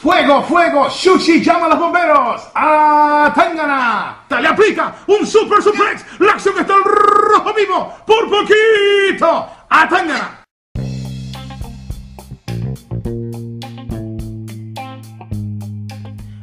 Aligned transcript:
Fuego, 0.00 0.44
fuego, 0.44 0.88
Shushi 0.88 1.42
llama 1.42 1.66
a 1.66 1.68
los 1.70 1.80
bomberos. 1.80 2.42
¡A 2.54 3.32
Tangana! 3.34 4.24
¡Te 4.28 4.40
le 4.40 4.46
aplica 4.46 4.94
un 5.08 5.26
super 5.26 5.60
suplex! 5.60 6.04
¡La 6.20 6.34
acción 6.34 6.56
está 6.56 6.72
al 6.76 6.84
rojo 6.84 7.52
vivo! 7.52 7.92
¡Por 8.06 8.30
poquito! 8.30 9.50
¡A 9.68 9.88
Tangana! 9.88 10.44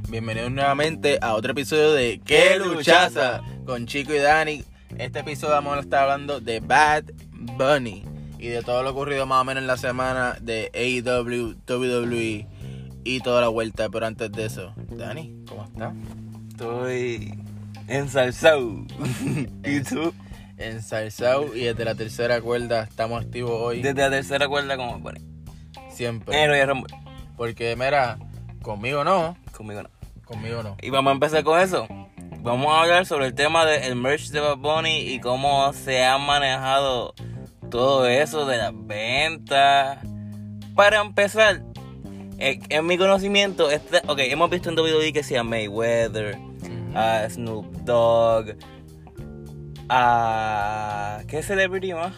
Bienvenidos 0.09 0.51
nuevamente 0.51 1.17
a 1.21 1.33
otro 1.33 1.53
episodio 1.53 1.93
de 1.93 2.19
¡Qué 2.25 2.59
luchaza! 2.59 3.39
Con 3.65 3.85
Chico 3.85 4.13
y 4.13 4.17
Dani. 4.17 4.65
Este 4.97 5.19
episodio 5.19 5.53
vamos 5.53 5.77
a 5.77 5.79
estar 5.79 6.03
hablando 6.03 6.41
de 6.41 6.59
Bad 6.59 7.05
Bunny 7.31 8.03
y 8.37 8.49
de 8.49 8.61
todo 8.63 8.83
lo 8.83 8.89
ocurrido 8.89 9.25
más 9.25 9.39
o 9.39 9.45
menos 9.45 9.61
en 9.61 9.67
la 9.67 9.77
semana 9.77 10.35
de 10.41 10.69
AEW, 10.73 11.55
WWE 11.65 12.54
y 13.05 13.21
toda 13.21 13.39
la 13.39 13.47
vuelta. 13.47 13.87
Pero 13.89 14.05
antes 14.05 14.29
de 14.31 14.45
eso, 14.45 14.73
Dani, 14.89 15.45
¿cómo 15.47 15.63
estás? 15.63 15.93
Estoy 16.49 17.33
ensalzado. 17.87 18.85
¿Y 19.63 19.81
tú? 19.81 20.13
Ensalzado 20.57 21.55
y 21.55 21.61
desde 21.61 21.85
la 21.85 21.95
tercera 21.95 22.41
cuerda 22.41 22.83
estamos 22.83 23.23
activos 23.23 23.51
hoy. 23.53 23.81
Desde 23.81 24.01
la 24.01 24.09
tercera 24.09 24.47
cuerda, 24.49 24.75
como 24.75 25.01
pone. 25.01 25.21
Siempre. 25.89 26.33
Pero 26.33 26.55
ya 26.55 26.65
Rumble. 26.65 26.93
Porque, 27.37 27.75
mira, 27.75 28.17
conmigo 28.61 29.03
no. 29.03 29.37
Conmigo 29.55 29.83
no. 29.83 29.89
Conmigo 30.25 30.63
no. 30.63 30.75
Y 30.81 30.89
vamos 30.89 31.11
a 31.11 31.13
empezar 31.13 31.43
con 31.43 31.59
eso. 31.59 31.87
Vamos 32.39 32.67
a 32.73 32.81
hablar 32.81 33.05
sobre 33.05 33.27
el 33.27 33.33
tema 33.33 33.65
del 33.65 33.95
merch 33.95 34.29
de 34.29 34.39
Bad 34.39 34.57
Bunny 34.57 34.99
y 34.99 35.19
cómo 35.19 35.73
se 35.73 36.05
ha 36.05 36.17
manejado 36.17 37.13
todo 37.69 38.07
eso 38.07 38.45
de 38.45 38.57
las 38.57 38.71
ventas. 38.73 39.99
Para 40.75 41.01
empezar, 41.01 41.63
eh, 42.37 42.59
en 42.69 42.85
mi 42.85 42.97
conocimiento, 42.97 43.69
este, 43.69 44.01
ok, 44.07 44.19
hemos 44.19 44.49
visto 44.49 44.69
en 44.69 44.77
WWE 44.77 45.13
que 45.13 45.23
sea 45.23 45.43
Mayweather, 45.43 46.37
a 46.93 47.27
Snoop 47.29 47.65
Dogg, 47.83 48.55
a. 49.89 51.21
¿Qué 51.27 51.43
celebrity 51.43 51.93
más? 51.93 52.13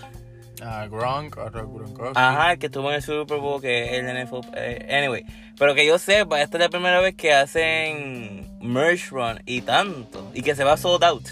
A 0.62 0.88
Gronk, 0.88 1.38
a 1.38 1.50
Gronkowski. 1.50 2.14
Ajá, 2.16 2.54
el 2.54 2.60
que 2.60 2.66
estuvo 2.66 2.90
en 2.90 2.96
el 2.96 3.02
Super 3.04 3.40
Bowl, 3.40 3.62
que 3.62 3.86
es 3.86 4.04
el 4.04 4.26
NFL. 4.26 4.48
eh, 4.56 4.88
anyway, 4.92 5.24
pero 5.58 5.76
que 5.76 5.86
yo 5.86 6.00
sepa, 6.00 6.42
esta 6.42 6.58
es 6.58 6.64
la 6.64 6.70
primera 6.70 7.00
vez 7.00 7.16
que 7.16 7.34
hacen 7.34 8.58
merch 8.62 9.10
run 9.12 9.40
y 9.46 9.62
tanto. 9.62 10.32
Y 10.34 10.42
que 10.42 10.56
se 10.56 10.64
va 10.64 10.78
sold 10.78 11.04
out. 11.04 11.28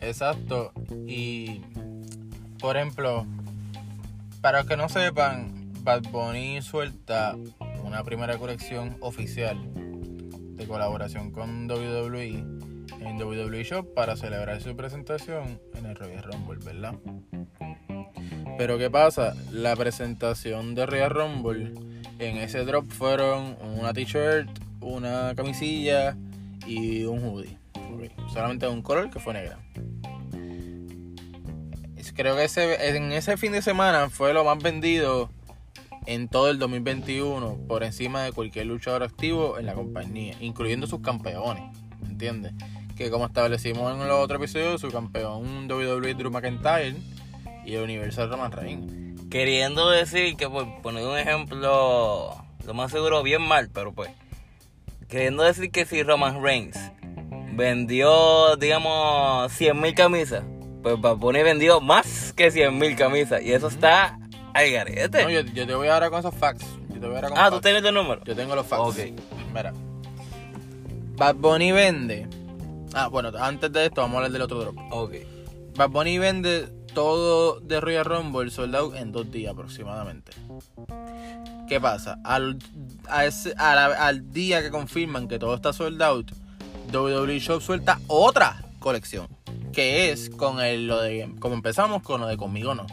Exacto. 0.00 0.72
Y, 1.06 1.62
por 2.60 2.76
ejemplo, 2.76 3.26
para 4.40 4.58
los 4.58 4.68
que 4.68 4.76
no 4.76 4.88
sepan, 4.88 5.72
Bad 5.82 6.02
Bunny 6.10 6.62
suelta 6.62 7.36
una 7.86 8.02
primera 8.02 8.36
colección 8.36 8.96
oficial 9.00 9.56
de 9.74 10.66
colaboración 10.66 11.30
con 11.30 11.70
WWE 11.70 12.44
en 13.00 13.22
WWE 13.22 13.62
Shop 13.62 13.94
para 13.94 14.16
celebrar 14.16 14.60
su 14.60 14.74
presentación 14.74 15.60
en 15.74 15.86
el 15.86 15.94
Royal 15.94 16.24
Rumble, 16.24 16.58
¿verdad? 16.64 16.94
Pero 18.58 18.76
¿qué 18.76 18.90
pasa? 18.90 19.34
La 19.52 19.76
presentación 19.76 20.74
de 20.74 20.84
Royal 20.84 21.10
Rumble 21.10 21.74
en 22.18 22.38
ese 22.38 22.64
drop 22.64 22.90
fueron 22.90 23.56
una 23.78 23.92
t-shirt, 23.92 24.48
una 24.80 25.34
camisilla 25.36 26.16
y 26.66 27.04
un 27.04 27.22
hoodie. 27.22 27.56
Solamente 28.32 28.66
un 28.66 28.82
color 28.82 29.10
que 29.10 29.20
fue 29.20 29.34
negra. 29.34 29.58
Creo 32.16 32.34
que 32.34 32.44
ese, 32.44 32.96
en 32.96 33.12
ese 33.12 33.36
fin 33.36 33.52
de 33.52 33.60
semana 33.60 34.08
fue 34.08 34.32
lo 34.32 34.42
más 34.42 34.62
vendido 34.62 35.30
en 36.06 36.28
todo 36.28 36.50
el 36.50 36.58
2021 36.58 37.58
por 37.68 37.82
encima 37.82 38.22
de 38.22 38.32
cualquier 38.32 38.66
luchador 38.66 39.02
activo 39.02 39.58
en 39.58 39.66
la 39.66 39.74
compañía, 39.74 40.36
incluyendo 40.40 40.86
sus 40.86 41.00
campeones, 41.00 41.64
¿me 42.00 42.08
entiendes? 42.08 42.52
Que 42.96 43.10
como 43.10 43.26
establecimos 43.26 43.92
en 43.92 44.08
los 44.08 44.18
otros 44.18 44.40
episodios, 44.40 44.80
su 44.80 44.90
campeón 44.90 45.70
WWE 45.70 46.14
Drew 46.14 46.30
McIntyre 46.30 46.94
y 47.64 47.74
el 47.74 47.82
Universal 47.82 48.30
Roman 48.30 48.52
Reigns. 48.52 49.06
Queriendo 49.28 49.90
decir 49.90 50.36
que, 50.36 50.48
por 50.48 50.80
poner 50.82 51.04
un 51.04 51.18
ejemplo, 51.18 52.34
lo 52.64 52.74
más 52.74 52.92
seguro, 52.92 53.22
bien 53.22 53.42
mal, 53.42 53.68
pero 53.72 53.92
pues. 53.92 54.10
Queriendo 55.08 55.42
decir 55.42 55.70
que 55.70 55.84
si 55.84 56.02
Roman 56.02 56.42
Reigns 56.42 56.78
vendió, 57.54 58.56
digamos, 58.56 59.52
100.000 59.52 59.94
camisas, 59.94 60.44
pues 60.82 61.00
Bad 61.00 61.18
vendió 61.18 61.80
más 61.80 62.32
que 62.32 62.52
100.000 62.52 62.96
camisas. 62.96 63.42
Y 63.42 63.52
eso 63.52 63.68
está 63.68 64.18
al 64.56 64.70
garete. 64.70 65.22
No, 65.24 65.30
yo, 65.30 65.40
yo 65.40 65.66
te 65.66 65.74
voy 65.74 65.88
a 65.88 65.98
dar 66.00 66.10
con 66.10 66.20
esos 66.20 66.34
facts. 66.34 66.64
Yo 66.88 67.00
te 67.00 67.06
voy 67.06 67.16
a 67.16 67.20
dar 67.20 67.30
con 67.30 67.38
ah, 67.38 67.50
tú 67.50 67.60
tienes 67.60 67.84
el 67.84 67.94
número. 67.94 68.22
Yo 68.24 68.34
tengo 68.34 68.54
los 68.54 68.66
facts. 68.66 68.82
Ok. 68.82 68.96
Mira. 69.54 69.72
Bad 71.16 71.36
Bunny 71.36 71.72
vende. 71.72 72.26
Ah, 72.94 73.08
bueno, 73.08 73.30
antes 73.38 73.72
de 73.72 73.86
esto 73.86 74.00
vamos 74.00 74.14
a 74.14 74.18
hablar 74.18 74.32
del 74.32 74.42
otro 74.42 74.60
drop. 74.60 74.76
Ok. 74.90 75.14
Bad 75.76 75.90
Bunny 75.90 76.18
vende 76.18 76.68
todo 76.94 77.60
de 77.60 77.80
Royal 77.80 78.04
Rumble 78.04 78.50
sold 78.50 78.74
out 78.74 78.94
en 78.96 79.12
dos 79.12 79.30
días 79.30 79.52
aproximadamente. 79.52 80.32
¿Qué 81.68 81.80
pasa? 81.80 82.18
Al, 82.24 82.58
a 83.08 83.24
ese- 83.26 83.54
a 83.58 83.74
la- 83.74 84.06
al 84.06 84.32
día 84.32 84.62
que 84.62 84.70
confirman 84.70 85.28
que 85.28 85.38
todo 85.38 85.54
está 85.54 85.72
sold 85.72 86.00
out, 86.02 86.30
WWE 86.92 87.38
Shop 87.40 87.60
suelta 87.60 87.98
otra 88.06 88.62
colección. 88.78 89.26
Que 89.72 90.10
es 90.10 90.30
con 90.30 90.60
el, 90.60 90.86
lo 90.86 91.00
de. 91.02 91.34
Como 91.38 91.54
empezamos 91.54 92.02
con 92.02 92.20
lo 92.22 92.26
de 92.28 92.36
conmigo 92.38 92.74
no. 92.74 92.86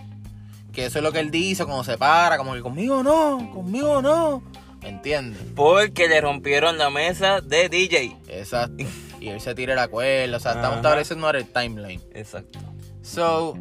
Que 0.74 0.88
eso 0.88 1.00
es 1.00 1.04
lo 1.04 1.12
que 1.12 1.20
él 1.20 1.32
dice 1.32 1.66
cuando 1.66 1.84
se 1.84 1.98
para, 1.98 2.38
como 2.38 2.54
que 2.54 2.62
conmigo 2.62 3.04
no, 3.04 3.52
conmigo 3.54 4.02
no. 4.02 4.44
¿Me 4.82 4.90
entiendes? 4.90 5.42
Porque 5.56 6.10
le 6.10 6.20
rompieron 6.20 6.78
la 6.78 6.90
mesa 6.90 7.40
de 7.40 7.70
DJ. 7.70 8.18
Exacto. 8.28 8.84
Y 9.22 9.30
él 9.30 9.40
se 9.40 9.56
tira 9.56 9.76
la 9.76 9.88
cuerda. 9.88 10.36
O 10.36 10.40
sea, 10.40 10.52
estamos 10.52 10.80
Ajá. 10.80 10.88
estableciendo 10.88 11.26
ahora 11.26 11.40
el 11.40 11.48
timeline. 11.48 12.02
Exacto. 12.14 12.60
So, 13.02 13.58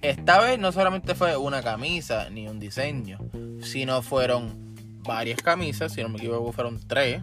esta 0.00 0.40
vez 0.40 0.58
no 0.58 0.72
solamente 0.72 1.14
fue 1.14 1.36
una 1.36 1.62
camisa 1.62 2.30
ni 2.30 2.48
un 2.48 2.58
diseño, 2.58 3.18
sino 3.60 4.00
fueron 4.00 4.74
varias 5.02 5.42
camisas, 5.42 5.92
si 5.92 6.02
no 6.02 6.08
me 6.08 6.18
equivoco, 6.18 6.52
fueron 6.52 6.78
tres, 6.86 7.20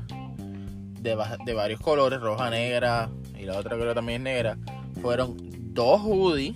de, 0.99 1.17
de 1.45 1.53
varios 1.53 1.79
colores, 1.79 2.19
roja, 2.19 2.49
negra, 2.49 3.09
y 3.39 3.43
la 3.43 3.57
otra 3.57 3.75
creo 3.75 3.89
que 3.89 3.95
también 3.95 4.21
es 4.27 4.33
negra. 4.33 4.57
Fueron 5.01 5.37
dos 5.73 6.01
hoodies 6.01 6.55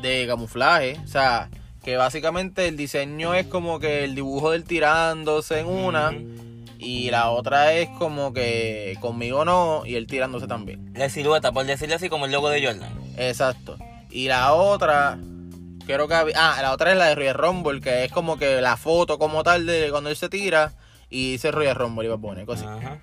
de 0.00 0.26
camuflaje, 0.26 0.98
o 1.04 1.08
sea, 1.08 1.48
que 1.82 1.96
básicamente 1.96 2.68
el 2.68 2.76
diseño 2.76 3.34
es 3.34 3.46
como 3.46 3.78
que 3.78 4.04
el 4.04 4.14
dibujo 4.14 4.50
del 4.50 4.64
tirándose 4.64 5.60
en 5.60 5.66
una, 5.66 6.12
y 6.78 7.10
la 7.10 7.30
otra 7.30 7.72
es 7.74 7.88
como 7.90 8.32
que 8.32 8.96
conmigo 9.00 9.44
no, 9.44 9.84
y 9.86 9.94
él 9.94 10.06
tirándose 10.06 10.46
también. 10.46 10.92
La 10.94 11.08
silueta, 11.08 11.52
por 11.52 11.64
decirlo 11.64 11.96
así, 11.96 12.08
como 12.08 12.26
el 12.26 12.32
logo 12.32 12.48
de 12.50 12.64
Jordan. 12.64 12.92
Exacto. 13.16 13.78
Y 14.10 14.28
la 14.28 14.52
otra, 14.52 15.18
creo 15.86 16.08
que 16.08 16.14
había, 16.14 16.34
ah, 16.36 16.60
la 16.60 16.72
otra 16.72 16.92
es 16.92 16.98
la 16.98 17.06
de 17.06 17.14
Royal 17.14 17.34
Rumble, 17.34 17.80
que 17.80 18.04
es 18.04 18.12
como 18.12 18.36
que 18.36 18.60
la 18.60 18.76
foto 18.76 19.18
como 19.18 19.42
tal 19.42 19.66
de 19.66 19.88
cuando 19.90 20.10
él 20.10 20.16
se 20.16 20.28
tira 20.28 20.72
y 21.08 21.32
dice 21.32 21.50
Royal 21.50 21.76
Rumble 21.76 22.06
y 22.06 22.08
va 22.08 22.16
a 22.16 22.18
poner 22.18 22.46
cosas. 22.46 22.66
Ajá. 22.66 22.98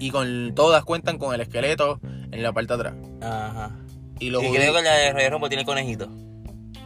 Y 0.00 0.10
con 0.10 0.54
todas 0.54 0.84
cuentan 0.84 1.18
con 1.18 1.34
el 1.34 1.40
esqueleto 1.40 2.00
en 2.02 2.42
la 2.42 2.52
parte 2.52 2.76
de 2.76 2.80
atrás. 2.80 2.94
Ajá. 3.22 3.70
Y 4.18 4.26
Y 4.26 4.30
los 4.30 4.42
creo 4.42 4.74
que 4.74 4.82
la 4.82 4.94
de 4.94 5.12
Royal 5.12 5.32
Rumble 5.32 5.48
tiene 5.48 5.64
conejito. 5.64 6.08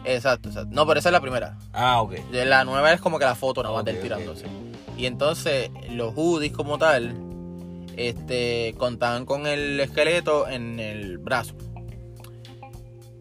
Exacto, 0.05 0.49
exacto. 0.49 0.71
No, 0.73 0.87
pero 0.87 1.01
esa 1.01 1.09
es 1.09 1.13
la 1.13 1.21
primera. 1.21 1.59
Ah, 1.73 2.01
ok. 2.01 2.15
La 2.33 2.65
nueva 2.65 2.93
es 2.93 3.01
como 3.01 3.19
que 3.19 3.25
la 3.25 3.35
foto 3.35 3.63
nada 3.63 3.75
más 3.75 3.83
Ok, 3.83 3.87
del 3.89 4.01
tirándose. 4.01 4.47
Y 4.97 5.07
entonces 5.07 5.71
los 5.91 6.15
hoodies 6.15 6.53
como 6.53 6.79
tal, 6.79 7.15
este, 7.97 8.75
contaban 8.79 9.27
con 9.27 9.47
el 9.47 9.79
esqueleto 9.81 10.49
en 10.49 10.81
el 10.81 11.19
brazo. 11.19 11.55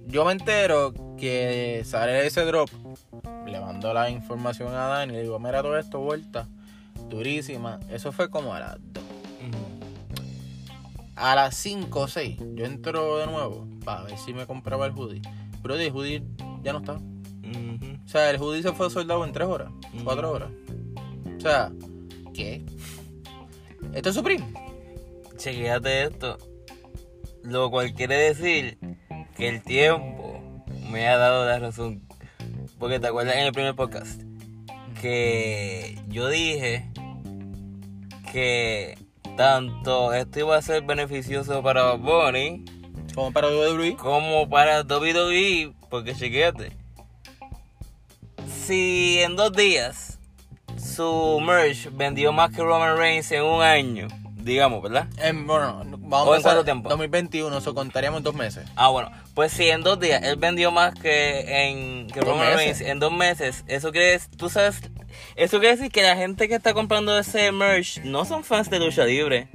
Yo 0.05 0.23
me 0.23 0.31
entero 0.31 0.93
que 1.17 1.83
sale 1.85 2.25
ese 2.25 2.45
drop, 2.45 2.69
le 3.45 3.59
mando 3.59 3.93
la 3.93 4.09
información 4.09 4.73
a 4.73 4.87
Dani 4.87 5.13
y 5.13 5.15
le 5.17 5.23
digo, 5.23 5.39
mira 5.39 5.61
todo 5.61 5.77
esto, 5.77 5.99
vuelta, 5.99 6.47
durísima. 7.09 7.79
Eso 7.91 8.11
fue 8.11 8.29
como 8.29 8.53
a 8.53 8.59
las 8.59 8.77
2. 8.79 9.03
A 11.17 11.33
las 11.33 11.55
5 11.55 11.99
o 11.99 12.07
6, 12.07 12.37
yo 12.53 12.65
entro 12.65 13.17
de 13.17 13.25
nuevo 13.25 13.67
para 13.83 14.03
ver 14.03 14.17
si 14.19 14.33
me 14.33 14.45
compraba 14.45 14.85
el 14.85 14.93
hoodie. 14.93 15.21
Pero 15.63 15.75
el 15.75 15.91
hoodie 15.91 16.23
ya 16.61 16.73
no 16.73 16.79
está. 16.79 16.93
O 16.93 18.07
sea, 18.07 18.29
el 18.29 18.39
hoodie 18.39 18.61
se 18.61 18.71
fue 18.71 18.89
soldado 18.91 19.25
en 19.25 19.31
3 19.31 19.47
horas, 19.47 19.71
4 20.03 20.31
horas. 20.31 20.51
O 21.35 21.41
sea, 21.41 21.71
¿qué? 22.33 22.63
¿Esto 23.93 24.09
es 24.09 24.15
Supreme? 24.15 24.45
Chequéate 25.37 26.03
esto. 26.03 26.37
Lo 27.43 27.71
cual 27.71 27.93
quiere 27.93 28.15
decir 28.17 28.77
que 29.35 29.49
el 29.49 29.63
tiempo 29.63 30.63
me 30.91 31.07
ha 31.07 31.17
dado 31.17 31.45
la 31.45 31.57
razón. 31.57 32.07
Porque 32.77 32.99
te 32.99 33.07
acuerdas 33.07 33.37
en 33.37 33.47
el 33.47 33.53
primer 33.53 33.75
podcast 33.75 34.21
que 35.01 35.99
yo 36.09 36.27
dije 36.27 36.91
que 38.31 38.97
tanto 39.37 40.13
esto 40.13 40.39
iba 40.39 40.57
a 40.57 40.61
ser 40.61 40.81
beneficioso 40.81 41.63
para 41.63 41.93
Bunny 41.93 42.65
Como 43.15 43.31
para 43.31 43.47
WWE. 43.47 43.95
como 43.95 44.49
para 44.49 44.81
WWE. 44.81 45.73
Porque 45.89 46.13
chequéate. 46.15 46.71
Si 48.65 49.19
en 49.19 49.35
dos 49.35 49.53
días 49.53 50.19
su 50.77 51.39
merch 51.39 51.89
vendió 51.93 52.33
más 52.33 52.51
que 52.51 52.61
Roman 52.61 52.97
Reigns 52.97 53.31
en 53.31 53.43
un 53.43 53.61
año, 53.61 54.07
digamos, 54.35 54.81
¿verdad? 54.83 55.07
En, 55.17 55.47
bueno, 55.47 55.83
vamos 55.99 56.27
¿O 56.27 56.33
a 56.33 56.37
en 56.37 56.43
cuánto 56.43 56.63
tiempo? 56.63 56.89
2021, 56.89 57.57
eso 57.57 57.73
contaríamos 57.73 58.23
dos 58.23 58.35
meses. 58.35 58.67
Ah, 58.75 58.89
bueno, 58.89 59.11
pues 59.33 59.51
si 59.53 59.69
en 59.69 59.81
dos 59.83 59.99
días 59.99 60.21
él 60.23 60.35
vendió 60.35 60.71
más 60.71 60.93
que 60.93 61.69
en 61.69 62.07
que 62.07 62.21
Roman 62.21 62.55
meses. 62.55 62.57
Reigns 62.57 62.81
en 62.81 62.99
dos 62.99 63.11
meses, 63.11 63.63
eso 63.67 63.91
quiere 63.91 64.11
decir, 64.11 64.29
tú 64.37 64.49
sabes, 64.49 64.81
eso 65.37 65.59
quiere 65.59 65.75
decir 65.77 65.91
que 65.91 66.01
la 66.01 66.15
gente 66.15 66.47
que 66.47 66.55
está 66.55 66.73
comprando 66.73 67.17
ese 67.17 67.51
merch 67.51 67.99
no 68.03 68.25
son 68.25 68.43
fans 68.43 68.69
de 68.69 68.79
lucha 68.79 69.05
libre, 69.05 69.47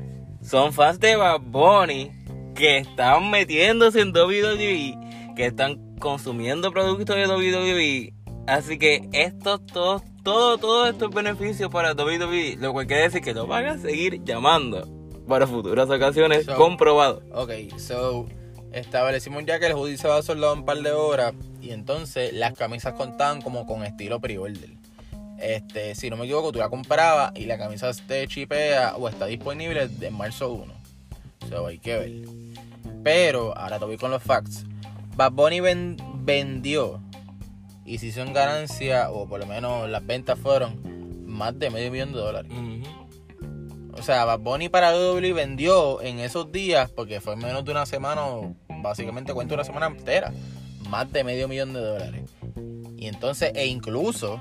son 0.42 0.72
fans 0.72 0.98
de 1.00 1.16
Bad 1.16 1.40
Bunny 1.40 2.10
que 2.54 2.78
están 2.78 3.30
metiéndose 3.30 4.00
en 4.00 4.10
WWE, 4.16 4.96
que 5.36 5.46
están 5.46 5.96
consumiendo 5.98 6.72
productos 6.72 7.16
de 7.16 7.26
WWE, 7.26 8.12
así 8.46 8.78
que 8.78 9.08
esto 9.12 9.58
todo 9.58 10.02
todo 10.22 10.58
todo 10.58 10.86
estos 10.88 11.10
beneficios 11.10 11.70
para 11.70 11.92
WWE, 11.94 12.56
lo 12.58 12.72
cual 12.72 12.86
quiere 12.86 13.02
decir 13.02 13.20
que 13.22 13.34
lo 13.34 13.46
van 13.46 13.66
a 13.66 13.78
seguir 13.78 14.22
llamando 14.24 14.88
para 15.26 15.46
futuras 15.46 15.88
ocasiones, 15.90 16.44
So- 16.44 16.54
comprobado. 16.56 17.22
Ok, 17.32 17.50
so 17.78 18.26
establecimos 18.72 19.44
ya 19.46 19.58
que 19.58 19.66
el 19.66 19.98
se 19.98 20.08
va 20.08 20.18
a 20.18 20.22
soldar 20.22 20.54
un 20.56 20.64
par 20.64 20.78
de 20.78 20.92
horas 20.92 21.34
y 21.60 21.70
entonces 21.70 22.32
las 22.32 22.52
camisas 22.54 22.94
contaban 22.94 23.42
como 23.42 23.66
con 23.66 23.84
estilo 23.84 24.20
pre-order. 24.20 24.70
Este, 25.42 25.94
si 25.96 26.08
no 26.08 26.16
me 26.16 26.24
equivoco, 26.24 26.52
tú 26.52 26.58
la 26.60 26.68
comprabas 26.68 27.32
y 27.34 27.46
la 27.46 27.58
camisa 27.58 27.90
te 28.06 28.26
chipea 28.28 28.94
o 28.96 29.08
está 29.08 29.26
disponible 29.26 29.88
de 29.88 30.10
marzo 30.10 30.52
1. 30.52 30.72
So 31.48 31.66
hay 31.66 31.78
que 31.78 31.96
ver. 31.96 32.12
Pero 33.02 33.56
ahora 33.58 33.78
te 33.78 33.84
voy 33.84 33.96
con 33.96 34.10
los 34.12 34.22
facts. 34.22 34.64
Bad 35.16 35.32
Bunny 35.32 35.60
ven- 35.60 35.96
vendió 36.24 37.00
y 37.84 37.98
se 37.98 38.06
hizo 38.06 38.22
en 38.22 38.32
ganancia, 38.32 39.10
o 39.10 39.26
por 39.28 39.40
lo 39.40 39.46
menos 39.46 39.90
las 39.90 40.06
ventas 40.06 40.38
fueron 40.38 40.80
más 41.26 41.58
de 41.58 41.70
medio 41.70 41.90
millón 41.90 42.12
de 42.12 42.18
dólares. 42.20 42.52
O 43.94 44.02
sea, 44.02 44.24
Bad 44.24 44.38
Bunny 44.40 44.68
para 44.68 44.96
WWE 44.96 45.32
vendió 45.32 46.00
en 46.00 46.20
esos 46.20 46.50
días, 46.52 46.90
porque 46.90 47.20
fue 47.20 47.36
menos 47.36 47.64
de 47.64 47.72
una 47.72 47.84
semana, 47.84 48.22
básicamente 48.68 49.34
cuenta 49.34 49.54
una 49.54 49.64
semana 49.64 49.86
entera, 49.86 50.32
más 50.88 51.12
de 51.12 51.24
medio 51.24 51.48
millón 51.48 51.72
de 51.72 51.80
dólares. 51.80 52.30
Y 52.96 53.06
entonces, 53.08 53.52
e 53.54 53.66
incluso, 53.66 54.40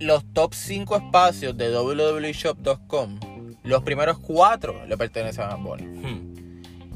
los 0.00 0.24
top 0.32 0.54
5 0.54 0.96
espacios 0.96 1.56
de 1.56 1.70
www.shop.com, 1.70 3.20
los 3.62 3.82
primeros 3.82 4.18
4 4.18 4.86
le 4.86 4.96
pertenecen 4.96 5.44
a 5.44 5.48
Bad 5.54 5.58
Bunny. 5.58 5.82
Hmm. 5.84 6.30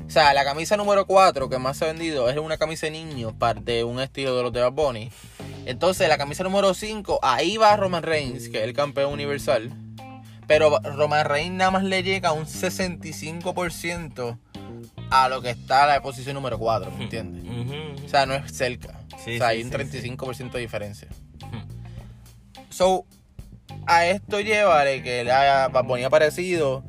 O 0.06 0.10
sea, 0.10 0.34
la 0.34 0.44
camisa 0.44 0.76
número 0.76 1.06
4 1.06 1.48
que 1.48 1.58
más 1.58 1.76
se 1.78 1.84
ha 1.84 1.88
vendido 1.88 2.28
es 2.28 2.36
una 2.36 2.56
camisa 2.58 2.86
de 2.86 2.92
niño 2.92 3.38
par- 3.38 3.62
de 3.62 3.84
un 3.84 4.00
estilo 4.00 4.36
de 4.36 4.42
los 4.42 4.52
de 4.52 4.60
Bad 4.60 4.72
Bunny. 4.72 5.10
Entonces, 5.66 6.08
la 6.08 6.18
camisa 6.18 6.42
número 6.44 6.74
5, 6.74 7.20
ahí 7.22 7.56
va 7.56 7.74
Roman 7.76 8.02
Reigns, 8.02 8.48
que 8.50 8.58
es 8.58 8.64
el 8.64 8.74
campeón 8.74 9.12
universal. 9.12 9.70
Pero 10.46 10.78
Roman 10.80 11.24
Reigns 11.24 11.54
nada 11.56 11.70
más 11.70 11.84
le 11.84 12.02
llega 12.02 12.32
un 12.32 12.44
65% 12.44 14.38
a 15.10 15.28
lo 15.28 15.40
que 15.40 15.50
está 15.50 15.86
la 15.86 16.02
posición 16.02 16.34
número 16.34 16.58
4, 16.58 16.90
¿me 16.98 17.04
entiendes? 17.04 17.42
Ujú. 17.44 18.04
O 18.04 18.08
sea, 18.08 18.26
no 18.26 18.34
es 18.34 18.52
cerca. 18.54 19.00
Sí, 19.24 19.36
o 19.36 19.38
sea, 19.38 19.50
sí, 19.50 19.56
hay 19.56 19.62
un 19.62 19.70
sí, 19.70 19.76
35% 19.76 20.52
de 20.52 20.60
diferencia. 20.60 21.08
So, 22.74 23.06
a 23.86 24.06
esto 24.06 24.40
llévale 24.40 25.00
que 25.04 25.22
la 25.22 25.68
Bad 25.68 25.84
Bunny 25.84 26.02
ha 26.02 26.08
aparecido 26.08 26.82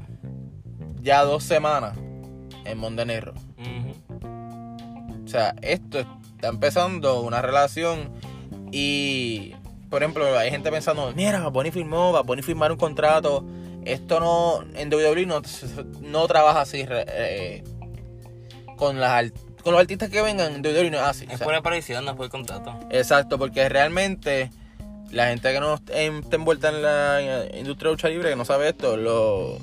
ya 1.04 1.22
dos 1.22 1.44
semanas 1.44 1.96
en 2.66 2.80
Montenegro. 2.80 3.36
Ujú. 3.60 4.24
O 5.24 5.28
sea, 5.28 5.54
esto 5.62 6.00
está 6.00 6.48
empezando 6.48 7.22
una 7.22 7.44
relación 7.44 8.12
y, 8.72 9.54
por 9.92 10.02
ejemplo, 10.02 10.36
hay 10.40 10.50
gente 10.50 10.72
pensando, 10.72 11.14
mira, 11.16 11.40
Bad 11.42 11.52
Bunny 11.52 11.70
firmó, 11.70 12.12
Bad 12.12 12.26
Bunny 12.26 12.42
firmar 12.42 12.72
un 12.72 12.80
contrato. 12.80 13.46
Esto 13.84 14.20
no, 14.20 14.64
en 14.74 14.92
WWE 14.92 15.28
no, 15.28 15.44
no 16.02 16.26
trabaja 16.26 16.62
así 16.62 16.84
eh, 16.90 17.64
con, 18.76 19.00
las, 19.00 19.32
con 19.62 19.74
los 19.74 19.82
artistas 19.82 20.10
que 20.10 20.24
vengan, 20.24 20.56
en 20.56 20.62
WWE 20.66 20.90
no 20.90 20.98
es 20.98 21.04
así. 21.04 21.26
Es 21.26 21.36
o 21.36 21.38
sea, 21.38 21.46
por 21.46 21.54
aparición, 21.54 22.06
no 22.06 22.16
por 22.16 22.28
contrato. 22.30 22.76
Exacto, 22.90 23.38
porque 23.38 23.70
realmente 23.70 24.50
la 25.12 25.28
gente 25.28 25.52
que 25.54 25.60
no 25.60 25.76
está 25.76 26.02
envuelta 26.02 26.70
en 26.70 26.82
la 26.82 27.46
industria 27.58 27.90
de 27.90 27.94
lucha 27.96 28.10
libre, 28.10 28.30
que 28.30 28.36
no 28.36 28.46
sabe 28.46 28.70
esto, 28.70 28.98
los 28.98 29.60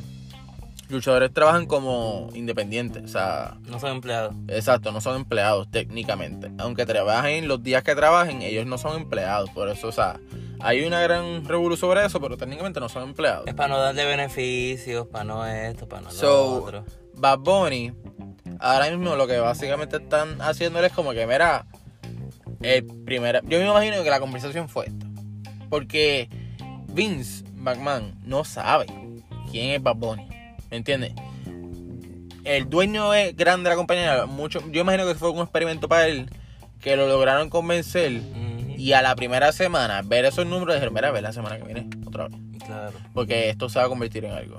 luchadores 0.89 1.33
trabajan 1.33 1.67
como 1.67 2.29
independientes. 2.35 3.05
O 3.05 3.09
sea, 3.09 3.57
No 3.63 3.79
son 3.81 3.93
empleados. 3.93 4.35
exacto, 4.49 4.93
no 4.93 5.01
son 5.01 5.17
empleados 5.17 5.71
técnicamente. 5.71 6.51
Aunque 6.59 6.85
trabajen 6.87 7.49
los 7.49 7.63
días 7.63 7.83
que 7.83 7.95
trabajen, 7.95 8.43
ellos 8.43 8.67
no 8.67 8.79
son 8.79 8.97
empleados. 9.01 9.51
Por 9.51 9.69
eso, 9.69 9.89
o 9.89 9.93
sea, 9.93 10.21
hay 10.61 10.85
una 10.85 11.01
gran 11.01 11.45
revolución 11.47 11.91
sobre 11.91 12.05
eso, 12.07 12.21
pero 12.21 12.37
técnicamente 12.37 12.79
no 12.81 12.89
son 12.89 13.05
empleados. 13.05 13.47
Es 13.47 13.55
para 13.55 13.69
no 13.69 13.79
darle 13.81 14.05
beneficios, 14.05 15.07
para 15.07 15.25
no 15.25 15.47
esto, 15.47 15.89
para 15.89 16.03
no 16.03 16.09
lo 16.09 16.15
So, 16.15 16.63
otro. 16.65 16.85
Bad 17.15 17.39
Bunny, 17.39 17.93
ahora 18.59 18.91
mismo 18.91 19.17
lo 19.17 19.27
que 19.27 19.39
básicamente 19.39 19.97
están 19.97 20.41
haciendo 20.43 20.79
es 20.85 20.93
como 20.93 21.13
que, 21.13 21.27
mira, 21.27 21.67
el 22.61 22.85
primer, 22.85 23.43
yo 23.49 23.59
me 23.59 23.67
imagino 23.67 24.03
que 24.05 24.11
la 24.11 24.21
conversación 24.21 24.69
fue 24.69 24.87
esto. 24.87 25.07
Porque 25.73 26.29
Vince 26.89 27.45
McMahon 27.57 28.15
no 28.27 28.45
sabe 28.45 28.85
quién 29.51 29.71
es 29.71 29.83
Bad 29.83 29.97
Bunny. 29.97 30.29
¿Me 30.71 30.77
entiendes? 30.77 31.15
El 32.45 32.69
dueño 32.69 33.15
es 33.15 33.35
grande 33.35 33.65
de 33.65 33.71
la 33.71 33.77
compañía. 33.77 34.27
Mucho, 34.27 34.61
yo 34.71 34.83
imagino 34.83 35.07
que 35.07 35.15
fue 35.15 35.31
un 35.31 35.39
experimento 35.39 35.89
para 35.89 36.09
él. 36.09 36.29
Que 36.79 36.95
lo 36.95 37.09
lograron 37.09 37.49
convencer. 37.49 38.21
Y 38.77 38.93
a 38.93 39.01
la 39.01 39.17
primera 39.17 39.51
semana, 39.51 40.03
ver 40.03 40.27
esos 40.27 40.45
números, 40.45 40.75
dijeron, 40.75 40.93
mira, 40.93 41.11
ver 41.11 41.23
la 41.23 41.33
semana 41.33 41.57
que 41.57 41.65
viene 41.65 41.89
otra 42.05 42.29
vez. 42.29 42.37
Claro. 42.67 42.99
Porque 43.15 43.49
esto 43.49 43.71
se 43.71 43.79
va 43.79 43.87
a 43.87 43.89
convertir 43.89 44.27
en 44.27 44.33
algo. 44.33 44.59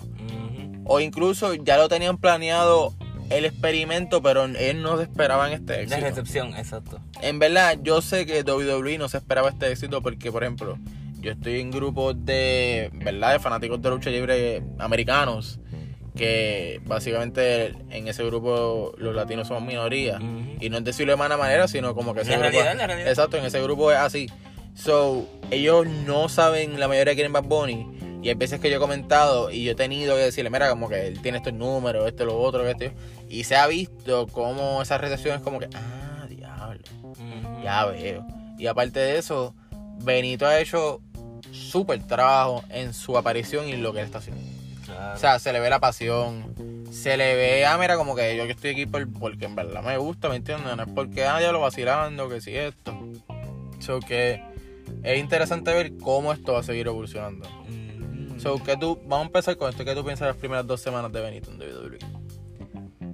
O 0.83 1.00
incluso 1.00 1.54
ya 1.54 1.77
lo 1.77 1.89
tenían 1.89 2.18
planeado 2.18 2.92
el 3.30 3.45
experimento, 3.45 4.24
pero 4.24 4.45
él 4.45 4.81
no 4.81 4.98
se 4.98 5.04
esperaba 5.04 5.48
en 5.48 5.54
este 5.54 5.74
La 5.75 5.81
éxito. 5.83 6.01
recepción, 6.01 6.56
exacto. 6.56 7.00
En 7.21 7.38
verdad, 7.38 7.77
yo 7.83 8.01
sé 8.01 8.25
que 8.25 8.42
WWE 8.42 8.98
no 8.98 9.10
se 9.10 9.18
esperaba 9.18 9.50
este 9.50 9.71
éxito 9.71 10.01
porque, 10.01 10.31
por 10.31 10.44
ejemplo, 10.44 10.77
yo 11.23 11.31
estoy 11.31 11.61
en 11.61 11.71
grupos 11.71 12.15
de, 12.25 12.91
¿verdad? 12.93 13.33
De 13.33 13.39
fanáticos 13.39 13.81
de 13.81 13.89
lucha 13.89 14.09
libre 14.09 14.61
americanos, 14.77 15.57
que 16.15 16.81
básicamente 16.85 17.73
en 17.89 18.09
ese 18.09 18.25
grupo 18.25 18.93
los 18.97 19.15
latinos 19.15 19.47
somos 19.47 19.63
minoría. 19.63 20.19
Y 20.59 20.69
no 20.69 20.77
es 20.77 20.83
decirlo 20.83 21.13
de 21.13 21.17
mala 21.17 21.37
manera, 21.37 21.67
sino 21.69 21.95
como 21.95 22.13
que 22.13 22.21
ese 22.21 22.31
La 22.31 22.37
grupo... 22.37 22.51
realidad, 22.51 22.75
la 22.75 22.87
realidad. 22.87 23.09
Exacto, 23.09 23.37
en 23.37 23.45
ese 23.45 23.63
grupo 23.63 23.91
es 23.91 23.97
así. 23.97 24.29
So, 24.75 25.25
ellos 25.49 25.87
no 25.87 26.27
saben, 26.27 26.77
la 26.77 26.89
mayoría 26.89 27.13
quieren 27.13 27.31
Bad 27.31 27.45
Bunny. 27.45 28.19
Y 28.21 28.29
hay 28.29 28.35
veces 28.35 28.59
que 28.59 28.69
yo 28.69 28.77
he 28.77 28.79
comentado 28.79 29.49
y 29.49 29.63
yo 29.63 29.71
he 29.71 29.75
tenido 29.75 30.15
que 30.15 30.23
decirle, 30.23 30.49
mira, 30.49 30.69
como 30.69 30.89
que 30.89 31.07
él 31.07 31.21
tiene 31.21 31.38
estos 31.38 31.53
números, 31.53 32.05
esto, 32.05 32.25
lo 32.25 32.38
otro, 32.38 32.67
esto. 32.67 32.86
Y 33.29 33.45
se 33.45 33.55
ha 33.55 33.67
visto 33.67 34.27
como 34.27 34.81
esas 34.81 35.00
recepciones 35.00 35.41
como 35.41 35.59
que, 35.59 35.69
ah, 35.74 36.25
diablo, 36.29 36.81
ya 37.63 37.86
veo. 37.86 38.25
Y 38.57 38.67
aparte 38.67 39.00
de 39.00 39.17
eso, 39.17 39.55
Benito 40.03 40.45
ha 40.45 40.59
hecho 40.59 41.01
súper 41.53 42.05
trabajo 42.07 42.63
en 42.69 42.93
su 42.93 43.17
aparición 43.17 43.67
y 43.69 43.74
en 43.74 43.83
lo 43.83 43.93
que 43.93 44.00
él 44.00 44.05
está 44.05 44.17
haciendo. 44.17 44.41
Claro. 44.86 45.15
O 45.15 45.17
sea, 45.17 45.39
se 45.39 45.53
le 45.53 45.60
ve 45.60 45.69
la 45.69 45.79
pasión. 45.79 46.53
Se 46.91 47.15
le 47.17 47.36
ve, 47.36 47.65
ah, 47.65 47.77
mira, 47.77 47.95
como 47.95 48.15
que 48.15 48.36
yo 48.36 48.45
que 48.45 48.51
estoy 48.51 48.72
aquí 48.72 48.86
por- 48.86 49.12
porque 49.13 49.45
en 49.45 49.55
verdad 49.55 49.81
me 49.81 49.98
gusta, 49.98 50.29
¿me 50.29 50.36
entiendes? 50.36 50.75
No 50.75 50.83
es 50.83 50.89
porque, 50.93 51.25
ah, 51.25 51.41
ya 51.41 51.51
lo 51.51 51.60
vacilando, 51.62 52.27
que 52.29 52.41
si 52.41 52.55
esto. 52.55 52.93
So 53.79 54.00
que 54.00 54.43
es 55.03 55.17
interesante 55.19 55.74
ver 55.74 55.98
cómo 55.98 56.33
esto 56.33 56.53
va 56.53 56.60
a 56.60 56.63
seguir 56.63 56.88
evolucionando. 56.88 57.48
Ujú. 57.48 58.39
So 58.39 58.62
que 58.63 58.77
tú, 58.77 59.00
vamos 59.07 59.25
a 59.25 59.27
empezar 59.27 59.57
con 59.57 59.69
esto. 59.69 59.83
¿Qué 59.86 59.95
tú 59.95 60.03
piensas 60.03 60.22
de 60.27 60.33
las 60.33 60.38
primeras 60.38 60.67
dos 60.67 60.81
semanas 60.81 61.12
de 61.12 61.22
Benito 61.22 61.50
en 61.51 61.57
WWE? 61.60 62.00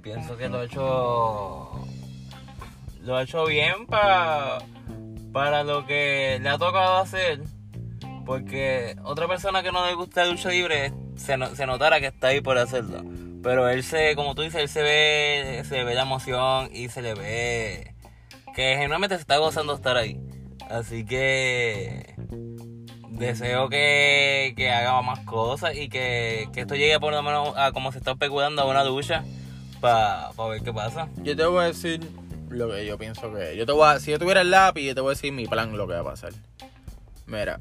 Pienso 0.02 0.36
que 0.36 0.48
lo 0.48 0.58
ha 0.58 0.64
hecho. 0.64 1.86
Lo 3.02 3.16
ha 3.16 3.22
hecho 3.22 3.46
bien 3.46 3.86
para. 3.86 4.58
Para 5.32 5.62
lo 5.62 5.86
que 5.86 6.38
le 6.42 6.48
ha 6.48 6.58
tocado 6.58 6.98
hacer. 6.98 7.40
Porque 8.30 8.94
otra 9.02 9.26
persona 9.26 9.60
que 9.60 9.72
no 9.72 9.84
le 9.84 9.94
gusta 9.94 10.22
el 10.22 10.30
lucha 10.30 10.50
libre 10.50 10.92
se, 11.16 11.36
no- 11.36 11.52
se 11.56 11.66
notara 11.66 11.98
que 11.98 12.06
está 12.06 12.28
ahí 12.28 12.40
por 12.40 12.58
hacerlo. 12.58 13.02
Pero 13.42 13.68
él 13.68 13.82
se, 13.82 14.14
como 14.14 14.36
tú 14.36 14.42
dices, 14.42 14.60
él 14.60 14.68
se 14.68 14.82
ve, 14.82 15.64
se 15.68 15.82
ve 15.82 15.94
la 15.96 16.02
emoción 16.02 16.70
y 16.72 16.88
se 16.90 17.02
le 17.02 17.14
ve 17.14 17.92
que 18.54 18.74
genuinamente 18.76 19.16
se 19.16 19.22
está 19.22 19.38
gozando 19.38 19.74
estar 19.74 19.96
ahí. 19.96 20.20
Así 20.70 21.04
que 21.04 22.14
deseo 23.08 23.68
que, 23.68 24.54
que 24.56 24.70
haga 24.70 25.02
más 25.02 25.18
cosas 25.24 25.74
y 25.74 25.88
que, 25.88 26.48
que 26.52 26.60
esto 26.60 26.76
llegue 26.76 27.00
por 27.00 27.12
lo 27.12 27.24
menos 27.24 27.52
a 27.56 27.72
como 27.72 27.90
se 27.90 27.98
está 27.98 28.12
especulando 28.12 28.62
a 28.62 28.66
una 28.66 28.84
lucha 28.84 29.24
para 29.80 30.30
ver 30.48 30.62
qué 30.62 30.72
pasa. 30.72 31.08
Yo 31.24 31.34
te 31.34 31.44
voy 31.46 31.64
a 31.64 31.66
decir 31.66 32.00
lo 32.48 32.70
que 32.70 32.86
yo 32.86 32.96
pienso 32.96 33.34
que. 33.34 33.56
Yo 33.56 33.66
te 33.66 33.72
voy 33.72 33.88
a, 33.88 33.98
si 33.98 34.12
yo 34.12 34.20
tuviera 34.20 34.42
el 34.42 34.52
lápiz, 34.52 34.82
yo 34.86 34.94
te 34.94 35.00
voy 35.00 35.08
a 35.10 35.14
decir 35.14 35.32
mi 35.32 35.48
plan, 35.48 35.76
lo 35.76 35.88
que 35.88 35.94
va 35.94 36.00
a 36.00 36.04
pasar. 36.04 36.32
Mira, 37.26 37.60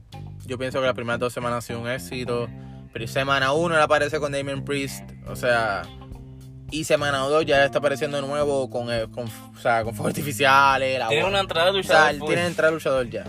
yo 0.49 0.57
pienso 0.57 0.79
que 0.79 0.87
las 0.87 0.95
primeras 0.95 1.19
dos 1.19 1.31
semanas 1.31 1.57
han 1.57 1.61
sido 1.61 1.79
un 1.79 1.89
éxito. 1.89 2.49
Pero 2.91 3.07
semana 3.07 3.53
uno 3.53 3.75
él 3.75 3.81
aparece 3.81 4.19
con 4.19 4.31
Damien 4.31 4.65
Priest. 4.65 5.03
O 5.27 5.35
sea. 5.35 5.83
Y 6.71 6.83
semana 6.83 7.19
dos 7.19 7.45
ya 7.45 7.65
está 7.65 7.79
apareciendo 7.79 8.21
de 8.21 8.27
nuevo 8.27 8.69
con, 8.69 8.91
eh, 8.91 9.07
con, 9.11 9.25
o 9.25 9.59
sea, 9.59 9.83
con 9.83 9.95
fuegos 9.95 10.11
artificiales. 10.11 11.01
Tiene 11.07 11.25
una 11.25 11.39
entrada 11.39 11.71
O 11.71 11.83
sea, 11.83 12.11
él 12.11 12.19
tiene 12.19 12.45
entrada 12.45 12.71
luchador 12.71 13.09
ya. 13.09 13.23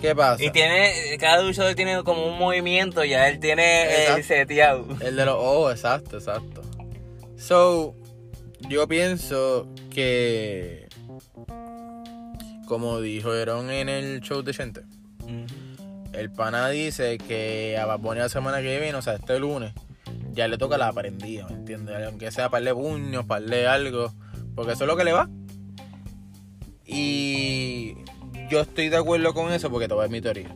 ¿Qué 0.00 0.14
pasa? 0.16 0.42
Y 0.42 0.50
tiene, 0.50 1.16
cada 1.18 1.42
luchador 1.42 1.74
tiene 1.74 2.02
como 2.02 2.26
un 2.26 2.38
movimiento, 2.38 3.04
ya 3.04 3.28
él 3.28 3.38
tiene 3.38 3.84
el 3.84 4.00
Exacto. 4.02 4.22
seteado. 4.24 4.86
El 5.00 5.16
de 5.16 5.24
los 5.24 5.36
ojos, 5.36 5.72
exacto, 5.72 6.18
exacto. 6.18 6.62
So, 7.36 7.94
yo 8.68 8.86
pienso 8.88 9.68
que, 9.90 10.88
como 12.66 13.00
dijeron 13.00 13.70
en 13.70 13.88
el 13.88 14.20
show 14.20 14.42
de 14.42 14.52
Chente, 14.52 14.82
el 16.16 16.30
pana 16.30 16.68
dice 16.68 17.18
que 17.18 17.76
a 17.78 17.86
Bad 17.86 18.16
la 18.16 18.28
semana 18.28 18.62
que 18.62 18.78
viene, 18.80 18.94
o 18.94 19.02
sea, 19.02 19.14
este 19.14 19.38
lunes, 19.38 19.72
ya 20.32 20.48
le 20.48 20.58
toca 20.58 20.78
la 20.78 20.92
prendida, 20.92 21.46
¿me 21.48 21.54
entiendes? 21.54 21.96
Aunque 22.06 22.30
sea 22.30 22.48
parle 22.48 22.74
puños, 22.74 23.24
parle 23.24 23.66
algo, 23.66 24.12
porque 24.54 24.72
eso 24.72 24.84
es 24.84 24.88
lo 24.88 24.96
que 24.96 25.04
le 25.04 25.12
va. 25.12 25.28
Y 26.86 27.94
yo 28.50 28.60
estoy 28.60 28.88
de 28.88 28.96
acuerdo 28.96 29.32
con 29.34 29.52
eso 29.52 29.70
porque 29.70 29.88
te 29.88 29.94
voy 29.94 30.04
a 30.04 30.08
mi 30.08 30.20
teoría. 30.20 30.54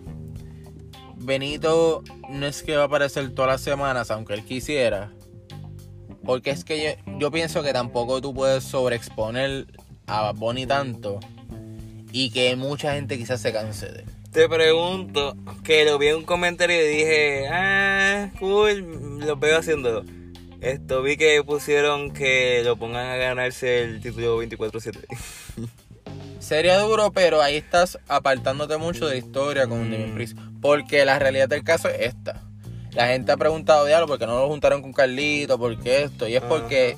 Benito 1.17 2.03
no 2.29 2.47
es 2.47 2.63
que 2.63 2.77
va 2.77 2.83
a 2.83 2.87
aparecer 2.87 3.31
todas 3.35 3.53
las 3.53 3.61
semanas, 3.61 4.11
aunque 4.11 4.35
él 4.35 4.45
quisiera. 4.45 5.13
Porque 6.25 6.51
es 6.51 6.65
que 6.65 6.99
yo, 7.07 7.19
yo 7.19 7.31
pienso 7.31 7.63
que 7.63 7.73
tampoco 7.73 8.21
tú 8.21 8.35
puedes 8.35 8.65
sobreexponer 8.65 9.67
a 10.07 10.33
Bad 10.33 10.67
tanto 10.67 11.21
y 12.13 12.31
que 12.31 12.55
mucha 12.57 12.95
gente 12.95 13.19
quizás 13.19 13.41
se 13.41 13.53
canse 13.53 13.87
de 13.87 14.01
él. 14.01 14.18
Te 14.33 14.49
pregunto, 14.49 15.37
que 15.65 15.85
lo 15.85 15.99
vi 15.99 16.09
en 16.09 16.17
un 16.17 16.25
comentario 16.25 16.77
y 16.85 16.89
dije, 16.97 17.49
ah, 17.49 18.31
cool, 18.39 19.21
lo 19.21 19.37
veo 19.37 19.59
haciéndolo. 19.59 20.05
Esto 20.61 21.03
vi 21.03 21.17
que 21.17 21.43
pusieron 21.45 22.11
que 22.13 22.63
lo 22.65 22.77
pongan 22.77 23.07
a 23.07 23.17
ganarse 23.17 23.83
el 23.83 24.01
título 24.01 24.43
24-7. 24.43 24.99
Sería 26.41 26.79
duro, 26.79 27.11
pero 27.13 27.43
ahí 27.43 27.57
estás 27.57 27.99
apartándote 28.09 28.77
mucho 28.77 29.07
de 29.09 29.19
historia 29.19 29.67
con 29.67 29.89
Mm. 29.89 29.93
Damien 29.93 30.15
Priest. 30.15 30.39
Porque 30.61 31.05
la 31.05 31.19
realidad 31.19 31.49
del 31.49 31.65
caso 31.65 31.89
es 31.89 32.01
esta. 32.01 32.43
La 32.93 33.07
gente 33.09 33.33
ha 33.33 33.37
preguntado, 33.37 33.87
diablo, 33.87 34.07
¿por 34.07 34.19
qué 34.19 34.27
no 34.27 34.41
lo 34.41 34.49
juntaron 34.49 34.83
con 34.83 34.93
Carlito? 34.93 35.59
¿Por 35.59 35.79
qué 35.79 36.05
esto? 36.05 36.29
Y 36.29 36.37
es 36.37 36.43
porque 36.43 36.97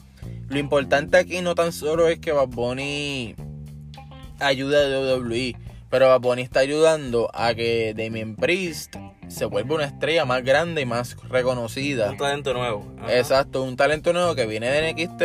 lo 0.49 0.58
importante 0.58 1.16
aquí 1.16 1.40
no 1.42 1.54
tan 1.54 1.72
solo 1.72 2.08
es 2.08 2.18
que 2.18 2.32
Bad 2.32 2.49
Bunny 2.49 3.34
ayude 4.38 4.76
a 4.78 5.16
WWE, 5.16 5.54
pero 5.90 6.09
Bad 6.09 6.20
Bunny 6.20 6.42
está 6.42 6.61
ayudando 6.61 7.30
a 7.35 7.52
que 7.54 7.92
Damien 7.97 8.37
Priest 8.37 8.94
se 9.28 9.44
vuelva 9.44 9.75
una 9.76 9.85
estrella 9.85 10.25
más 10.25 10.42
grande 10.44 10.80
y 10.82 10.87
más 10.87 11.16
reconocida. 11.28 12.11
Un 12.11 12.16
talento 12.16 12.54
nuevo. 12.54 12.87
Ajá. 12.99 13.16
Exacto, 13.16 13.62
un 13.62 13.76
talento 13.76 14.12
nuevo 14.12 14.35
que 14.35 14.47
viene 14.47 14.70
de 14.70 14.92
NXT. 14.92 15.23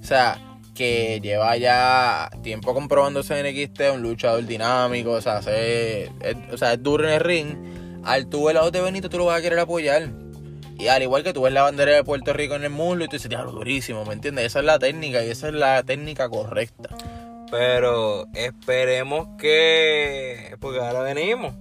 O 0.00 0.04
sea, 0.04 0.38
que 0.74 1.20
lleva 1.20 1.56
ya 1.56 2.30
tiempo 2.42 2.72
comprobándose 2.74 3.38
en 3.38 3.46
NXT, 3.46 3.80
un 3.94 4.02
luchador 4.02 4.44
dinámico, 4.46 5.12
o 5.12 5.20
sea, 5.20 5.38
hace- 5.38 6.04
es, 6.20 6.36
o 6.52 6.56
sea, 6.56 6.72
es 6.74 6.82
duro 6.82 7.06
en 7.06 7.14
el 7.14 7.20
ring. 7.20 7.56
Al 8.04 8.26
tú 8.28 8.44
ver 8.46 8.54
la 8.56 8.62
voz 8.62 8.72
de 8.72 8.80
Benito, 8.80 9.08
tú 9.08 9.18
lo 9.18 9.26
vas 9.26 9.38
a 9.38 9.42
querer 9.42 9.58
apoyar. 9.58 10.08
Y 10.78 10.88
al 10.88 11.02
igual 11.02 11.22
que 11.22 11.32
tú 11.32 11.42
ves 11.42 11.52
la 11.52 11.62
bandera 11.62 11.92
de 11.92 12.02
Puerto 12.02 12.32
Rico 12.32 12.54
en 12.56 12.64
el 12.64 12.70
muslo 12.70 13.04
y 13.04 13.08
tú 13.08 13.16
dices, 13.16 13.28
diablo, 13.28 13.52
durísimo, 13.52 14.04
¿me 14.04 14.14
entiendes? 14.14 14.46
Esa 14.46 14.58
es 14.60 14.64
la 14.64 14.78
técnica 14.78 15.22
y 15.24 15.30
esa 15.30 15.48
es 15.48 15.54
la 15.54 15.82
técnica 15.84 16.28
correcta. 16.28 16.88
Pero 17.52 18.28
esperemos 18.32 19.28
que. 19.36 20.56
Porque 20.58 20.80
ahora 20.80 21.02
venimos. 21.02 21.54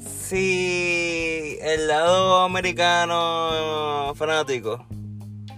Si 0.00 1.56
el 1.62 1.86
lado 1.86 2.40
americano 2.40 4.12
fanático 4.16 4.84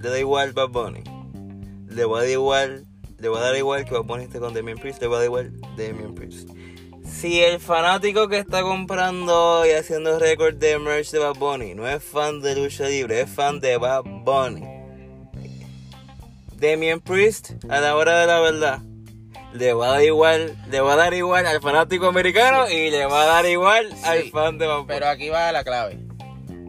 le 0.03 0.09
da 0.11 0.19
igual 0.19 0.53
Bad 0.53 0.69
Bunny, 0.69 1.03
le 1.89 2.05
va 2.05 2.19
a 2.19 2.21
dar 2.21 2.31
igual, 2.31 2.87
le 3.19 3.29
va 3.31 3.39
a 3.39 3.43
dar 3.43 3.57
igual 3.57 3.87
que 3.87 3.95
Bad 3.95 4.05
Bunny 4.05 4.25
esté 4.25 4.39
con 4.39 4.53
Damien 4.53 4.79
Priest, 4.79 5.01
le 5.01 5.09
va 5.09 5.17
a 5.17 5.19
dar 5.21 5.27
igual 5.29 5.59
Damien 5.79 6.15
Priest. 6.15 6.51
Si 7.07 7.41
el 7.41 7.59
fanático 7.59 8.29
que 8.29 8.37
está 8.37 8.61
comprando 8.61 9.65
y 9.65 9.71
haciendo 9.71 10.19
récord 10.19 10.57
de 10.57 10.79
merch 10.79 11.11
de 11.11 11.21
Bad 11.21 11.39
Bunny 11.39 11.75
no 11.75 11.89
es 11.89 12.05
fan 12.05 12.43
de 12.43 12.55
lucha 12.55 12.85
libre, 12.85 13.23
es 13.23 13.31
fan 13.31 13.61
de 13.61 13.79
Bad 13.79 14.03
Bunny. 14.05 14.72
Damien 16.63 17.01
Priest, 17.01 17.53
a 17.69 17.81
la 17.81 17.97
hora 17.97 18.21
de 18.21 18.27
la 18.29 18.39
verdad, 18.41 18.79
le 19.53 19.73
va 19.75 19.87
a 19.89 19.91
dar 19.95 20.03
igual, 20.05 20.57
le 20.71 20.81
va 20.81 20.93
a 20.93 20.97
dar 20.97 21.13
igual 21.13 21.45
al 21.47 21.61
fanático 21.61 22.07
americano 22.07 22.71
y 22.71 22.91
le 22.91 23.05
va 23.07 23.23
a 23.23 23.27
dar 23.27 23.47
igual 23.47 23.89
al 24.05 24.31
fan 24.31 24.59
de 24.59 24.69
Bunny. 24.69 24.85
Pero 24.87 25.09
aquí 25.09 25.29
va 25.29 25.51
la 25.53 25.65
clave. 25.65 25.99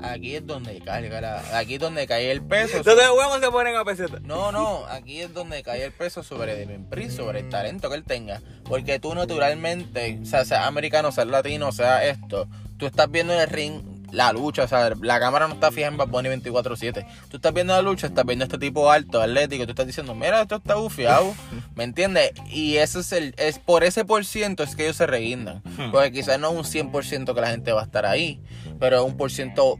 Aquí 0.01 0.35
es 0.35 0.45
donde 0.45 0.81
cae, 0.81 1.07
la- 1.09 1.41
aquí 1.57 1.75
es 1.75 1.79
donde 1.79 2.05
cae 2.07 2.29
el 2.31 2.41
peso. 2.41 2.75
Entonces 2.77 3.05
huevos 3.15 3.39
se 3.39 3.49
ponen 3.51 3.75
a 3.77 3.85
peseta. 3.85 4.19
No, 4.23 4.51
no, 4.51 4.83
aquí 4.87 5.21
es 5.21 5.33
donde 5.33 5.63
cae 5.63 5.85
el 5.85 5.93
peso 5.93 6.23
sobre 6.23 6.59
Damien 6.59 6.89
Priest, 6.89 7.15
sobre 7.15 7.39
el 7.39 7.49
talento 7.49 7.89
que 7.89 7.95
él 7.95 8.03
tenga. 8.03 8.41
Porque 8.65 8.99
tú 8.99 9.15
naturalmente, 9.15 10.19
o 10.21 10.25
sea, 10.25 10.43
sea 10.43 10.67
americano, 10.67 11.11
sea 11.13 11.23
latino, 11.23 11.71
sea 11.71 12.03
esto, 12.03 12.49
tú 12.77 12.85
estás 12.87 13.09
viendo 13.11 13.31
en 13.33 13.39
el 13.41 13.47
ring 13.47 13.92
la 14.13 14.31
lucha, 14.31 14.63
o 14.63 14.67
sea, 14.67 14.93
la 15.01 15.19
cámara 15.19 15.47
no 15.47 15.55
está 15.55 15.71
fija 15.71 15.87
en 15.87 15.97
Bad 15.97 16.07
Bunny 16.07 16.29
24-7. 16.29 17.05
Tú 17.29 17.37
estás 17.37 17.53
viendo 17.53 17.73
la 17.73 17.81
lucha, 17.81 18.07
estás 18.07 18.25
viendo 18.25 18.45
este 18.45 18.57
tipo 18.57 18.91
alto, 18.91 19.21
atlético, 19.21 19.65
tú 19.65 19.71
estás 19.71 19.87
diciendo, 19.87 20.13
mira, 20.13 20.41
esto 20.41 20.55
está 20.55 20.75
bufiado, 20.75 21.33
¿me 21.75 21.83
entiendes? 21.83 22.31
Y 22.49 22.77
ese 22.77 22.99
es 22.99 23.11
el, 23.11 23.33
es 23.37 23.59
por 23.59 23.83
ese 23.83 24.05
por 24.05 24.23
ciento 24.23 24.63
es 24.63 24.75
que 24.75 24.83
ellos 24.83 24.97
se 24.97 25.07
reguindan. 25.07 25.61
Porque 25.91 26.11
quizás 26.11 26.39
no 26.39 26.51
es 26.51 26.75
un 26.75 26.91
100% 26.91 27.33
que 27.33 27.41
la 27.41 27.49
gente 27.49 27.71
va 27.71 27.81
a 27.81 27.85
estar 27.85 28.05
ahí, 28.05 28.39
pero 28.79 28.97
es 28.97 29.03
un 29.03 29.17
por 29.17 29.31
ciento 29.31 29.77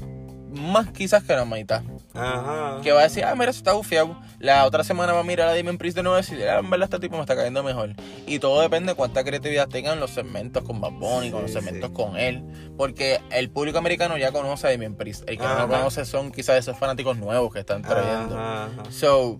más 0.53 0.91
quizás 0.91 1.23
que 1.23 1.33
la 1.33 1.45
mitad 1.45 1.81
Ajá. 2.13 2.79
que 2.83 2.91
va 2.91 3.01
a 3.01 3.03
decir, 3.03 3.25
ah, 3.25 3.35
mira, 3.35 3.51
eso 3.51 3.59
está 3.59 3.73
bufiado. 3.73 4.17
La 4.39 4.65
otra 4.65 4.83
semana 4.83 5.13
va 5.13 5.21
a 5.21 5.23
mirar 5.23 5.49
a 5.49 5.55
Damien 5.55 5.77
Priest 5.77 5.97
de 5.97 6.03
nuevo 6.03 6.17
y 6.17 6.21
decir, 6.21 6.47
ah, 6.47 6.59
en 6.59 6.69
verdad 6.69 6.85
este 6.85 6.99
tipo 6.99 7.15
me 7.15 7.21
está 7.21 7.35
cayendo 7.35 7.63
mejor. 7.63 7.95
Y 8.27 8.39
todo 8.39 8.61
depende 8.61 8.91
de 8.91 8.95
cuánta 8.95 9.23
creatividad 9.23 9.67
tengan 9.67 9.99
los 9.99 10.11
segmentos 10.11 10.63
con 10.63 10.79
Bad 10.79 10.91
Bunny, 10.93 11.31
con 11.31 11.43
los 11.43 11.51
segmentos 11.51 11.89
sí. 11.89 11.95
con 11.95 12.17
él. 12.17 12.43
Porque 12.77 13.19
el 13.31 13.49
público 13.49 13.77
americano 13.77 14.17
ya 14.17 14.31
conoce 14.31 14.67
a 14.67 14.71
Damien 14.71 14.95
Priest. 14.95 15.27
El 15.27 15.37
que 15.37 15.43
no 15.43 15.49
Ajá. 15.49 15.61
lo 15.63 15.69
conoce 15.69 16.05
son 16.05 16.31
quizás 16.31 16.57
esos 16.57 16.77
fanáticos 16.77 17.17
nuevos 17.17 17.51
que 17.53 17.59
están 17.59 17.81
trayendo. 17.81 18.37
Ajá, 18.37 18.65
ajá. 18.65 18.91
So, 18.91 19.39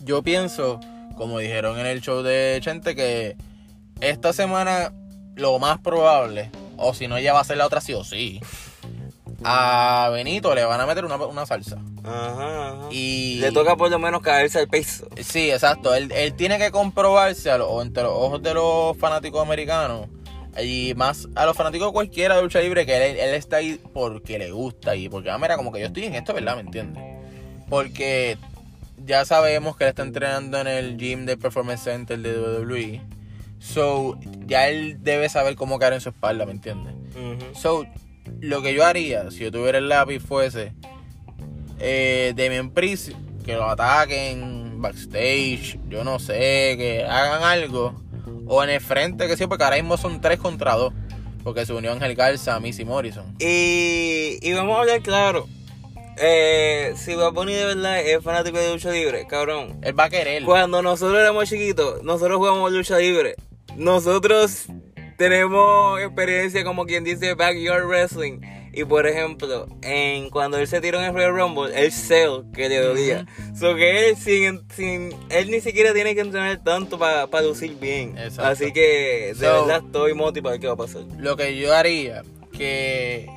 yo 0.00 0.22
pienso, 0.22 0.80
como 1.16 1.38
dijeron 1.38 1.78
en 1.78 1.86
el 1.86 2.00
show 2.00 2.22
de 2.22 2.58
Chente, 2.62 2.94
que 2.94 3.36
esta 4.00 4.32
semana 4.32 4.92
lo 5.36 5.58
más 5.58 5.78
probable, 5.78 6.50
o 6.76 6.94
si 6.94 7.08
no, 7.08 7.18
ya 7.18 7.32
va 7.32 7.40
a 7.40 7.44
ser 7.44 7.56
la 7.56 7.66
otra 7.66 7.80
sí 7.80 7.94
o 7.94 8.04
sí. 8.04 8.40
A 9.44 10.08
Benito 10.12 10.54
le 10.54 10.64
van 10.64 10.80
a 10.80 10.86
meter 10.86 11.04
una, 11.04 11.16
una 11.16 11.46
salsa. 11.46 11.78
Ajá, 12.04 12.68
ajá. 12.68 12.88
Y 12.90 13.38
Le 13.40 13.52
toca 13.52 13.76
por 13.76 13.90
lo 13.90 13.98
menos 13.98 14.20
caerse 14.22 14.58
al 14.60 14.68
piso. 14.68 15.06
Sí, 15.22 15.50
exacto. 15.50 15.94
Él, 15.94 16.10
él 16.12 16.34
tiene 16.34 16.58
que 16.58 16.70
comprobarse 16.70 17.50
a 17.50 17.58
lo- 17.58 17.80
entre 17.82 18.02
los 18.04 18.12
ojos 18.12 18.42
de 18.42 18.54
los 18.54 18.96
fanáticos 18.98 19.42
americanos 19.42 20.08
y 20.62 20.92
más 20.96 21.28
a 21.34 21.46
los 21.46 21.56
fanáticos 21.56 21.92
cualquiera 21.92 22.36
de 22.36 22.42
lucha 22.42 22.60
libre 22.60 22.84
que 22.84 22.94
él, 23.10 23.16
él 23.16 23.34
está 23.34 23.56
ahí 23.56 23.80
porque 23.94 24.38
le 24.38 24.50
gusta 24.50 24.94
y 24.94 25.08
porque, 25.08 25.30
ah, 25.30 25.38
mira, 25.38 25.56
como 25.56 25.72
que 25.72 25.80
yo 25.80 25.86
estoy 25.86 26.04
en 26.04 26.14
esto, 26.14 26.34
¿verdad? 26.34 26.56
¿Me 26.56 26.60
entiendes? 26.62 27.02
Porque 27.68 28.36
ya 29.04 29.24
sabemos 29.24 29.76
que 29.76 29.84
él 29.84 29.90
está 29.90 30.02
entrenando 30.02 30.58
en 30.60 30.66
el 30.66 30.96
gym 30.98 31.24
del 31.26 31.38
Performance 31.38 31.84
Center 31.84 32.18
de 32.18 32.38
WWE. 32.38 33.00
So, 33.58 34.18
ya 34.46 34.68
él 34.68 34.98
debe 35.02 35.28
saber 35.28 35.54
cómo 35.54 35.78
caer 35.78 35.94
en 35.94 36.00
su 36.00 36.08
espalda, 36.10 36.44
¿me 36.44 36.52
entiendes? 36.52 36.94
Ujú. 37.16 37.58
So, 37.58 37.86
lo 38.40 38.62
que 38.62 38.74
yo 38.74 38.84
haría 38.84 39.30
si 39.30 39.38
yo 39.38 39.52
tuviera 39.52 39.78
el 39.78 39.88
lápiz 39.88 40.20
fuese 40.20 40.72
eh, 41.78 42.32
Damien 42.36 42.70
Priest, 42.70 43.10
que 43.44 43.54
lo 43.54 43.68
ataquen 43.68 44.80
backstage, 44.82 45.78
yo 45.88 46.04
no 46.04 46.18
sé, 46.18 46.74
que 46.76 47.04
hagan 47.08 47.42
algo. 47.42 47.94
O 48.46 48.62
en 48.62 48.70
el 48.70 48.80
frente, 48.80 49.26
que 49.28 49.36
sí, 49.36 49.46
porque 49.46 49.64
ahora 49.64 49.76
mismo 49.76 49.96
son 49.96 50.20
3 50.20 50.38
contra 50.38 50.74
2. 50.74 50.92
Porque 51.42 51.64
se 51.64 51.72
unió 51.72 51.92
Ángel 51.92 52.14
Garza, 52.14 52.60
Missy 52.60 52.84
Morrison. 52.84 53.34
Y, 53.40 54.38
y 54.42 54.52
vamos 54.52 54.76
a 54.76 54.80
hablar 54.80 55.02
claro. 55.02 55.48
Eh, 56.18 56.92
si 56.96 57.14
Bad 57.14 57.32
Bunny 57.32 57.54
de 57.54 57.64
verdad 57.64 58.00
es 58.00 58.22
fanático 58.22 58.58
de 58.58 58.72
lucha 58.72 58.90
libre, 58.90 59.26
cabrón. 59.26 59.80
Él 59.82 59.98
va 59.98 60.04
a 60.04 60.10
querer. 60.10 60.44
Cuando 60.44 60.82
nosotros 60.82 61.18
éramos 61.18 61.48
chiquitos, 61.48 62.02
nosotros 62.02 62.36
jugamos 62.36 62.70
lucha 62.70 62.98
libre. 62.98 63.34
Nosotros 63.76 64.66
tenemos 65.22 66.00
experiencia 66.00 66.64
como 66.64 66.84
quien 66.84 67.04
dice 67.04 67.34
backyard 67.34 67.86
wrestling. 67.86 68.40
Y 68.74 68.84
por 68.84 69.06
ejemplo, 69.06 69.66
en 69.82 70.30
cuando 70.30 70.56
él 70.58 70.66
se 70.66 70.80
tiró 70.80 70.98
en 70.98 71.04
el 71.04 71.12
Royal 71.12 71.34
Rumble, 71.36 71.72
el 71.78 71.92
cell 71.92 72.42
que 72.54 72.68
le 72.70 72.78
dolía. 72.80 73.26
So 73.54 73.74
que 73.76 74.08
él 74.08 74.16
sin, 74.16 74.62
sin 74.74 75.14
él 75.28 75.50
ni 75.50 75.60
siquiera 75.60 75.92
tiene 75.92 76.14
que 76.14 76.22
entrenar 76.22 76.62
tanto 76.64 76.98
para 76.98 77.26
lucir 77.42 77.76
bien. 77.78 78.16
Exacto. 78.16 78.44
Así 78.44 78.72
que 78.72 79.34
de 79.38 79.46
So- 79.46 79.66
verdad 79.66 79.82
estoy 79.84 80.14
motivado 80.14 80.58
qué 80.58 80.66
va 80.66 80.72
a 80.72 80.76
pasar. 80.76 81.02
Lo 81.18 81.36
que 81.36 81.56
yo 81.58 81.74
haría, 81.74 82.22
que 82.56 83.28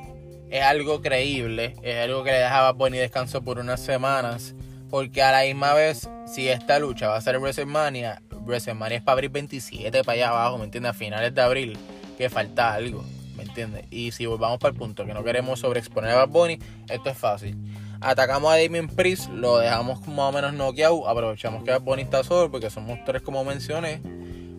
es 0.50 0.62
algo 0.62 1.02
creíble, 1.02 1.74
es 1.82 1.96
algo 1.96 2.24
que 2.24 2.30
le 2.32 2.38
dejaba 2.38 2.72
Bunny 2.72 2.96
descanso 2.98 3.42
por 3.42 3.58
unas 3.58 3.80
semanas, 3.84 4.54
porque 4.88 5.20
a 5.22 5.32
la 5.32 5.42
misma 5.42 5.74
vez, 5.74 6.08
si 6.32 6.48
esta 6.48 6.78
lucha 6.78 7.08
va 7.08 7.16
a 7.16 7.20
ser 7.20 7.38
WrestleMania, 7.38 8.22
WrestleMania 8.46 8.98
es 8.98 9.02
para 9.02 9.14
abril 9.14 9.30
27 9.30 10.04
para 10.04 10.12
allá 10.14 10.28
abajo, 10.30 10.58
¿me 10.58 10.64
entiendes? 10.64 10.90
A 10.90 10.94
finales 10.94 11.34
de 11.34 11.42
abril, 11.42 11.78
que 12.16 12.30
falta 12.30 12.72
algo, 12.72 13.04
¿me 13.36 13.42
entiendes? 13.42 13.84
Y 13.90 14.12
si 14.12 14.26
volvamos 14.26 14.58
para 14.58 14.72
el 14.72 14.78
punto 14.78 15.04
que 15.04 15.12
no 15.12 15.24
queremos 15.24 15.60
sobreexponer 15.60 16.10
a 16.10 16.16
Bad 16.16 16.28
Bunny, 16.28 16.58
esto 16.88 17.10
es 17.10 17.18
fácil. 17.18 17.56
Atacamos 18.00 18.52
a 18.52 18.56
Damien 18.56 18.88
Priest, 18.88 19.30
lo 19.30 19.58
dejamos 19.58 20.06
más 20.08 20.30
o 20.30 20.32
menos 20.32 20.52
noqueado, 20.52 21.08
aprovechamos 21.08 21.64
que 21.64 21.70
Bad 21.70 21.82
Bunny 21.82 22.02
está 22.02 22.22
solo, 22.24 22.50
porque 22.50 22.70
somos 22.70 22.98
tres 23.04 23.22
como 23.22 23.44
mencioné. 23.44 24.00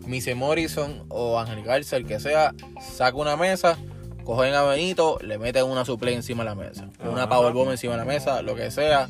Missy 0.06 0.34
Morrison 0.34 1.04
o 1.08 1.38
Ángel 1.38 1.62
Garza, 1.62 1.96
el 1.96 2.06
que 2.06 2.18
sea, 2.18 2.54
saca 2.80 3.16
una 3.16 3.36
mesa, 3.36 3.76
cogen 4.24 4.54
a 4.54 4.62
Benito, 4.62 5.18
le 5.22 5.38
meten 5.38 5.64
una 5.64 5.84
suple 5.84 6.14
encima 6.14 6.44
de 6.44 6.50
la 6.50 6.54
mesa, 6.54 6.88
una 7.04 7.28
powerbomb 7.28 7.70
encima 7.70 7.92
de 7.92 7.98
la 7.98 8.04
mesa, 8.06 8.40
lo 8.42 8.54
que 8.54 8.70
sea. 8.70 9.08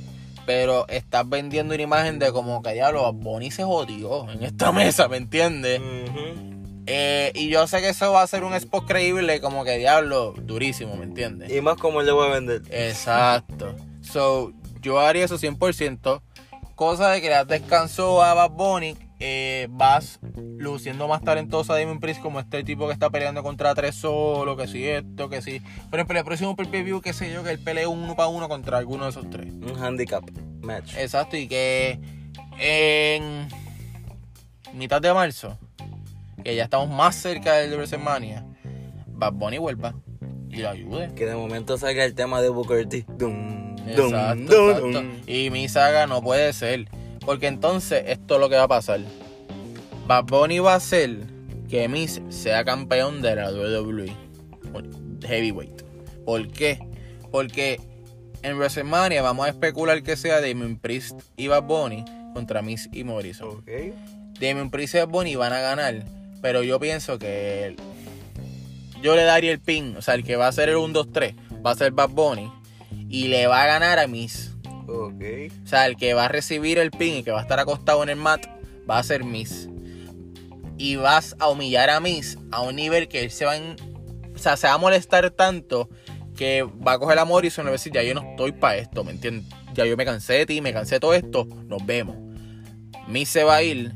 Pero 0.48 0.88
estás 0.88 1.28
vendiendo 1.28 1.74
una 1.74 1.82
imagen 1.82 2.18
de 2.18 2.32
como 2.32 2.62
que 2.62 2.72
diablo, 2.72 3.12
Bonnie 3.12 3.50
se 3.50 3.64
jodió 3.64 4.30
en 4.30 4.42
esta 4.42 4.72
mesa, 4.72 5.06
¿me 5.06 5.18
entiendes? 5.18 5.78
Eh, 6.86 7.32
y 7.34 7.50
yo 7.50 7.66
sé 7.66 7.82
que 7.82 7.90
eso 7.90 8.12
va 8.12 8.22
a 8.22 8.26
ser 8.26 8.44
un 8.44 8.54
spot 8.54 8.86
creíble, 8.86 9.42
como 9.42 9.62
que 9.62 9.76
diablo, 9.76 10.32
durísimo, 10.38 10.96
¿me 10.96 11.04
entiendes? 11.04 11.52
Y 11.52 11.60
más 11.60 11.76
como 11.76 12.00
le 12.00 12.12
voy 12.12 12.28
a 12.28 12.30
vender. 12.30 12.62
Exacto. 12.70 13.74
So, 14.00 14.54
yo 14.80 14.98
haría 15.00 15.26
eso 15.26 15.36
100%. 15.36 16.22
Cosa 16.74 17.10
de 17.10 17.20
que 17.20 17.28
le 17.28 17.44
descanso 17.44 18.22
a 18.22 18.32
Bad 18.32 18.52
Bunny. 18.52 18.96
Eh, 19.20 19.66
vas 19.70 20.20
luciendo 20.56 21.08
más 21.08 21.22
talentosa 21.22 21.78
Damon 21.78 22.00
Priest 22.00 22.20
como 22.20 22.40
este 22.40 22.62
tipo 22.62 22.86
que 22.86 22.92
está 22.92 23.10
peleando 23.10 23.42
contra 23.42 23.74
tres 23.74 23.96
solo, 23.96 24.56
que 24.56 24.68
si 24.68 24.86
esto, 24.86 25.28
que 25.28 25.42
si. 25.42 25.60
Por 25.90 25.98
ejemplo, 25.98 26.18
el 26.18 26.24
próximo 26.24 26.56
pay-per-view, 26.56 27.00
qué 27.00 27.12
sé 27.12 27.32
yo, 27.32 27.42
que 27.42 27.50
él 27.50 27.58
pelee 27.58 27.86
uno 27.86 28.14
para 28.14 28.28
uno 28.28 28.48
contra 28.48 28.78
alguno 28.78 29.04
de 29.04 29.10
esos 29.10 29.28
tres. 29.30 29.52
Un 29.52 29.76
handicap 29.82 30.24
match. 30.62 30.94
Exacto, 30.96 31.36
y 31.36 31.48
que 31.48 31.98
en 32.58 33.48
mitad 34.74 35.00
de 35.00 35.12
marzo, 35.12 35.58
que 36.44 36.54
ya 36.54 36.64
estamos 36.64 36.88
más 36.88 37.16
cerca 37.16 37.54
del 37.54 37.72
WrestleMania, 37.72 38.44
Bad 39.08 39.32
Bunny 39.32 39.58
vuelva 39.58 39.94
y 40.50 40.58
lo 40.58 40.70
ayude. 40.70 41.14
Que 41.14 41.26
de 41.26 41.34
momento 41.34 41.76
salga 41.76 42.04
el 42.04 42.14
tema 42.14 42.40
de 42.40 42.48
Booker 42.48 42.88
T. 42.88 43.06
Exacto. 43.86 45.02
Y 45.26 45.50
mi 45.50 45.68
saga 45.68 46.06
no 46.06 46.22
puede 46.22 46.52
ser. 46.52 46.88
Porque 47.28 47.46
entonces 47.46 48.04
esto 48.06 48.36
es 48.36 48.40
lo 48.40 48.48
que 48.48 48.56
va 48.56 48.62
a 48.62 48.68
pasar. 48.68 49.00
Bad 50.06 50.24
Bunny 50.24 50.60
va 50.60 50.72
a 50.72 50.76
hacer 50.76 51.26
que 51.68 51.86
Miz 51.86 52.22
sea 52.30 52.64
campeón 52.64 53.20
de 53.20 53.36
la 53.36 53.52
WWE. 53.52 54.10
Heavyweight. 55.26 55.82
¿Por 56.24 56.48
qué? 56.48 56.78
Porque 57.30 57.78
en 58.40 58.56
WrestleMania 58.56 59.20
vamos 59.20 59.44
a 59.44 59.50
especular 59.50 60.02
que 60.02 60.16
sea 60.16 60.40
Damien 60.40 60.78
Priest 60.78 61.20
y 61.36 61.48
Bad 61.48 61.64
Bunny 61.64 62.02
contra 62.32 62.62
Miz 62.62 62.88
y 62.94 63.04
Morrison. 63.04 63.58
Ok. 63.58 63.70
Damien 64.40 64.70
Priest 64.70 64.94
y 64.94 64.98
Bad 65.00 65.08
Bunny 65.08 65.36
van 65.36 65.52
a 65.52 65.60
ganar. 65.60 66.04
Pero 66.40 66.62
yo 66.62 66.80
pienso 66.80 67.18
que 67.18 67.66
el- 67.66 67.76
yo 69.02 69.14
le 69.16 69.24
daría 69.24 69.52
el 69.52 69.60
pin. 69.60 69.98
O 69.98 70.00
sea, 70.00 70.14
el 70.14 70.24
que 70.24 70.36
va 70.36 70.48
a 70.48 70.52
ser 70.52 70.70
el 70.70 70.76
1-2-3 70.76 71.34
va 71.62 71.72
a 71.72 71.74
ser 71.74 71.92
Bad 71.92 72.08
Bunny. 72.08 72.50
Y 73.10 73.28
le 73.28 73.46
va 73.46 73.64
a 73.64 73.66
ganar 73.66 73.98
a 73.98 74.06
Miz. 74.06 74.47
Ok. 74.88 75.22
O 75.64 75.66
sea, 75.66 75.86
el 75.86 75.96
que 75.96 76.14
va 76.14 76.24
a 76.24 76.28
recibir 76.28 76.78
el 76.78 76.90
pin 76.90 77.16
y 77.16 77.22
que 77.22 77.30
va 77.30 77.38
a 77.40 77.42
estar 77.42 77.60
acostado 77.60 78.02
en 78.02 78.08
el 78.08 78.16
mat 78.16 78.46
va 78.88 78.98
a 78.98 79.02
ser 79.02 79.22
Miss. 79.24 79.68
Y 80.78 80.96
vas 80.96 81.36
a 81.38 81.48
humillar 81.48 81.90
a 81.90 82.00
Miss 82.00 82.38
a 82.50 82.62
un 82.62 82.76
nivel 82.76 83.08
que 83.08 83.22
él 83.22 83.30
se 83.30 83.44
va, 83.44 83.56
en- 83.56 83.76
o 84.34 84.38
sea, 84.38 84.56
se 84.56 84.66
va 84.66 84.74
a 84.74 84.78
molestar 84.78 85.30
tanto 85.30 85.88
que 86.36 86.62
va 86.62 86.92
a 86.92 86.98
coger 86.98 87.18
a 87.18 87.24
Morrison 87.24 87.62
y 87.62 87.66
le 87.66 87.70
va 87.70 87.74
a 87.74 87.78
decir, 87.78 87.92
ya 87.92 88.02
yo 88.02 88.14
no 88.14 88.22
estoy 88.22 88.52
para 88.52 88.76
esto, 88.76 89.02
¿me 89.04 89.10
entiendes? 89.10 89.44
Ya 89.74 89.84
yo 89.84 89.96
me 89.96 90.04
cansé 90.04 90.34
de 90.34 90.46
ti, 90.46 90.60
me 90.60 90.72
cansé 90.72 90.96
de 90.96 91.00
todo 91.00 91.14
esto, 91.14 91.46
nos 91.66 91.84
vemos. 91.84 92.16
Miss 93.08 93.28
se 93.28 93.42
va 93.42 93.56
a 93.56 93.62
ir 93.62 93.92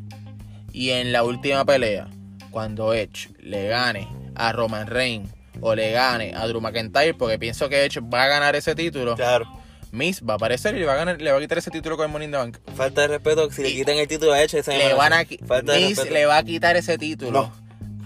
y 0.73 0.91
en 0.91 1.13
la 1.13 1.23
última 1.23 1.65
pelea, 1.65 2.09
cuando 2.51 2.93
Edge 2.95 3.29
le 3.39 3.69
gane 3.69 4.09
a 4.35 4.53
Roman 4.53 4.87
Reigns 4.89 5.31
o 5.61 5.75
le 5.75 5.93
gane 5.93 6.35
a 6.35 6.47
Drew 6.49 6.61
McIntyre, 6.61 7.15
porque 7.15 7.39
pienso 7.39 7.69
que 7.69 7.85
Edge 7.85 8.01
va 8.01 8.25
a 8.25 8.29
ganar 8.29 8.57
ese 8.57 8.75
título, 8.75 9.15
Claro. 9.15 9.47
Miss 9.93 10.23
va 10.23 10.35
a 10.35 10.37
aparecer 10.37 10.75
y 10.75 10.81
le 10.81 10.87
va 10.87 10.95
a, 10.95 10.97
ganar, 10.97 11.21
le 11.21 11.31
va 11.31 11.39
a 11.39 11.41
quitar 11.41 11.59
ese 11.59 11.71
título 11.71 11.97
con 11.97 12.07
el 12.07 12.13
Money 12.13 12.25
in 12.25 12.33
the 12.33 12.39
Bank. 12.39 12.59
Falta 12.75 13.03
de 13.03 13.09
respeto. 13.09 13.51
Si 13.51 13.63
le 13.63 13.73
quitan 13.73 13.97
el 13.99 14.09
título 14.09 14.33
a 14.33 14.43
Edge, 14.43 14.59
esa 14.59 14.73
Le 14.73 14.95
van 14.95 15.13
a, 15.13 15.25
Falta 15.47 15.73
de 15.73 15.79
Miss 15.81 15.89
respeto. 15.99 16.15
le 16.15 16.27
va 16.27 16.39
a 16.39 16.43
quitar 16.43 16.77
ese 16.77 16.97
título 16.99 17.31
No. 17.31 17.53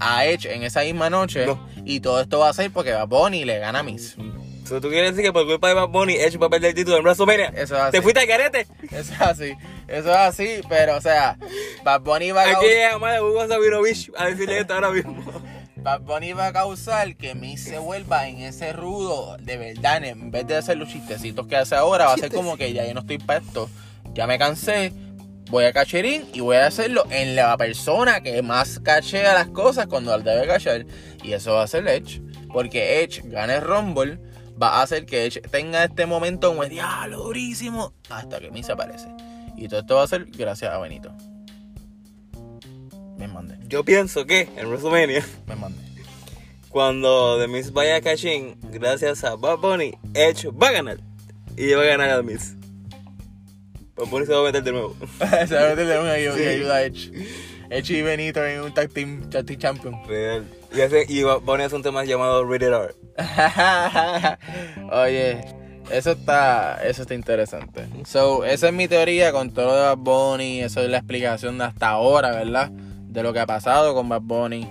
a 0.01 0.27
Edge 0.27 0.53
en 0.53 0.65
esa 0.65 0.83
misma 0.83 1.09
noche. 1.11 1.47
No. 1.47 1.67
Y 1.85 2.01
todo 2.01 2.21
esto 2.21 2.41
va 2.41 2.49
a 2.49 2.53
ser 2.53 2.73
porque 2.73 2.93
va 2.93 3.05
Bonnie 3.05 3.43
y 3.43 3.45
le 3.45 3.59
gana 3.61 3.79
a 3.79 3.83
Miss. 3.85 4.17
So, 4.67 4.81
¿Tú 4.81 4.89
quieres 4.89 5.13
decir 5.13 5.25
que 5.25 5.33
por 5.33 5.47
culpa 5.47 5.69
de 5.69 5.75
Bad 5.75 5.91
Bunny, 5.91 6.15
Edge 6.15 6.39
va 6.39 6.49
a 6.49 6.51
perder 6.51 6.71
el 6.71 6.75
título 6.75 6.97
en 6.97 7.05
WrestleMania? 7.05 7.53
Eso 7.55 7.77
es 7.77 7.81
así. 7.83 7.93
¿Te 7.93 8.03
fuiste 8.03 8.21
al 8.21 8.27
carete? 8.27 8.67
Eso 8.91 9.13
es 9.13 9.21
así. 9.21 9.55
Eso 9.87 10.11
es 10.11 10.17
así, 10.17 10.61
pero 10.69 10.97
o 10.97 11.01
sea, 11.01 11.39
Bad 11.85 12.01
Bunny 12.01 12.33
va 12.33 12.43
a, 12.43 12.51
Aquí 12.51 12.67
llamar 12.67 13.15
a 13.15 13.23
Hugo 13.23 13.47
Sabinovich 13.47 14.11
a 14.17 14.27
decirle 14.27 14.59
esto 14.59 14.75
ahora 14.75 14.91
mismo. 14.91 15.25
Bad 15.87 16.01
Bunny 16.01 16.33
va 16.33 16.49
a 16.49 16.53
causar 16.53 17.15
que 17.15 17.37
Miss 17.37 17.63
se 17.63 17.79
vuelva 17.79 18.27
en 18.27 18.41
ese 18.41 18.73
rudo 18.73 19.37
de 19.39 19.57
verdad. 19.57 20.03
En 20.03 20.33
vez 20.33 20.45
de 20.49 20.57
hacer 20.57 20.79
los 20.79 20.89
chistecitos 20.89 21.47
que 21.47 21.55
hace 21.55 21.77
ahora, 21.77 22.07
va 22.07 22.15
a 22.15 22.17
ser 22.17 22.33
como 22.33 22.57
que 22.57 22.73
ya 22.73 22.85
yo 22.85 22.93
no 22.93 23.03
estoy 23.03 23.19
para 23.19 23.39
esto. 23.39 23.71
Ya 24.13 24.27
me 24.27 24.37
cansé. 24.37 24.93
Voy 25.49 25.65
a 25.65 25.73
cacherín 25.73 26.25
y 26.33 26.41
voy 26.41 26.57
a 26.57 26.67
hacerlo 26.67 27.05
en 27.11 27.37
la 27.37 27.57
persona 27.57 28.21
que 28.21 28.43
más 28.43 28.81
cachea 28.81 29.33
las 29.33 29.47
cosas 29.51 29.87
cuando 29.87 30.11
las 30.11 30.25
debe 30.25 30.49
cachar. 30.49 30.87
Y 31.23 31.35
eso 31.35 31.55
va 31.55 31.63
a 31.63 31.69
ser 31.69 31.87
Edge. 31.87 32.21
Porque 32.53 33.05
Edge 33.05 33.23
gana 33.25 33.55
el 33.55 33.63
Rumble. 33.63 34.19
Va 34.61 34.81
a 34.81 34.83
hacer 34.83 35.07
que 35.07 35.25
Edge 35.25 35.41
tenga 35.53 35.85
este 35.85 36.05
momento 36.05 36.49
como 36.49 36.65
diablo 36.65 37.19
durísimo. 37.19 37.93
Hasta 38.11 38.41
que 38.41 38.51
Miss 38.51 38.69
aparece. 38.71 39.07
Y 39.57 39.69
todo 39.69 39.79
esto 39.79 39.95
va 39.95 40.03
a 40.03 40.09
ser 40.09 40.25
gracias 40.25 40.73
a 40.73 40.79
Benito. 40.79 41.15
Me 43.19 43.29
mandé, 43.29 43.57
Yo 43.69 43.85
pienso 43.85 44.27
que 44.27 44.49
en 44.57 44.67
WrestleMania, 44.69 45.25
me 45.47 45.57
mandé. 45.57 45.81
cuando 46.71 47.39
The 47.39 47.49
Miz 47.49 47.73
vaya 47.73 47.97
a 47.97 48.01
cash 48.01 48.27
in, 48.27 48.57
gracias 48.73 49.25
a 49.25 49.37
Bad 49.37 49.59
Bunny, 49.59 49.95
Edge 50.15 50.49
va 50.51 50.69
a 50.69 50.73
ganar. 50.73 50.99
Y 51.57 51.73
va 51.73 51.83
a 51.83 51.87
ganar 51.87 52.11
a 52.11 52.17
The 52.19 52.23
Miz. 52.23 52.55
Bad 53.97 54.07
Bunny 54.09 54.27
se 54.27 54.33
va 54.35 54.41
a 54.41 54.45
meter 54.45 54.63
de 54.63 54.73
nuevo. 54.73 54.95
Se 55.49 55.55
va 55.55 55.67
a 55.67 55.69
meter 55.71 55.87
de 55.87 55.99
una 55.99 56.19
y 56.19 56.31
Sí. 56.31 56.43
y 56.43 56.47
ayuda 56.47 56.75
a 56.77 56.83
Edge. 56.83 57.11
Edge 57.71 57.91
y 57.95 58.03
Benito 58.03 58.45
en 58.45 58.61
un 58.61 58.75
tag 58.75 58.91
team, 58.91 59.29
tag 59.31 59.47
team 59.47 59.59
champion. 59.59 59.95
Real. 60.07 60.45
Y, 60.75 60.81
hace, 60.83 61.07
y 61.09 61.23
Bunny 61.23 61.63
hace 61.65 61.75
un 61.77 61.83
tema 61.83 62.05
llamado 62.05 62.45
Rated 62.45 62.69
R. 62.75 62.95
Oye, 64.93 65.41
eso 65.91 66.13
está, 66.13 66.79
eso 66.85 67.03
está 67.03 67.15
interesante. 67.15 67.87
So, 68.05 68.45
esa 68.45 68.69
es 68.69 68.73
mi 68.75 68.87
teoría 68.89 69.33
con 69.33 69.51
todo 69.53 69.67
lo 69.67 69.75
de 69.75 69.81
Bad 69.83 69.97
Bunny. 69.99 70.61
Eso 70.61 70.83
es 70.83 70.91
la 70.91 70.99
explicación 70.99 71.57
de 71.59 71.65
hasta 71.65 71.89
ahora, 71.89 72.33
¿verdad? 72.33 72.71
De 73.17 73.23
lo 73.23 73.33
que 73.33 73.41
ha 73.41 73.47
pasado 73.47 73.95
con 73.95 74.09
Bad 74.11 74.21
Bunny. 74.21 74.65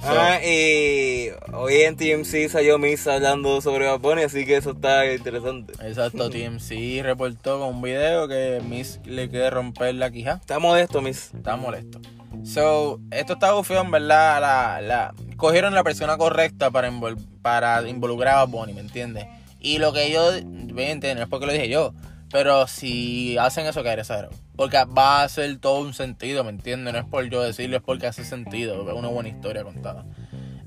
So, 0.00 0.08
Ah, 0.08 0.42
y 0.42 1.28
hoy 1.52 1.82
en 1.82 1.96
TMC 1.96 2.48
salió 2.48 2.78
Miz 2.78 3.06
hablando 3.06 3.60
sobre 3.60 3.86
Bad 3.86 3.98
Bunny, 4.00 4.22
así 4.22 4.46
que 4.46 4.56
eso 4.56 4.70
está 4.70 5.12
interesante. 5.12 5.74
Exacto, 5.86 6.30
TMC 6.30 7.02
reportó 7.02 7.58
con 7.60 7.68
un 7.76 7.82
video 7.82 8.26
que 8.26 8.62
Miss 8.66 8.98
le 9.04 9.28
quiere 9.28 9.50
romper 9.50 9.94
la 9.96 10.10
quija. 10.10 10.38
Está 10.40 10.58
modesto, 10.58 11.02
Miz. 11.02 11.30
Está 11.34 11.56
molesto. 11.56 12.00
So, 12.42 13.00
esto 13.10 13.34
está 13.34 13.52
bufeo, 13.52 13.82
en 13.82 13.90
verdad. 13.90 14.40
La, 14.40 14.80
la, 14.80 15.14
cogieron 15.36 15.74
la 15.74 15.84
persona 15.84 16.16
correcta 16.16 16.70
para, 16.70 16.90
invol- 16.90 17.18
para 17.42 17.86
involucrar 17.86 18.36
a 18.36 18.44
Bad 18.44 18.48
Bunny, 18.48 18.72
¿me 18.72 18.80
entiendes? 18.80 19.26
Y 19.60 19.76
lo 19.76 19.92
que 19.92 20.10
yo, 20.10 20.28
obviamente, 20.28 21.14
no 21.14 21.20
es 21.20 21.28
porque 21.28 21.44
lo 21.44 21.52
dije 21.52 21.68
yo, 21.68 21.92
pero 22.30 22.66
si 22.66 23.36
hacen 23.36 23.66
eso, 23.66 23.82
caeré 23.82 24.00
exagerado. 24.00 24.32
Porque 24.60 24.76
va 24.84 25.22
a 25.22 25.24
hacer 25.24 25.56
todo 25.56 25.80
un 25.80 25.94
sentido, 25.94 26.44
¿me 26.44 26.50
entiendes? 26.50 26.92
No 26.92 26.98
es 26.98 27.06
por 27.06 27.26
yo 27.30 27.40
decirlo, 27.40 27.78
es 27.78 27.82
porque 27.82 28.06
hace 28.06 28.26
sentido. 28.26 28.86
Es 28.86 28.94
una 28.94 29.08
buena 29.08 29.30
historia 29.30 29.64
contada. 29.64 30.04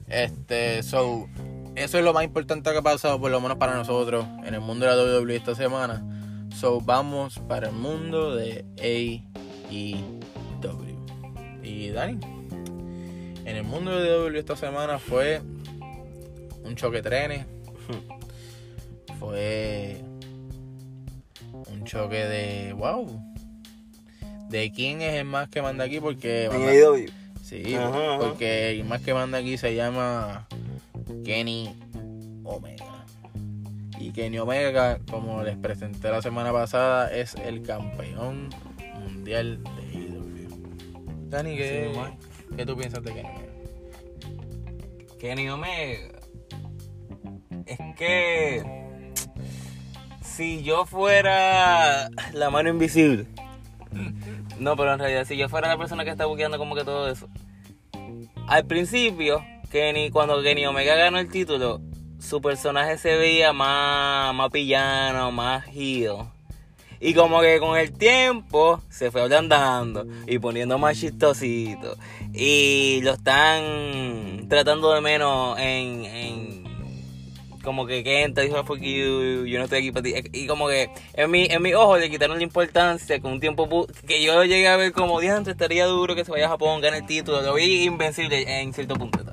Este, 0.08 0.82
so, 0.82 1.28
eso 1.76 2.00
es 2.00 2.04
lo 2.04 2.12
más 2.12 2.24
importante 2.24 2.72
que 2.72 2.78
ha 2.80 2.82
pasado, 2.82 3.22
por 3.22 3.30
lo 3.30 3.40
menos 3.40 3.58
para 3.58 3.76
nosotros, 3.76 4.26
en 4.46 4.56
el 4.56 4.62
mundo 4.62 4.88
de 4.88 4.96
la 4.96 5.20
WWE 5.20 5.36
esta 5.36 5.54
semana. 5.54 6.04
So, 6.56 6.82
vamos 6.82 7.38
para 7.48 7.68
el 7.68 7.76
mundo 7.76 8.36
de 8.36 8.66
AEW. 8.82 9.22
Y 11.62 11.90
Dani, 11.90 12.18
en 13.46 13.56
el 13.56 13.64
mundo 13.64 14.02
de 14.02 14.10
AEW 14.10 14.40
esta 14.40 14.56
semana 14.56 14.98
fue 14.98 15.40
un 16.64 16.76
choque 16.76 17.04
de 17.04 17.04
trenes. 17.04 17.46
Fue 19.20 20.04
un 21.70 21.84
choque 21.86 22.26
de 22.26 22.74
wow. 22.74 23.33
De 24.54 24.72
quién 24.72 25.02
es 25.02 25.13
el 25.16 25.26
más 25.26 25.50
que 25.50 25.63
manda 25.63 25.84
aquí 25.86 26.00
porque 26.00 26.44
En 26.46 26.52
manda- 26.52 26.70
AEW. 26.72 27.08
Sí, 27.42 27.74
Ajá, 27.74 27.88
ajá. 27.88 28.20
porque 28.20 28.70
el 28.70 28.86
más 28.86 29.02
que 29.02 29.12
manda 29.16 29.39
aquí 29.39 29.58
se 29.58 29.74
llama 29.74 30.48
Kenny 31.26 31.76
Omega. 32.44 33.04
Y 34.00 34.12
Kenny 34.12 34.38
Omega, 34.38 35.00
como 35.10 35.42
les 35.42 35.58
presenté 35.58 36.10
la 36.12 36.22
semana 36.22 36.52
pasada, 36.54 37.12
es 37.12 37.34
el 37.34 37.63
campeón 37.63 38.50
mundial 39.02 39.60
de 39.63 39.98
AEW. 39.98 41.30
Dani, 41.30 41.58
¿qué, 41.58 41.92
Sí. 41.92 42.56
¿qué 42.56 42.66
tú 42.68 42.78
piensas 42.78 43.04
de 43.04 43.12
Kenny 43.12 43.30
Omega? 43.30 43.54
Kenny 45.20 45.50
Omega. 45.50 46.20
Es 47.66 47.80
que. 47.98 48.63
Si 50.22 50.62
yo 50.62 50.86
fuera 50.86 52.10
la 52.34 52.50
mano 52.52 52.70
invisible. 52.70 53.26
No, 54.60 54.76
pero 54.76 54.94
en 54.94 55.00
realidad, 55.00 55.26
si 55.26 55.38
yo 55.38 55.50
fuera 55.50 55.68
la 55.68 55.78
persona 55.78 56.04
que 56.04 56.12
está 56.12 56.26
buqueando 56.26 56.58
como 56.58 56.76
que 56.76 56.84
todo 56.84 57.10
eso. 57.10 57.28
Al 58.48 58.66
principio, 58.66 59.44
Kenny, 59.72 60.12
cuando 60.12 60.42
Kenny 60.42 60.66
Omega 60.66 60.96
ganó 60.96 61.20
el 61.20 61.30
título, 61.30 61.82
su 62.20 62.42
personaje 62.42 62.98
se 62.98 63.16
veía 63.16 63.54
más, 63.54 64.34
más 64.34 64.50
pillano, 64.50 65.32
más 65.32 65.66
heel. 65.68 66.16
Y 67.00 67.13
como 67.13 67.42
que 67.42 67.60
con 67.60 67.78
el 67.78 67.92
tiempo 67.92 68.82
se 68.89 69.12
fue 69.12 69.24
ablandando 69.24 70.06
y 70.26 70.39
poniendo 70.39 70.78
más 70.78 70.98
chistosito. 70.98 71.98
Y 72.34 73.02
lo 73.04 73.13
están 73.13 74.46
tratando 74.48 74.94
de 74.94 75.02
menos 75.02 75.60
en, 75.60 76.06
en 76.06 76.43
como 77.63 77.88
que 77.88 78.04
Kenta 78.04 78.41
dijo 78.41 78.63
fuck 78.63 78.80
yo 78.80 79.58
no 79.58 79.63
estoy 79.63 79.80
aquí 79.80 79.91
para 79.91 80.04
ti. 80.04 80.13
Y 80.34 80.47
como 80.47 80.67
que 80.67 80.89
en 81.13 81.32
mi, 81.32 81.45
en 81.45 81.62
mi 81.62 81.73
ojo 81.73 81.97
le 81.97 82.10
quitaron 82.10 82.38
la 82.38 82.43
importancia 82.43 83.19
con 83.21 83.34
un 83.34 83.39
tiempo 83.39 83.88
que 84.06 84.21
yo 84.21 84.43
llegué 84.43 84.67
a 84.67 84.76
ver 84.76 84.91
como 84.91 85.19
diantre 85.19 85.54
estaría 85.54 85.86
duro 85.86 86.15
que 86.15 86.26
se 86.26 86.32
vaya 86.32 86.45
a 86.45 86.49
Japón, 86.49 86.82
gane 86.82 86.97
el 86.97 87.06
título, 87.06 87.41
lo 87.41 87.56
vi 87.56 87.84
invencible 87.84 88.62
en 88.62 88.73
cierto 88.73 88.95
punto. 88.95 89.23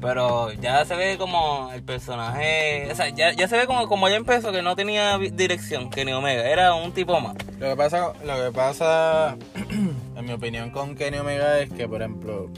Pero 0.00 0.52
ya 0.52 0.84
se 0.84 0.94
ve 0.94 1.18
como 1.18 1.70
el 1.74 1.82
personaje, 1.82 2.88
o 2.90 2.94
sea, 2.94 3.08
ya, 3.08 3.32
ya 3.32 3.48
se 3.48 3.56
ve 3.56 3.66
como, 3.66 3.88
como 3.88 4.08
ya 4.08 4.14
empezó 4.14 4.52
que 4.52 4.62
no 4.62 4.76
tenía 4.76 5.18
dirección, 5.18 5.90
Kenny 5.90 6.12
Omega, 6.12 6.48
era 6.48 6.74
un 6.74 6.92
tipo 6.92 7.20
más. 7.20 7.34
Lo 7.58 7.70
que 7.70 7.76
pasa, 7.76 8.12
lo 8.24 8.44
que 8.44 8.52
pasa, 8.52 9.36
en 10.16 10.24
mi 10.24 10.32
opinión, 10.32 10.70
con 10.70 10.94
Kenny 10.94 11.18
Omega 11.18 11.58
es 11.58 11.72
que, 11.72 11.88
por 11.88 12.00
ejemplo, 12.00 12.48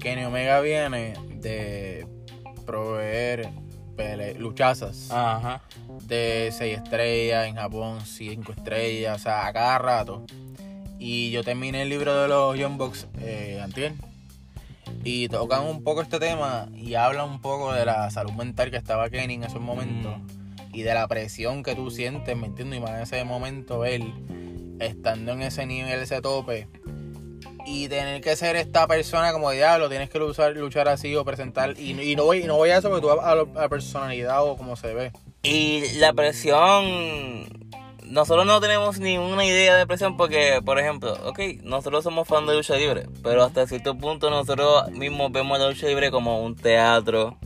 Kenny 0.00 0.24
Omega 0.24 0.60
viene 0.60 1.14
de 1.36 2.08
proveer 2.64 3.48
pele- 3.96 4.34
luchazas 4.38 5.10
Ajá. 5.10 5.62
de 6.08 6.50
6 6.52 6.78
estrellas 6.78 7.46
en 7.46 7.56
Japón, 7.56 8.00
5 8.04 8.52
estrellas, 8.52 9.20
o 9.20 9.22
sea, 9.22 9.46
a 9.46 9.52
cada 9.52 9.78
rato. 9.78 10.24
Y 10.98 11.30
yo 11.30 11.42
terminé 11.44 11.82
el 11.82 11.88
libro 11.90 12.14
de 12.20 12.28
los 12.28 12.58
Young 12.58 12.76
Bucks 12.78 13.06
eh, 13.20 13.60
antier. 13.62 13.92
Y 15.02 15.28
tocan 15.28 15.64
un 15.64 15.82
poco 15.84 16.00
este 16.02 16.18
tema 16.18 16.68
y 16.74 16.94
hablan 16.94 17.28
un 17.28 17.40
poco 17.40 17.72
de 17.72 17.84
la 17.84 18.10
salud 18.10 18.32
mental 18.32 18.70
que 18.70 18.76
estaba 18.78 19.10
Kenny 19.10 19.34
en 19.34 19.44
esos 19.44 19.60
momentos. 19.60 20.14
Y 20.72 20.82
de 20.82 20.94
la 20.94 21.06
presión 21.08 21.62
que 21.62 21.74
tú 21.74 21.90
sientes, 21.90 22.36
¿me 22.36 22.46
entiendes? 22.46 22.78
Y 22.78 22.82
más 22.82 22.90
en 22.92 23.00
ese 23.02 23.24
momento 23.24 23.84
él, 23.84 24.12
estando 24.80 25.32
en 25.32 25.42
ese 25.42 25.66
nivel, 25.66 26.00
ese 26.00 26.20
tope. 26.22 26.68
Y 27.66 27.88
tener 27.88 28.20
que 28.20 28.36
ser 28.36 28.56
esta 28.56 28.86
persona 28.86 29.32
como 29.32 29.50
diablo, 29.50 29.88
tienes 29.88 30.10
que 30.10 30.18
luchar, 30.18 30.52
luchar 30.54 30.88
así 30.88 31.16
o 31.16 31.24
presentar. 31.24 31.78
Y, 31.78 31.98
y 32.00 32.14
no 32.14 32.24
voy, 32.24 32.40
y 32.40 32.44
no 32.44 32.56
voy 32.56 32.70
a 32.70 32.78
eso 32.78 32.90
porque 32.90 33.00
tú 33.02 33.08
vas 33.08 33.24
a, 33.24 33.32
a 33.32 33.34
la 33.34 33.68
personalidad 33.68 34.44
o 34.44 34.56
como 34.56 34.76
se 34.76 34.92
ve. 34.92 35.12
Y 35.42 35.98
la 35.98 36.12
presión, 36.12 37.48
nosotros 38.04 38.46
no 38.46 38.60
tenemos 38.60 38.98
ninguna 38.98 39.44
idea 39.44 39.76
de 39.76 39.86
presión 39.86 40.16
porque, 40.16 40.60
por 40.64 40.78
ejemplo, 40.78 41.16
ok, 41.24 41.38
nosotros 41.62 42.04
somos 42.04 42.28
fans 42.28 42.48
de 42.48 42.54
lucha 42.54 42.76
libre, 42.76 43.06
pero 43.22 43.42
hasta 43.42 43.66
cierto 43.66 43.96
punto 43.96 44.30
nosotros 44.30 44.90
mismos 44.90 45.32
vemos 45.32 45.58
la 45.58 45.68
lucha 45.68 45.86
libre 45.86 46.10
como 46.10 46.42
un 46.42 46.56
teatro, 46.56 47.38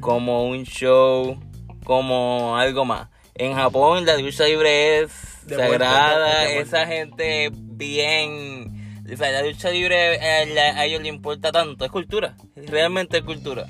como 0.00 0.46
un 0.46 0.64
show, 0.64 1.38
como 1.84 2.56
algo 2.56 2.84
más. 2.84 3.08
En 3.34 3.54
Japón 3.54 4.06
la 4.06 4.16
lucha 4.16 4.44
libre 4.44 5.00
es 5.00 5.12
sagrada, 5.48 6.44
esa 6.48 6.86
gente 6.86 7.50
bien... 7.52 8.83
O 9.12 9.16
sea, 9.16 9.30
la 9.30 9.42
lucha 9.42 9.70
libre 9.70 10.14
eh, 10.14 10.60
a 10.60 10.84
ellos 10.84 11.02
les 11.02 11.12
importa 11.12 11.52
tanto, 11.52 11.84
es 11.84 11.90
cultura, 11.90 12.36
realmente 12.56 13.18
es 13.18 13.22
cultura. 13.24 13.66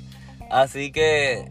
Así 0.49 0.91
que 0.91 1.49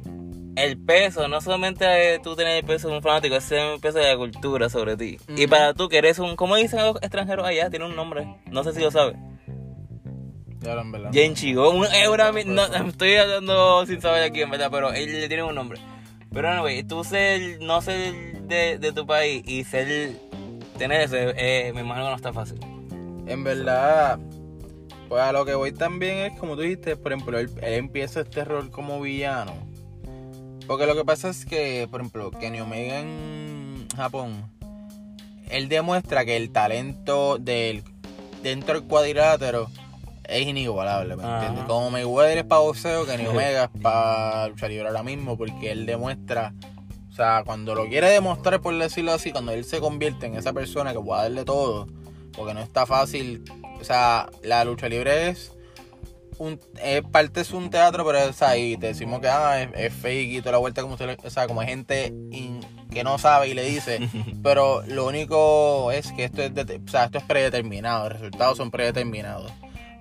el 0.56 0.78
peso, 0.78 1.28
no 1.28 1.40
solamente 1.40 2.18
tú 2.22 2.34
tener 2.36 2.58
el 2.58 2.64
peso 2.64 2.88
de 2.88 2.96
un 2.96 3.02
fanático, 3.02 3.36
es 3.36 3.50
el 3.52 3.80
peso 3.80 3.98
de 3.98 4.06
la 4.08 4.16
cultura 4.16 4.68
sobre 4.70 4.96
ti. 4.96 5.18
Y 5.36 5.42
Ujú. 5.42 5.50
para 5.50 5.74
tú 5.74 5.88
que 5.88 5.98
eres 5.98 6.18
un, 6.18 6.34
¿cómo 6.36 6.56
dicen 6.56 6.80
los 6.80 6.96
extranjeros 7.02 7.46
allá? 7.46 7.68
Tiene 7.70 7.84
un 7.84 7.94
nombre, 7.96 8.26
no 8.50 8.64
sé 8.64 8.72
si 8.72 8.80
lo 8.80 8.90
sabes. 8.90 9.16
Genchigo, 11.12 11.70
un, 11.70 11.86
mi- 12.34 12.44
no, 12.44 12.64
estoy 12.64 13.16
hablando 13.16 13.84
sin 13.86 14.00
saber 14.00 14.22
aquí 14.22 14.40
en 14.40 14.50
verdad, 14.50 14.70
pero 14.70 14.92
él 14.92 15.12
le 15.20 15.28
tiene 15.28 15.42
un 15.42 15.54
nombre. 15.54 15.78
Pero 16.32 16.48
anyway, 16.48 16.82
tú 16.82 17.04
ser, 17.04 17.60
no 17.60 17.82
ser 17.82 18.14
de, 18.48 18.78
de 18.78 18.92
tu 18.92 19.06
país 19.06 19.42
y 19.46 19.62
ser, 19.64 20.12
tener 20.78 21.02
eso, 21.02 21.16
eh, 21.16 21.70
me 21.74 21.82
imagino 21.82 22.06
que 22.06 22.10
no 22.10 22.16
está 22.16 22.32
fácil. 22.32 22.58
En 23.26 23.44
verdad, 23.44 24.18
pues 25.08 25.22
a 25.22 25.32
lo 25.32 25.44
que 25.44 25.54
voy 25.54 25.72
también 25.72 26.18
es 26.18 26.38
como 26.38 26.56
tú 26.56 26.62
dijiste, 26.62 26.96
por 26.96 27.12
ejemplo, 27.12 27.38
él, 27.38 27.50
él 27.62 27.74
empieza 27.74 28.20
este 28.20 28.44
rol 28.44 28.70
como 28.70 29.00
villano. 29.00 29.52
Porque 30.66 30.86
lo 30.86 30.94
que 30.94 31.04
pasa 31.04 31.28
es 31.28 31.44
que, 31.44 31.86
por 31.90 32.00
ejemplo, 32.00 32.30
Kenny 32.30 32.60
Omega 32.60 33.00
en 33.00 33.86
Japón, 33.96 34.50
él 35.50 35.68
demuestra 35.68 36.24
que 36.24 36.36
el 36.36 36.50
talento 36.50 37.38
del 37.38 37.84
dentro 38.42 38.74
del 38.74 38.88
cuadrilátero 38.88 39.68
es 40.24 40.46
inigualable, 40.46 41.16
¿me 41.16 41.22
Ajá. 41.22 41.36
entiendes? 41.36 41.64
Como 41.66 41.90
Mayweather 41.90 42.38
es 42.38 42.44
para 42.44 42.62
boxeo, 42.62 43.06
Kenny 43.06 43.26
Omega 43.26 43.64
es 43.64 43.80
para 43.82 44.48
luchar 44.48 44.70
libre 44.70 44.88
ahora 44.88 45.02
mismo, 45.02 45.36
porque 45.36 45.70
él 45.70 45.86
demuestra, 45.86 46.54
o 47.10 47.14
sea, 47.14 47.42
cuando 47.44 47.74
lo 47.74 47.86
quiere 47.88 48.08
demostrar, 48.08 48.60
por 48.60 48.76
decirlo 48.76 49.12
así, 49.12 49.32
cuando 49.32 49.52
él 49.52 49.64
se 49.64 49.80
convierte 49.80 50.26
en 50.26 50.36
esa 50.36 50.52
persona 50.52 50.92
que 50.92 51.00
puede 51.00 51.22
darle 51.22 51.44
todo, 51.44 51.88
porque 52.36 52.54
no 52.54 52.60
está 52.60 52.86
fácil, 52.86 53.42
o 53.80 53.84
sea, 53.84 54.28
la 54.42 54.64
lucha 54.64 54.88
libre 54.88 55.28
es 55.30 55.52
un 56.38 56.58
es 56.82 57.00
parte 57.02 57.42
es 57.42 57.52
un 57.52 57.70
teatro, 57.70 58.04
pero 58.04 58.18
es 58.18 58.42
ahí 58.42 58.76
te 58.76 58.88
decimos 58.88 59.20
que 59.20 59.28
ah, 59.28 59.62
es, 59.62 59.68
es 59.76 59.94
fake 59.94 60.32
y 60.32 60.40
toda 60.40 60.52
la 60.52 60.58
vuelta 60.58 60.82
como 60.82 60.94
usted, 60.94 61.16
o 61.24 61.30
sea, 61.30 61.46
como 61.46 61.60
hay 61.60 61.68
gente 61.68 62.08
in- 62.32 62.60
que 62.90 63.04
no 63.04 63.18
sabe 63.18 63.48
y 63.48 63.54
le 63.54 63.64
dice, 63.64 64.00
pero 64.42 64.82
lo 64.86 65.06
único 65.06 65.92
es 65.92 66.10
que 66.12 66.24
esto 66.24 66.42
es 66.42 66.52
de- 66.54 66.80
o 66.84 66.90
sea, 66.90 67.04
esto 67.04 67.18
es 67.18 67.24
predeterminado, 67.24 68.08
los 68.08 68.18
resultados 68.20 68.56
son 68.56 68.70
predeterminados. 68.70 69.52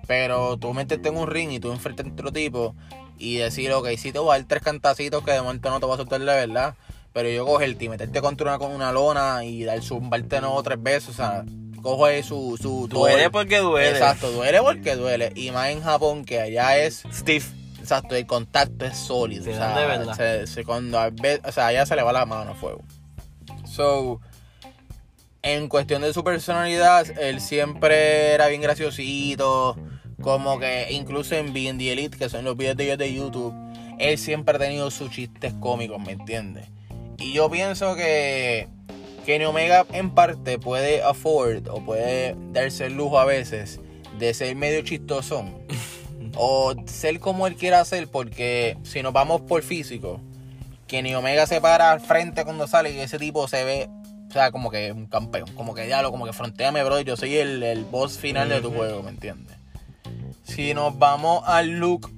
Pero 0.06 0.56
tú 0.58 0.74
meterte 0.74 1.08
en 1.08 1.16
un 1.16 1.26
ring 1.28 1.50
y 1.52 1.60
tú 1.60 1.72
enfrentas 1.72 2.06
a 2.06 2.10
otro 2.12 2.30
tipo 2.32 2.74
y 3.16 3.36
decir, 3.36 3.72
ok, 3.72 3.88
sí 3.96 4.12
te 4.12 4.18
voy 4.18 4.34
a 4.34 4.38
dar 4.38 4.46
tres 4.46 4.62
cantacitos 4.62 5.24
que 5.24 5.30
de 5.32 5.40
momento 5.40 5.70
no 5.70 5.80
te 5.80 5.86
voy 5.86 5.94
a 5.94 5.98
soltar 5.98 6.18
de 6.20 6.26
verdad, 6.26 6.74
pero 7.14 7.28
yo 7.30 7.46
cogerte 7.46 7.84
y 7.84 7.88
meterte 7.88 8.20
contra 8.20 8.50
una, 8.50 8.58
con 8.58 8.72
una 8.72 8.92
lona 8.92 9.44
y 9.44 9.64
dar 9.64 9.80
zumbarte 9.82 10.40
no 10.42 10.60
tres 10.62 10.82
veces, 10.82 11.08
o 11.10 11.12
sea, 11.14 11.44
coge 11.84 12.22
su, 12.24 12.58
su 12.60 12.88
Duele 12.88 13.22
todo- 13.24 13.30
porque 13.32 13.58
duele. 13.58 13.90
Exacto, 13.90 14.32
duele 14.32 14.60
porque 14.60 14.96
duele. 14.96 15.32
Y 15.36 15.52
más 15.52 15.68
en 15.68 15.80
Japón, 15.82 16.24
que 16.24 16.40
allá 16.40 16.76
es. 16.78 17.04
Steve. 17.12 17.44
Exacto, 17.78 18.16
el 18.16 18.26
contacto 18.26 18.86
es 18.86 18.96
sólido. 18.96 19.42
O 19.52 19.54
sea, 19.54 19.78
de 19.78 19.86
verdad. 19.86 20.16
se- 20.16 20.46
se- 20.46 20.64
cuando 20.64 20.98
a 20.98 21.10
o 21.46 21.52
sea, 21.52 21.66
allá 21.68 21.86
se 21.86 21.94
le 21.94 22.02
va 22.02 22.12
la 22.12 22.24
mano 22.26 22.50
a 22.52 22.54
fuego. 22.54 22.82
So, 23.66 24.20
en 25.42 25.68
cuestión 25.68 26.02
de 26.02 26.12
su 26.14 26.24
personalidad, 26.24 27.06
él 27.20 27.40
siempre 27.40 28.32
era 28.32 28.48
bien 28.48 28.62
graciosito. 28.62 29.76
Como 30.22 30.58
que 30.58 30.88
incluso 30.92 31.34
en 31.34 31.52
Being 31.52 31.76
the 31.76 31.92
Elite, 31.92 32.16
que 32.16 32.28
son 32.30 32.44
los 32.44 32.56
videos 32.56 32.76
de 32.78 32.84
ellos 32.84 32.98
de 32.98 33.12
YouTube, 33.12 33.52
él 33.98 34.16
siempre 34.16 34.56
ha 34.56 34.58
tenido 34.58 34.90
sus 34.90 35.10
chistes 35.10 35.52
cómicos, 35.60 36.00
¿me 36.00 36.12
entiendes? 36.12 36.66
Y 37.18 37.34
yo 37.34 37.50
pienso 37.50 37.94
que 37.94 38.68
Kenny 39.24 39.46
Omega 39.46 39.86
en 39.92 40.10
parte 40.10 40.58
puede 40.58 41.02
afford 41.02 41.68
o 41.68 41.80
puede 41.80 42.36
darse 42.52 42.86
el 42.86 42.94
lujo 42.94 43.18
a 43.18 43.24
veces 43.24 43.80
de 44.18 44.34
ser 44.34 44.54
medio 44.54 44.82
chistosón. 44.82 45.54
o 46.36 46.74
ser 46.86 47.20
como 47.20 47.46
él 47.46 47.56
quiera 47.56 47.84
ser, 47.84 48.08
porque 48.08 48.76
si 48.82 49.02
nos 49.02 49.12
vamos 49.12 49.42
por 49.42 49.62
físico, 49.62 50.20
Kenny 50.86 51.14
Omega 51.14 51.46
se 51.46 51.60
para 51.60 51.92
al 51.92 52.00
frente 52.00 52.44
cuando 52.44 52.66
sale 52.66 52.92
y 52.92 52.98
ese 52.98 53.18
tipo 53.18 53.48
se 53.48 53.64
ve, 53.64 53.88
o 54.28 54.32
sea, 54.32 54.50
como 54.50 54.70
que 54.70 54.92
un 54.92 55.06
campeón, 55.06 55.48
como 55.54 55.74
que 55.74 55.86
diablo, 55.86 56.10
como 56.10 56.26
que 56.26 56.32
fronteame, 56.32 56.84
bro, 56.84 57.00
yo 57.00 57.16
soy 57.16 57.36
el, 57.36 57.62
el 57.62 57.84
boss 57.84 58.18
final 58.18 58.48
de 58.48 58.60
tu 58.60 58.70
juego, 58.72 59.02
¿me 59.02 59.10
entiendes? 59.10 59.56
Si 60.42 60.74
nos 60.74 60.98
vamos 60.98 61.42
al 61.46 61.70
look 61.78 62.10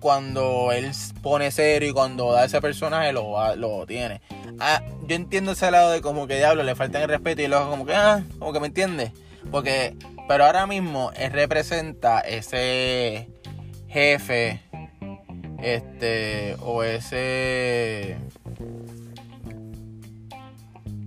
cuando 0.00 0.72
él 0.72 0.90
pone 1.22 1.50
serio 1.50 1.88
y 1.88 1.92
cuando 1.92 2.32
da 2.32 2.44
ese 2.44 2.60
personaje 2.60 3.12
lo, 3.12 3.56
lo 3.56 3.86
tiene. 3.86 4.20
Ah, 4.58 4.82
yo 5.06 5.16
entiendo 5.16 5.52
ese 5.52 5.70
lado 5.70 5.90
de 5.90 6.00
como 6.00 6.26
que 6.26 6.36
diablo 6.36 6.62
le 6.62 6.74
faltan 6.74 7.02
el 7.02 7.08
respeto 7.08 7.42
y 7.42 7.48
luego 7.48 7.70
como 7.70 7.86
que 7.86 7.94
ah, 7.94 8.22
como 8.38 8.52
que 8.52 8.60
me 8.60 8.66
entiende. 8.68 9.12
Porque, 9.50 9.94
pero 10.28 10.44
ahora 10.46 10.66
mismo 10.66 11.10
él 11.16 11.30
representa 11.32 12.20
ese 12.20 13.28
jefe, 13.88 14.60
este, 15.62 16.56
o 16.60 16.82
ese, 16.82 18.16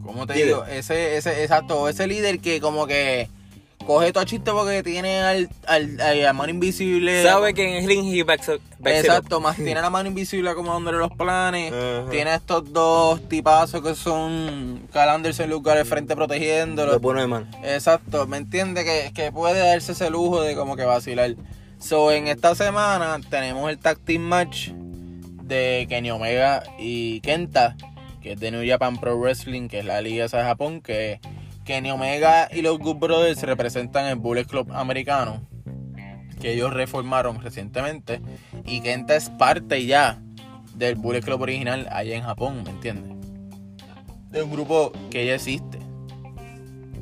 ¿cómo 0.03 0.25
te 0.27 0.33
Líder. 0.35 0.47
digo? 0.47 0.65
Ese, 0.65 1.17
ese, 1.17 1.43
exacto, 1.43 1.89
ese 1.89 2.07
líder 2.07 2.39
que 2.39 2.61
como 2.61 2.87
que 2.87 3.29
coge 3.87 4.11
todo 4.11 4.25
chiste 4.25 4.51
porque 4.51 4.83
tiene 4.83 5.21
al, 5.21 5.49
al, 5.65 5.99
a 6.01 6.13
la 6.13 6.33
mano 6.33 6.51
invisible. 6.51 7.23
Sabe 7.23 7.53
que 7.53 7.63
en 7.63 7.83
el 7.83 7.87
ring 7.87 8.13
he 8.13 8.23
backs 8.23 8.49
up- 8.49 8.61
backs 8.77 8.99
it 8.99 9.05
up. 9.05 9.15
Exacto, 9.15 9.39
más 9.39 9.55
tiene 9.55 9.81
la 9.81 9.89
mano 9.89 10.09
invisible 10.09 10.53
como 10.53 10.73
donde 10.73 10.91
los 10.91 11.11
planes. 11.13 11.73
Tiene 12.11 12.35
estos 12.35 12.71
dos 12.71 13.27
tipazos 13.29 13.81
que 13.81 13.95
son 13.95 14.87
Cal 14.91 15.09
Anderson 15.09 15.47
y 15.47 15.49
Luke 15.49 15.71
al 15.71 15.85
frente 15.85 16.15
protegiéndolo. 16.15 16.91
Lo 16.91 17.01
pone 17.01 17.21
de 17.21 17.27
man. 17.27 17.49
Exacto, 17.63 18.27
¿me 18.27 18.37
entiende? 18.37 18.83
Que, 18.83 19.11
que 19.13 19.31
puede 19.31 19.59
darse 19.59 19.93
ese 19.93 20.09
lujo 20.09 20.41
de 20.41 20.55
como 20.55 20.75
que 20.75 20.83
vacilar. 20.83 21.35
So, 21.79 22.11
en 22.11 22.27
esta 22.27 22.53
semana 22.53 23.19
tenemos 23.29 23.69
el 23.69 23.77
tag 23.77 23.99
team 23.99 24.23
match 24.23 24.69
de 25.43 25.85
Kenny 25.87 26.11
Omega 26.11 26.61
y 26.77 27.21
Kenta, 27.21 27.77
que 28.21 28.33
es 28.33 28.39
de 28.39 28.51
New 28.51 28.67
Japan 28.67 28.99
Pro 28.99 29.17
Wrestling, 29.17 29.69
que 29.69 29.79
es 29.79 29.85
la 29.85 30.01
liga 30.01 30.25
esa 30.25 30.39
de 30.39 30.43
Japón, 30.43 30.81
que 30.81 31.21
Kenny 31.67 31.91
Omega 31.91 32.49
y 32.51 32.63
los 32.63 32.79
Good 32.79 32.95
Brothers 32.95 33.43
representan 33.43 34.05
el 34.07 34.15
Bullet 34.15 34.45
Club 34.45 34.71
americano, 34.71 35.47
que 36.41 36.53
ellos 36.53 36.73
reformaron 36.73 37.41
recientemente, 37.41 38.21
y 38.65 38.81
Kenta 38.81 39.15
es 39.15 39.29
parte 39.29 39.85
ya 39.85 40.19
del 40.73 40.95
Bullet 40.95 41.21
Club 41.21 41.41
original 41.41 41.87
allá 41.91 42.15
en 42.15 42.23
Japón, 42.23 42.63
¿me 42.63 42.71
entiendes? 42.71 43.17
de 44.31 44.43
un 44.43 44.51
grupo 44.51 44.91
que 45.09 45.25
ya 45.25 45.35
existe. 45.35 45.79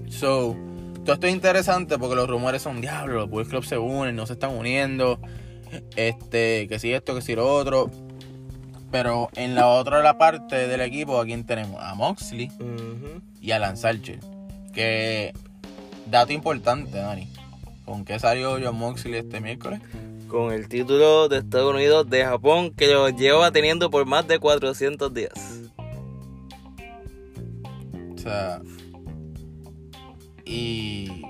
So, 0.09 0.55
todo 1.03 1.13
esto 1.13 1.27
es 1.27 1.33
interesante 1.33 1.97
porque 1.97 2.15
los 2.15 2.29
rumores 2.29 2.61
son 2.61 2.81
diablos, 2.81 3.15
los 3.15 3.29
Bulls 3.29 3.49
Club 3.49 3.65
se 3.65 3.77
unen, 3.77 4.15
no 4.15 4.25
se 4.25 4.33
están 4.33 4.51
uniendo. 4.51 5.19
Este, 5.95 6.67
que 6.67 6.79
si 6.79 6.93
esto, 6.93 7.15
que 7.15 7.21
si 7.21 7.35
lo 7.35 7.51
otro. 7.51 7.89
Pero 8.91 9.29
en 9.35 9.55
la 9.55 9.67
otra 9.67 10.01
la 10.01 10.17
parte 10.17 10.67
del 10.67 10.81
equipo, 10.81 11.19
¿a 11.19 11.25
quién 11.25 11.45
tenemos? 11.45 11.83
A 11.83 11.95
Moxley 11.95 12.49
y 13.41 13.51
a 13.51 13.59
Lance 13.59 13.87
Archer. 13.87 14.34
Que 14.75 15.33
dato 16.05 16.33
importante, 16.33 16.97
Dani. 16.97 17.29
¿Con 17.85 18.03
qué 18.03 18.19
salió 18.19 18.57
John 18.61 18.75
Moxley 18.75 19.15
este 19.15 19.39
miércoles? 19.39 19.79
Con 20.27 20.51
el 20.51 20.67
título 20.67 21.29
de 21.29 21.37
Estados 21.37 21.73
Unidos 21.73 22.09
de 22.09 22.25
Japón 22.25 22.71
que 22.71 22.87
lo 22.87 23.09
lleva 23.09 23.51
teniendo 23.51 23.89
por 23.89 24.05
más 24.05 24.27
de 24.27 24.37
400 24.37 25.13
días. 25.13 25.61
O 28.13 28.17
sea. 28.17 28.61
Y. 30.43 31.23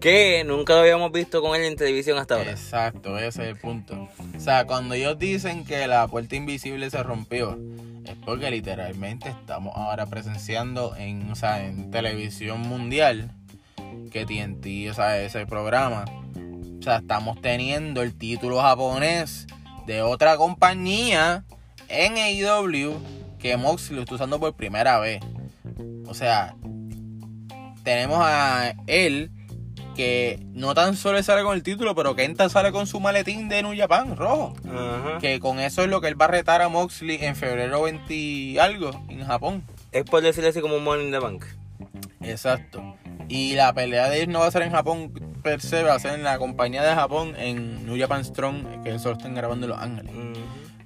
Que 0.00 0.44
nunca 0.44 0.74
lo 0.74 0.80
habíamos 0.80 1.12
visto 1.12 1.42
con 1.42 1.54
él 1.54 1.64
en 1.64 1.76
televisión 1.76 2.18
hasta 2.18 2.36
ahora. 2.36 2.50
Exacto, 2.50 3.18
ese 3.18 3.42
es 3.42 3.48
el 3.50 3.56
punto. 3.56 4.08
O 4.36 4.40
sea, 4.40 4.66
cuando 4.66 4.94
ellos 4.94 5.18
dicen 5.18 5.64
que 5.64 5.86
la 5.86 6.08
puerta 6.08 6.36
invisible 6.36 6.88
se 6.90 7.02
rompió, 7.02 7.58
es 8.04 8.16
porque 8.24 8.50
literalmente 8.50 9.28
estamos 9.28 9.76
ahora 9.76 10.06
presenciando 10.06 10.96
en, 10.96 11.30
o 11.30 11.34
sea, 11.34 11.64
en 11.64 11.90
televisión 11.90 12.60
mundial 12.60 13.30
que 14.10 14.26
TNT, 14.26 14.90
o 14.90 14.94
sea, 14.94 15.20
ese 15.20 15.46
programa. 15.46 16.04
O 16.78 16.82
sea, 16.82 16.96
estamos 16.96 17.40
teniendo 17.40 18.02
el 18.02 18.16
título 18.16 18.60
japonés 18.60 19.46
de 19.86 20.02
otra 20.02 20.36
compañía 20.36 21.44
en 21.88 22.16
AEW 22.16 22.94
que 23.38 23.56
Moxley 23.56 23.96
lo 23.96 24.02
está 24.02 24.14
usando 24.14 24.40
por 24.40 24.54
primera 24.54 24.98
vez. 24.98 25.20
O 26.06 26.14
sea, 26.14 26.54
tenemos 27.82 28.18
a 28.22 28.74
él 28.86 29.30
que 30.00 30.38
no 30.54 30.72
tan 30.72 30.96
solo 30.96 31.22
sale 31.22 31.42
con 31.42 31.54
el 31.54 31.62
título, 31.62 31.94
pero 31.94 32.16
Kenta 32.16 32.48
sale 32.48 32.72
con 32.72 32.86
su 32.86 33.00
maletín 33.00 33.50
de 33.50 33.62
New 33.62 33.76
Japan 33.76 34.16
rojo. 34.16 34.54
Que 35.20 35.38
con 35.40 35.60
eso 35.60 35.82
es 35.82 35.88
lo 35.88 36.00
que 36.00 36.08
él 36.08 36.18
va 36.18 36.24
a 36.24 36.28
retar 36.28 36.62
a 36.62 36.70
Moxley 36.70 37.18
en 37.20 37.36
febrero 37.36 37.82
20 37.82 38.14
y 38.14 38.58
algo 38.58 38.92
en 39.10 39.26
Japón. 39.26 39.62
Es 39.92 40.04
por 40.04 40.22
decirle 40.22 40.48
así 40.48 40.62
como 40.62 40.78
Money 40.78 41.04
in 41.04 41.12
the 41.12 41.18
Bank. 41.18 41.44
Exacto. 42.22 42.96
Y 43.28 43.56
la 43.56 43.74
pelea 43.74 44.08
de 44.08 44.16
ellos 44.16 44.28
no 44.28 44.40
va 44.40 44.46
a 44.46 44.50
ser 44.50 44.62
en 44.62 44.70
Japón 44.70 45.12
per 45.42 45.60
se, 45.60 45.82
va 45.82 45.94
a 45.94 45.98
ser 45.98 46.14
en 46.14 46.24
la 46.24 46.38
compañía 46.38 46.82
de 46.82 46.94
Japón 46.94 47.34
en 47.36 47.84
New 47.84 47.98
Japan 47.98 48.24
Strong, 48.24 48.82
que 48.82 48.94
eso 48.94 49.10
lo 49.10 49.16
están 49.18 49.34
grabando 49.34 49.66
en 49.66 49.70
Los 49.70 49.80
Ángeles. 49.80 50.12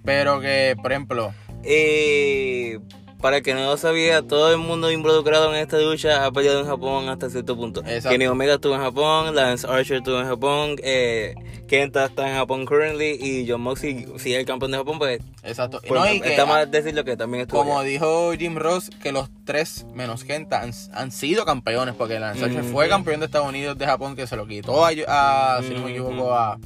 Pero 0.04 0.40
que, 0.40 0.74
por 0.82 0.90
ejemplo, 0.90 1.32
Eh, 1.62 2.80
para 3.24 3.38
el 3.38 3.42
que 3.42 3.54
no 3.54 3.60
lo 3.64 3.78
sabía, 3.78 4.20
todo 4.20 4.52
el 4.52 4.58
mundo 4.58 4.90
involucrado 4.90 5.48
en 5.54 5.58
esta 5.58 5.78
lucha 5.78 6.26
ha 6.26 6.30
peleado 6.30 6.60
en 6.60 6.66
Japón 6.66 7.08
hasta 7.08 7.30
cierto 7.30 7.56
punto. 7.56 7.80
Exacto. 7.80 8.10
Kenny 8.10 8.26
Omega 8.26 8.52
estuvo 8.56 8.74
en 8.74 8.82
Japón, 8.82 9.34
Lance 9.34 9.66
Archer 9.66 9.96
estuvo 9.96 10.20
en 10.20 10.26
Japón, 10.26 10.76
eh, 10.82 11.34
Kenta 11.66 12.04
está 12.04 12.28
en 12.28 12.34
Japón 12.36 12.66
currently 12.66 13.16
y 13.18 13.48
John 13.50 13.62
Moxley 13.62 14.06
sigue 14.18 14.40
el 14.40 14.44
campeón 14.44 14.72
de 14.72 14.76
Japón, 14.76 14.98
pues 14.98 15.22
exacto. 15.42 15.80
por- 15.88 15.96
No, 15.96 16.12
y 16.12 16.20
que, 16.20 16.32
está 16.32 16.44
mal 16.44 16.70
decirlo 16.70 17.02
que 17.02 17.16
también 17.16 17.40
estuvo 17.44 17.60
como 17.60 17.78
allá. 17.78 17.88
dijo 17.88 18.32
Jim 18.38 18.56
Ross, 18.56 18.90
que 19.02 19.10
los 19.10 19.30
tres 19.46 19.86
menos 19.94 20.22
Kenta 20.24 20.60
han, 20.60 20.72
han 20.92 21.10
sido 21.10 21.46
campeones, 21.46 21.94
porque 21.94 22.20
Lance 22.20 22.44
Archer 22.44 22.62
fue 22.64 22.90
campeón 22.90 23.20
de 23.20 23.26
Estados 23.26 23.48
Unidos 23.48 23.78
de 23.78 23.86
Japón, 23.86 24.16
que 24.16 24.26
se 24.26 24.36
lo 24.36 24.46
quitó 24.46 24.84
a, 24.84 24.90
a 24.90 25.62
si 25.62 25.70
no 25.72 25.80
me 25.80 25.92
equivoco, 25.92 26.34
a, 26.34 26.58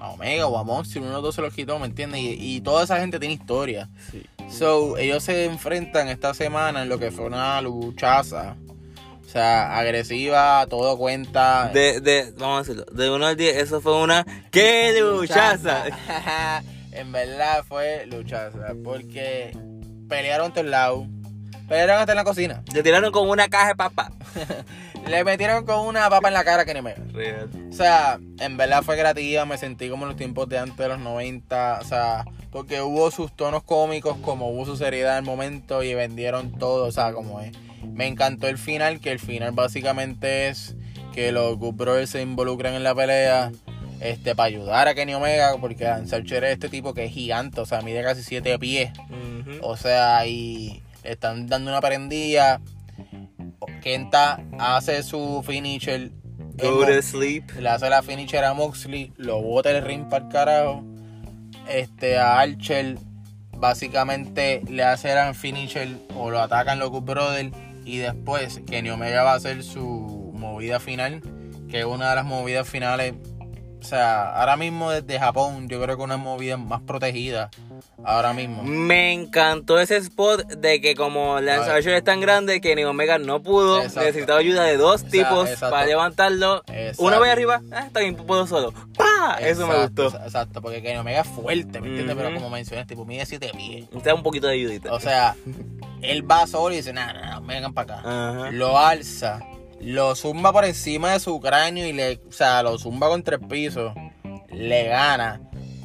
a 0.00 0.08
Omega 0.10 0.46
o 0.46 0.56
a 0.58 0.62
Moxley, 0.62 0.98
uno 1.00 1.08
de 1.08 1.14
los 1.14 1.22
dos 1.24 1.34
se 1.34 1.42
lo 1.42 1.50
quitó, 1.50 1.76
¿me 1.80 1.86
entiendes? 1.86 2.20
Y, 2.20 2.36
y 2.56 2.60
toda 2.60 2.84
esa 2.84 3.00
gente 3.00 3.18
tiene 3.18 3.34
historia. 3.34 3.88
Sí. 4.12 4.22
So, 4.50 4.96
ellos 4.98 5.24
se 5.24 5.44
enfrentan 5.44 6.08
esta 6.08 6.34
semana 6.34 6.82
en 6.82 6.88
lo 6.88 6.98
que 6.98 7.10
fue 7.10 7.26
una 7.26 7.60
luchaza. 7.60 8.56
O 9.24 9.28
sea, 9.28 9.76
agresiva, 9.76 10.66
todo 10.68 10.96
cuenta. 10.96 11.70
De, 11.72 12.00
de, 12.00 12.32
vamos 12.38 12.58
a 12.58 12.60
decirlo, 12.60 12.84
de 12.92 13.10
1 13.10 13.26
al 13.26 13.36
10, 13.36 13.56
eso 13.56 13.80
fue 13.80 14.00
una 14.00 14.24
¡Qué 14.52 14.96
luchaza! 15.00 15.86
en 16.92 17.10
verdad 17.10 17.64
fue 17.66 18.06
luchaza. 18.06 18.74
Porque 18.84 19.50
pelearon 20.08 20.52
todos 20.52 20.68
lados. 20.68 21.06
Pelearon 21.68 21.98
hasta 21.98 22.12
en 22.12 22.16
la 22.16 22.24
cocina. 22.24 22.62
Le 22.72 22.82
tiraron 22.82 23.10
con 23.10 23.28
una 23.28 23.48
caja 23.48 23.68
de 23.68 23.74
papa. 23.74 24.12
Le 25.08 25.24
metieron 25.24 25.66
con 25.66 25.86
una 25.86 26.08
papa 26.08 26.28
en 26.28 26.34
la 26.34 26.44
cara 26.44 26.64
que 26.64 26.72
ni 26.72 26.82
me. 26.82 26.94
Real. 26.94 27.50
O 27.70 27.72
sea, 27.72 28.18
en 28.38 28.56
verdad 28.56 28.82
fue 28.82 28.96
creativa, 28.96 29.44
me 29.44 29.58
sentí 29.58 29.88
como 29.90 30.04
en 30.04 30.10
los 30.10 30.16
tiempos 30.16 30.48
de 30.48 30.58
antes 30.58 30.78
de 30.78 30.88
los 30.88 30.98
90, 30.98 31.80
o 31.80 31.84
sea, 31.84 32.24
porque 32.54 32.80
hubo 32.80 33.10
sus 33.10 33.32
tonos 33.32 33.64
cómicos, 33.64 34.16
como 34.18 34.48
hubo 34.48 34.64
su 34.64 34.76
seriedad 34.76 35.18
en 35.18 35.24
el 35.24 35.28
momento 35.28 35.82
y 35.82 35.92
vendieron 35.92 36.52
todo, 36.52 36.86
o 36.86 36.92
sea, 36.92 37.12
como 37.12 37.40
es. 37.40 37.50
Me 37.82 38.06
encantó 38.06 38.46
el 38.46 38.58
final, 38.58 39.00
que 39.00 39.10
el 39.10 39.18
final 39.18 39.50
básicamente 39.50 40.46
es 40.46 40.76
que 41.12 41.32
los 41.32 41.58
Good 41.58 41.74
Brothers 41.74 42.10
se 42.10 42.22
involucran 42.22 42.74
en 42.74 42.84
la 42.84 42.94
pelea 42.94 43.50
este 43.98 44.36
para 44.36 44.46
ayudar 44.46 44.86
a 44.86 44.94
Kenny 44.94 45.14
Omega, 45.14 45.56
porque 45.60 45.82
Lance 45.82 46.14
Archer 46.14 46.44
es 46.44 46.52
este 46.52 46.68
tipo 46.68 46.94
que 46.94 47.06
es 47.06 47.12
gigante, 47.12 47.60
o 47.60 47.66
sea, 47.66 47.82
mide 47.82 48.04
casi 48.04 48.22
7 48.22 48.56
pies. 48.60 48.92
O 49.60 49.76
sea, 49.76 50.24
y 50.24 50.80
le 51.02 51.10
están 51.10 51.48
dando 51.48 51.72
una 51.72 51.80
prendida. 51.80 52.60
Kenta 53.82 54.40
hace 54.60 55.02
su 55.02 55.42
finisher. 55.44 56.12
Go 56.62 56.86
to 56.86 57.02
sleep. 57.02 57.50
le 57.58 57.68
hace 57.68 57.90
la 57.90 58.00
finisher 58.00 58.44
a 58.44 58.54
Moxley, 58.54 59.12
lo 59.16 59.42
bota 59.42 59.72
el 59.72 59.82
ring 59.82 60.08
para 60.08 60.24
el 60.26 60.30
carajo. 60.30 60.93
Este, 61.68 62.18
a 62.18 62.40
Archer, 62.40 62.98
básicamente 63.56 64.62
le 64.68 64.82
hace 64.82 65.12
el 65.12 65.34
finisher 65.34 65.88
o 66.14 66.30
lo 66.30 66.40
atacan 66.40 66.78
los 66.78 67.04
Brothers. 67.04 67.50
Y 67.84 67.98
después 67.98 68.62
Kenny 68.66 68.90
Omega 68.90 69.22
va 69.22 69.32
a 69.32 69.36
hacer 69.36 69.62
su 69.62 70.32
movida 70.34 70.80
final, 70.80 71.20
que 71.68 71.80
es 71.80 71.84
una 71.84 72.10
de 72.10 72.16
las 72.16 72.24
movidas 72.24 72.68
finales. 72.68 73.14
O 73.84 73.86
sea, 73.86 74.30
ahora 74.40 74.56
mismo 74.56 74.90
desde 74.90 75.18
Japón, 75.18 75.68
yo 75.68 75.78
creo 75.82 75.98
que 75.98 76.02
una 76.02 76.16
movida 76.16 76.56
más 76.56 76.80
protegida. 76.80 77.50
Ahora 78.02 78.32
mismo. 78.32 78.62
Me 78.62 79.12
encantó 79.12 79.78
ese 79.78 79.98
spot 79.98 80.46
de 80.54 80.80
que 80.80 80.94
como 80.94 81.38
Lance. 81.38 81.70
Archer 81.70 81.92
es 81.92 82.02
tan 82.02 82.18
grande 82.22 82.62
que 82.62 82.70
Kenny 82.70 82.84
Omega 82.84 83.18
no 83.18 83.42
pudo, 83.42 83.82
Exacto. 83.82 84.00
necesitaba 84.00 84.38
ayuda 84.38 84.64
de 84.64 84.78
dos 84.78 85.04
tipos 85.04 85.50
exacto. 85.50 85.70
para 85.70 85.86
levantarlo. 85.86 86.62
Exacto. 86.66 87.02
Una 87.02 87.18
vez 87.18 87.30
arriba, 87.30 87.60
ah, 87.72 87.84
está 87.86 88.00
bien, 88.00 88.16
puedo 88.16 88.46
solo. 88.46 88.72
¡Pah! 88.96 89.36
Eso 89.40 89.66
me 89.66 89.76
gustó. 89.76 90.06
Exacto, 90.06 90.62
porque 90.62 90.80
Kenny 90.82 90.98
Omega 90.98 91.20
es 91.20 91.28
fuerte, 91.28 91.78
¿me 91.82 91.88
entiendes? 91.88 92.16
Pero 92.16 92.28
Ujú. 92.30 92.38
como 92.38 92.48
mencioné, 92.50 92.86
tipo, 92.86 93.04
mide 93.04 93.26
7 93.26 93.50
pies. 93.54 93.84
Necesita 93.90 94.14
un 94.14 94.22
poquito 94.22 94.46
de 94.46 94.54
ayudita. 94.54 94.94
O 94.94 95.00
sea, 95.00 95.36
él 96.00 96.28
va 96.28 96.46
solo 96.46 96.72
y 96.72 96.78
dice, 96.78 96.94
nada, 96.94 97.12
nada, 97.12 97.40
vengan 97.40 97.74
para 97.74 97.98
acá. 97.98 98.08
Ajá. 98.08 98.50
Lo 98.50 98.78
alza, 98.78 99.40
lo 99.84 100.14
zumba 100.16 100.52
por 100.52 100.64
encima 100.64 101.12
de 101.12 101.20
su 101.20 101.38
cráneo 101.40 101.86
y 101.86 101.92
le, 101.92 102.20
o 102.28 102.32
sea, 102.32 102.62
lo 102.62 102.78
zumba 102.78 103.08
contra 103.08 103.36
el 103.36 103.46
piso, 103.46 103.94
le 104.50 104.84
gana. 104.88 105.40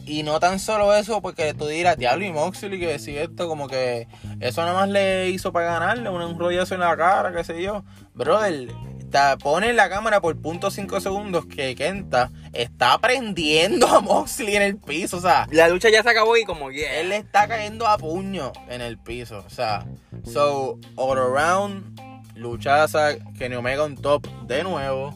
Y 0.06 0.24
no 0.24 0.40
tan 0.40 0.58
solo 0.58 0.96
eso, 0.96 1.22
porque 1.22 1.54
tú 1.54 1.68
dirás, 1.68 1.98
Diablo 1.98 2.26
y 2.26 2.32
Moxley, 2.32 2.80
que 2.80 2.88
decía 2.88 3.24
esto, 3.24 3.48
como 3.48 3.68
que 3.68 4.08
eso 4.40 4.62
nada 4.62 4.74
más 4.74 4.90
le 4.90 5.30
hizo 5.30 5.52
para 5.52 5.74
ganarle, 5.74 6.10
un, 6.10 6.22
un 6.22 6.40
rollazo 6.40 6.74
en 6.74 6.82
la 6.82 6.98
cara, 6.98 7.32
qué 7.32 7.44
sé 7.44 7.62
yo. 7.62 7.84
Brother, 8.16 8.70
te 9.12 9.38
pone 9.38 9.74
la 9.74 9.90
cámara 9.90 10.22
por 10.22 10.40
punto 10.42 10.72
cinco 10.72 11.00
segundos 11.00 11.46
que 11.46 11.76
Kenta 11.76 12.32
está 12.54 12.98
prendiendo 13.00 13.88
a 13.88 14.02
Moxley 14.02 14.56
en 14.56 14.62
el 14.62 14.78
piso, 14.78 15.18
o 15.18 15.22
sea, 15.22 15.48
La 15.52 15.68
lucha 15.68 15.90
ya 15.90 16.04
se 16.04 16.10
acabó 16.10 16.38
y 16.38 16.44
como, 16.44 16.72
yeah. 16.72 17.00
él 17.02 17.10
le 17.10 17.18
está 17.18 17.48
cayendo 17.48 17.86
a 17.86 17.98
puño 17.98 18.52
en 18.70 18.82
el 18.82 18.98
piso. 18.98 19.44
O 19.46 19.50
sea, 19.50 19.86
so, 20.24 20.80
all 20.96 21.18
around, 21.18 22.00
luchaza, 22.40 23.18
Kenny 23.38 23.56
Omega 23.56 23.84
on 23.84 23.96
top 23.96 24.28
de 24.48 24.64
nuevo. 24.64 25.14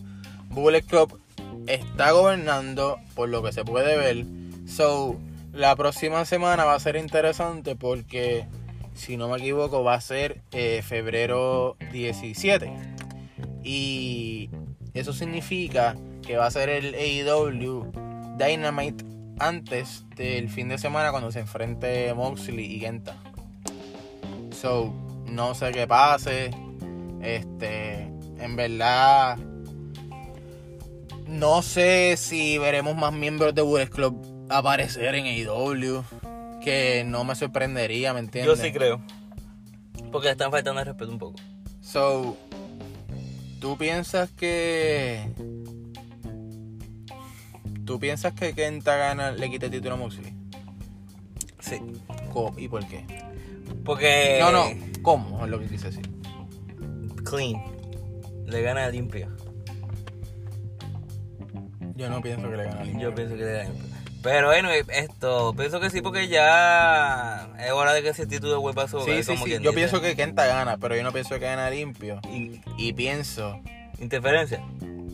Bullet 0.49 0.83
Club 0.83 1.19
está 1.67 2.11
gobernando 2.11 2.99
por 3.15 3.29
lo 3.29 3.41
que 3.41 3.51
se 3.51 3.63
puede 3.63 3.97
ver. 3.97 4.25
So, 4.67 5.19
la 5.51 5.75
próxima 5.75 6.25
semana 6.25 6.65
va 6.65 6.75
a 6.75 6.79
ser 6.79 6.95
interesante 6.95 7.75
porque, 7.75 8.45
si 8.93 9.17
no 9.17 9.29
me 9.29 9.37
equivoco, 9.37 9.83
va 9.83 9.95
a 9.95 10.01
ser 10.01 10.41
eh, 10.51 10.81
febrero 10.83 11.77
17. 11.91 12.71
Y 13.63 14.49
eso 14.93 15.13
significa 15.13 15.95
que 16.21 16.37
va 16.37 16.47
a 16.47 16.51
ser 16.51 16.69
el 16.69 16.95
AEW 16.95 17.91
Dynamite 18.37 19.05
antes 19.39 20.05
del 20.15 20.49
fin 20.49 20.69
de 20.69 20.77
semana 20.77 21.11
cuando 21.11 21.31
se 21.31 21.39
enfrente 21.39 22.13
Moxley 22.13 22.65
y 22.65 22.79
Genta. 22.79 23.15
So, 24.51 24.93
no 25.25 25.55
sé 25.55 25.71
qué 25.71 25.87
pase. 25.87 26.51
Este, 27.23 28.11
en 28.37 28.55
verdad, 28.55 29.37
no 31.25 31.61
sé 31.61 32.15
si 32.17 32.57
veremos 32.57 32.95
más 32.95 33.13
miembros 33.13 33.55
de 33.55 33.61
Bullet 33.61 33.89
Club 33.89 34.45
aparecer 34.49 35.15
en 35.15 35.25
AEW. 35.25 36.03
Que 36.61 37.03
no 37.05 37.25
me 37.25 37.35
sorprendería, 37.35 38.13
¿me 38.13 38.19
Yo 38.21 38.25
entiendes? 38.25 38.59
sí 38.59 38.71
creo. 38.71 39.01
Porque 40.11 40.29
están 40.29 40.49
faltando 40.51 40.79
el 40.79 40.85
respeto 40.87 41.11
un 41.11 41.17
poco. 41.17 41.35
So, 41.81 42.37
¿tú 43.59 43.77
piensas 43.77 44.31
que. 44.31 45.29
¿Tú 47.85 47.99
piensas 47.99 48.31
que 48.33 48.53
Kenta 48.53 48.95
gana, 48.95 49.31
le 49.31 49.49
quita 49.49 49.65
el 49.65 49.73
título 49.73 49.95
a 49.95 49.97
Moxley? 49.97 50.33
Sí. 51.59 51.81
¿Y 52.57 52.67
por 52.69 52.87
qué? 52.87 53.05
Porque. 53.83 54.37
No, 54.39 54.51
no. 54.51 54.63
¿Cómo? 55.01 55.43
Es 55.43 55.51
lo 55.51 55.59
que 55.59 55.67
quise 55.67 55.87
decir. 55.87 56.12
Clean. 57.35 57.61
Le 58.45 58.61
gana 58.61 58.87
limpio. 58.89 59.27
Yo 61.95 62.09
no 62.09 62.21
pienso 62.21 62.49
que 62.49 62.57
le 62.57 62.63
gane 62.63 62.79
a 62.79 62.83
limpio. 62.83 63.09
Yo 63.09 63.15
pienso 63.15 63.35
que 63.35 63.43
le 63.43 63.51
gana 63.53 63.69
limpio. 63.69 63.89
Pero 64.21 64.47
bueno, 64.47 64.69
esto, 64.71 65.53
pienso 65.55 65.79
que 65.81 65.89
sí 65.89 66.01
porque 66.01 66.27
ya 66.29 67.49
es 67.59 67.71
hora 67.71 67.93
de 67.93 68.01
que 68.03 68.09
ese 68.09 68.25
título 68.25 68.61
vuelva 68.61 68.83
a 68.83 68.87
subir. 68.87 69.15
Sí, 69.17 69.23
sí, 69.23 69.31
como 69.33 69.45
sí. 69.45 69.51
Yo 69.53 69.59
dice. 69.59 69.73
pienso 69.73 70.01
que 70.01 70.15
Kenta 70.15 70.45
gana, 70.45 70.77
pero 70.77 70.95
yo 70.95 71.03
no 71.03 71.11
pienso 71.11 71.31
que 71.35 71.39
gana 71.41 71.69
limpio. 71.69 72.19
Y- 72.31 72.61
Y 72.77 72.93
pienso, 72.93 73.59
Interferencia. 73.99 74.63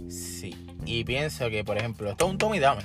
sí. 0.09 0.67
Y 0.85 1.03
pienso 1.05 1.49
que, 1.49 1.63
por 1.63 1.77
ejemplo, 1.77 2.09
esto 2.11 2.25
es 2.25 2.31
un 2.31 2.37
Tommy 2.37 2.59
Dame. 2.59 2.83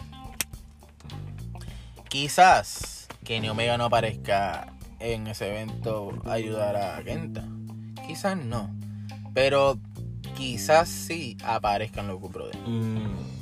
Quizás 2.09 3.07
Kenny 3.25 3.49
Omega 3.49 3.77
no 3.77 3.85
aparezca 3.87 4.73
en 5.01 5.27
ese 5.27 5.49
evento 5.49 6.13
a 6.25 6.33
ayudar 6.33 6.77
a 6.77 7.03
Kenta. 7.03 7.45
Quizás 8.07 8.37
no. 8.37 8.75
Pero 9.35 9.79
quizás 10.37 10.89
sí 10.89 11.37
aparezcan 11.45 12.09
los 12.09 12.21
Brothers. 12.21 12.59
Mm. 12.67 13.35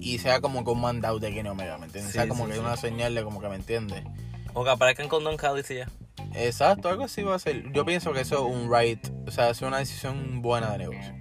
Y 0.00 0.18
sea 0.18 0.40
como 0.40 0.64
que 0.64 0.70
un 0.70 0.80
mandado 0.80 1.18
de 1.18 1.32
Kenny 1.32 1.48
Omega, 1.48 1.78
¿me 1.78 1.86
entiendes? 1.86 2.12
Sí, 2.12 2.18
sea 2.18 2.28
como 2.28 2.44
sí, 2.44 2.50
que 2.50 2.56
sí. 2.56 2.62
una 2.62 2.76
señal 2.76 3.14
de 3.14 3.24
como 3.24 3.40
que 3.40 3.48
me 3.48 3.56
entiendes. 3.56 4.04
O 4.52 4.64
que 4.64 4.70
aparezcan 4.70 5.08
con 5.08 5.24
Don 5.24 5.36
Callis 5.36 5.70
y 5.70 5.76
ya. 5.76 5.88
Exacto, 6.34 6.88
algo 6.88 7.04
así 7.04 7.22
va 7.22 7.34
a 7.34 7.38
ser. 7.38 7.72
Yo 7.72 7.84
pienso 7.84 8.12
que 8.12 8.20
eso 8.20 8.46
es 8.46 8.54
un 8.54 8.70
right, 8.72 9.00
o 9.26 9.30
sea, 9.30 9.50
es 9.50 9.62
una 9.62 9.78
decisión 9.78 10.42
buena 10.42 10.72
de 10.72 10.78
negocio. 10.78 11.14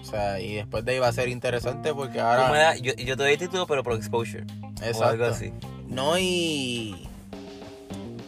O 0.00 0.04
sea, 0.04 0.40
y 0.40 0.54
después 0.54 0.84
de 0.84 0.92
ahí 0.92 0.98
va 1.00 1.08
a 1.08 1.12
ser 1.12 1.28
interesante 1.28 1.92
porque 1.92 2.20
ahora. 2.20 2.76
yo, 2.76 2.94
yo 2.94 3.16
te 3.16 3.22
doy 3.22 3.32
el 3.32 3.38
título, 3.38 3.66
pero 3.66 3.82
por 3.82 3.94
exposure. 3.94 4.44
O 4.44 4.66
algo 4.66 4.84
Exacto. 4.84 5.24
así. 5.24 5.52
No, 5.88 6.16
y. 6.18 7.08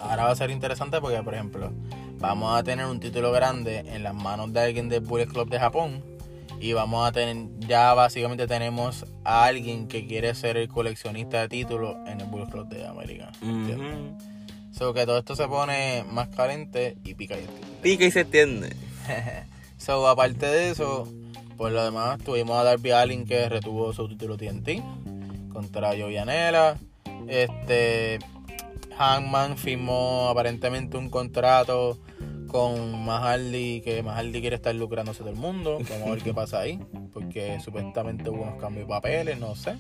Ahora 0.01 0.25
va 0.25 0.31
a 0.31 0.37
ser 0.37 0.51
interesante 0.51 1.01
porque, 1.01 1.23
por 1.23 1.35
ejemplo, 1.35 1.73
vamos 2.19 2.59
a 2.59 2.63
tener 2.63 2.87
un 2.87 3.01
título 3.01 3.33
grande 3.33 3.85
en 3.87 4.03
las 4.03 4.15
manos 4.15 4.53
de 4.53 4.61
alguien 4.61 4.89
del 4.89 5.01
Bullet 5.01 5.27
Club 5.27 5.49
de 5.49 5.59
Japón. 5.59 6.03
Y 6.61 6.73
vamos 6.73 7.09
a 7.09 7.13
tener, 7.13 7.49
ya 7.61 7.95
básicamente 7.95 8.49
tenemos 8.49 9.07
a 9.25 9.45
alguien 9.45 9.87
que 9.87 10.07
quiere 10.07 10.35
ser 10.35 10.57
el 10.57 10.69
coleccionista 10.69 11.41
de 11.41 11.49
títulos 11.49 11.97
en 12.07 12.21
el 12.21 12.27
Bullet 12.27 12.51
Club 12.51 12.69
de 12.69 12.85
América. 12.85 13.31
Ujú. 13.41 14.17
So 14.73 14.93
que 14.93 15.07
todo 15.07 15.19
esto 15.19 15.37
se 15.37 15.47
pone 15.47 16.05
más 16.11 16.29
caliente 16.29 16.97
y 17.05 17.15
pica 17.15 17.37
y 17.37 17.41
entiende. 17.41 17.67
Pica 17.83 18.05
y 18.05 18.11
se 18.11 18.21
entiende. 18.21 18.77
so, 19.79 20.09
aparte 20.09 20.47
de 20.47 20.71
eso, 20.71 21.09
por 21.57 21.71
lo 21.71 21.85
demás, 21.85 22.19
tuvimos 22.19 22.59
a 22.59 22.65
Darby 22.65 22.91
Allin 22.91 23.25
que 23.25 23.49
retuvo 23.49 23.93
su 23.93 24.09
título 24.09 24.37
TNT 24.37 24.83
contra 25.53 25.91
Joey 25.91 26.17
Janela. 26.17 26.77
Este, 27.29 28.19
Hangman 28.99 29.57
firmó 29.57 30.29
aparentemente 30.29 30.97
un 30.97 31.09
contrato 31.09 31.99
con 32.49 33.05
Mahardy, 33.05 33.81
que 33.83 34.03
Mahardy 34.03 34.41
quiere 34.41 34.57
estar 34.57 34.75
lucrándose 34.75 35.23
del 35.23 35.37
mundo. 35.37 35.79
Vamos 35.89 36.09
a 36.09 36.11
ver 36.11 36.23
qué 36.23 36.35
pasa 36.35 36.61
ahí, 36.61 36.81
porque 37.13 37.61
supuestamente 37.61 38.29
hubo 38.31 38.43
unos 38.43 38.61
cambios 38.61 38.87
de 38.87 38.91
papeles, 38.91 39.39
no 39.39 39.55
sé. 39.55 39.77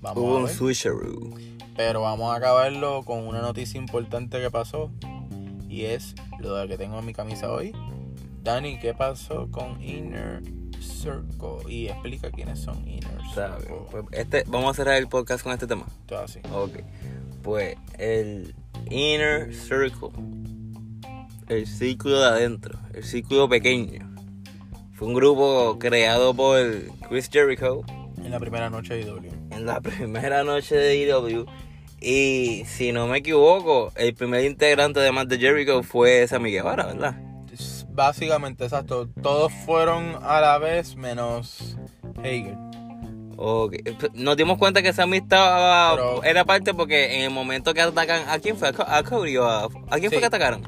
Vamos 0.00 0.22
Hubo 0.22 0.36
un 0.38 0.48
switcheroo. 0.48 1.34
Pero 1.76 2.02
vamos 2.02 2.32
a 2.32 2.36
acabarlo 2.36 3.02
con 3.04 3.26
una 3.26 3.40
noticia 3.40 3.78
importante 3.78 4.40
que 4.40 4.50
pasó. 4.50 4.90
Y 5.68 5.84
es 5.84 6.14
lo 6.38 6.54
de 6.54 6.68
que 6.68 6.78
tengo 6.78 6.98
en 6.98 7.06
mi 7.06 7.12
camisa 7.12 7.50
hoy. 7.50 7.72
Dani, 8.42 8.78
¿qué 8.78 8.94
pasó 8.94 9.50
con 9.50 9.82
Inner 9.82 10.42
Circle? 10.80 11.68
Y 11.68 11.88
explica 11.88 12.30
quiénes 12.30 12.60
son 12.60 12.86
Inner. 12.88 13.20
Circle. 13.34 13.76
Pues 13.90 14.04
este, 14.12 14.44
vamos 14.46 14.70
a 14.70 14.74
cerrar 14.74 14.96
el 14.96 15.08
podcast 15.08 15.42
con 15.42 15.52
este 15.52 15.66
tema. 15.66 15.86
Todo 16.06 16.20
así. 16.20 16.40
Ok. 16.52 16.78
Pues 17.42 17.76
el 17.98 18.54
Inner 18.90 19.52
Circle. 19.54 20.10
El 21.48 21.66
círculo 21.66 22.18
de 22.20 22.26
adentro. 22.26 22.78
El 22.94 23.04
círculo 23.04 23.48
pequeño. 23.48 24.12
Fue 24.94 25.08
un 25.08 25.14
grupo 25.14 25.78
creado 25.78 26.34
por 26.34 26.58
Chris 27.08 27.28
Jericho 27.30 27.82
En 28.22 28.30
la 28.30 28.40
primera 28.40 28.70
noche 28.70 28.94
de 28.94 29.02
IW. 29.02 29.30
en 29.50 29.66
la 29.66 29.80
primera 29.82 30.42
noche 30.42 30.74
de 30.74 31.08
EW. 31.08 31.44
Y 32.00 32.64
si 32.66 32.92
no 32.92 33.06
me 33.06 33.18
equivoco, 33.18 33.92
el 33.96 34.14
primer 34.14 34.44
integrante 34.44 35.00
además 35.00 35.28
de 35.28 35.38
Jericho 35.38 35.82
fue 35.82 36.26
Sammy 36.28 36.50
Guevara, 36.50 36.86
¿verdad? 36.86 37.16
Básicamente, 37.90 38.64
exacto. 38.64 39.08
Todos 39.22 39.50
fueron 39.64 40.18
a 40.22 40.40
la 40.40 40.58
vez 40.58 40.96
menos 40.96 41.76
Hager. 42.18 42.54
Ok. 43.38 43.76
Nos 44.14 44.36
dimos 44.36 44.58
cuenta 44.58 44.82
que 44.82 44.92
Sammy 44.92 45.18
estaba 45.18 45.94
Pero- 45.94 46.24
era 46.24 46.44
parte 46.44 46.74
porque 46.74 47.16
en 47.16 47.22
el 47.22 47.30
momento 47.30 47.72
que 47.72 47.80
atacan 47.80 48.28
a 48.28 48.38
quién 48.38 48.56
fue 48.56 48.68
a, 48.68 48.72
Co- 48.72 48.84
a 48.86 49.02
Cody 49.02 49.36
o 49.38 49.44
a, 49.46 49.64
¿a 49.64 49.98
quién 49.98 50.10
fue 50.10 50.20
que 50.20 50.26
atacaron. 50.26 50.62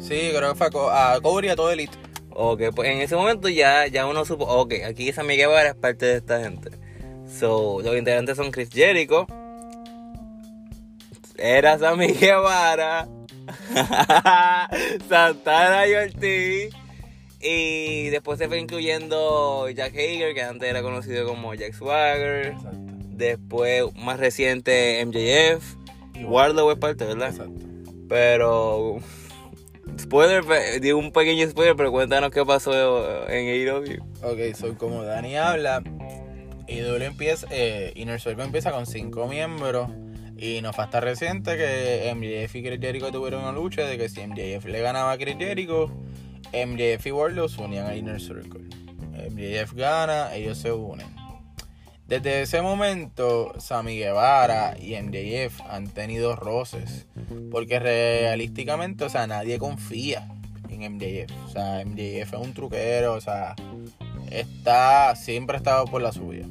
Sí, 0.00 0.30
creo 0.34 0.54
que 0.54 0.58
fue 0.58 0.90
a, 0.90 1.12
a 1.12 1.20
Cody 1.20 1.46
y 1.48 1.50
a 1.50 1.56
todo 1.56 1.70
Elite. 1.70 1.96
Ok, 2.30 2.62
pues 2.74 2.88
en 2.88 3.00
ese 3.00 3.16
momento 3.16 3.48
ya, 3.48 3.86
ya 3.86 4.06
uno 4.06 4.24
supo, 4.24 4.44
ok, 4.44 4.74
aquí 4.86 5.12
Sammy 5.12 5.36
Guevara 5.36 5.70
es 5.70 5.74
parte 5.74 6.06
de 6.06 6.16
esta 6.16 6.40
gente. 6.40 6.70
So, 7.38 7.80
los 7.82 7.96
integrantes 7.96 8.36
son 8.36 8.50
Chris 8.50 8.70
Jericho. 8.70 9.26
Era 11.36 11.78
Sammy 11.78 12.08
Guevara. 12.08 13.08
Santana 15.08 15.86
y 15.86 15.94
Ortiz. 15.94 16.74
Y 17.40 18.10
después 18.10 18.38
se 18.38 18.48
fue 18.48 18.58
incluyendo 18.58 19.68
Jack 19.70 19.94
Hager, 19.94 20.34
que 20.34 20.42
antes 20.42 20.68
era 20.68 20.82
conocido 20.82 21.26
como 21.26 21.54
Jack 21.54 21.72
Swagger. 21.72 22.46
Exacto. 22.48 22.78
Después, 23.10 23.84
más 23.96 24.20
reciente, 24.20 25.04
MJF. 25.04 25.76
Wardlow 26.24 26.70
es 26.70 26.78
parte, 26.78 27.04
¿verdad? 27.04 27.30
Exacto. 27.30 27.66
Pero. 28.08 28.98
Spoiler, 29.98 30.44
digo 30.80 30.98
un 30.98 31.12
pequeño 31.12 31.48
spoiler, 31.48 31.76
pero 31.76 31.90
cuéntanos 31.90 32.30
qué 32.30 32.44
pasó 32.44 33.28
en 33.28 33.48
AEW. 33.48 34.02
Ok, 34.22 34.54
soy 34.56 34.74
como 34.74 35.02
Dani 35.04 35.36
habla. 35.36 35.82
IW 36.68 37.02
empieza, 37.02 37.46
eh, 37.50 37.92
Inner 37.96 38.20
Circle 38.20 38.44
empieza 38.44 38.70
con 38.70 38.86
cinco 38.86 39.26
miembros. 39.26 39.90
Y 40.36 40.62
nos 40.62 40.74
falta 40.74 41.00
reciente 41.00 41.56
que 41.58 42.10
MJF 42.14 42.56
y 42.56 42.62
Chris 42.62 42.80
Jericho 42.80 43.12
tuvieron 43.12 43.42
una 43.42 43.52
lucha 43.52 43.86
de 43.86 43.98
que 43.98 44.08
si 44.08 44.26
MJF 44.26 44.64
le 44.64 44.80
ganaba 44.80 45.12
a 45.12 45.18
Chris 45.18 45.36
Jericho, 45.38 45.90
MJF 46.54 47.06
y 47.06 47.12
Wardlow 47.12 47.48
se 47.48 47.60
unían 47.60 47.86
a 47.86 47.94
Inner 47.94 48.20
Circle. 48.20 48.62
MJF 49.30 49.74
gana, 49.74 50.34
ellos 50.34 50.56
se 50.56 50.72
unen. 50.72 51.19
Desde 52.10 52.42
ese 52.42 52.60
momento, 52.60 53.54
Sammy 53.60 53.96
Guevara 53.96 54.76
y 54.76 55.00
MJF 55.00 55.60
han 55.60 55.86
tenido 55.86 56.34
roces. 56.34 57.06
Porque 57.52 57.78
realísticamente, 57.78 59.04
o 59.04 59.08
sea, 59.08 59.28
nadie 59.28 59.60
confía 59.60 60.26
en 60.68 60.96
MJF. 60.96 61.30
O 61.46 61.48
sea, 61.50 61.84
MJF 61.84 62.34
es 62.34 62.40
un 62.40 62.52
truquero, 62.52 63.14
o 63.14 63.20
sea, 63.20 63.54
está, 64.28 65.14
siempre 65.14 65.54
ha 65.54 65.58
estado 65.58 65.84
por 65.84 66.02
la 66.02 66.10
suya. 66.10 66.46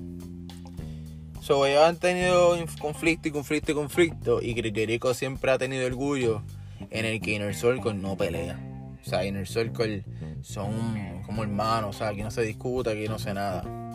So, 1.42 1.66
ellos 1.66 1.84
han 1.84 1.98
tenido 1.98 2.58
conflicto 2.80 3.28
y 3.28 3.32
conflicto 3.32 3.74
y 3.74 3.76
conflicto. 3.76 4.42
Y 4.42 4.54
Jericho 4.54 5.14
siempre 5.14 5.52
ha 5.52 5.58
tenido 5.58 5.86
orgullo 5.86 6.42
en 6.90 7.04
el 7.04 7.20
que 7.20 7.32
Inner 7.32 7.54
Circle 7.54 7.96
no 7.96 8.16
pelea. 8.16 8.58
O 9.06 9.10
sea, 9.10 9.26
Inner 9.26 9.46
Circle 9.46 10.06
son 10.42 11.22
como 11.26 11.44
hermanos, 11.44 11.98
o 11.98 12.00
sea, 12.00 12.08
aquí 12.08 12.24
no 12.24 12.32
se 12.32 12.44
discute, 12.44 12.92
aquí 12.92 13.10
no 13.10 13.20
se 13.20 13.34
nada. 13.34 13.89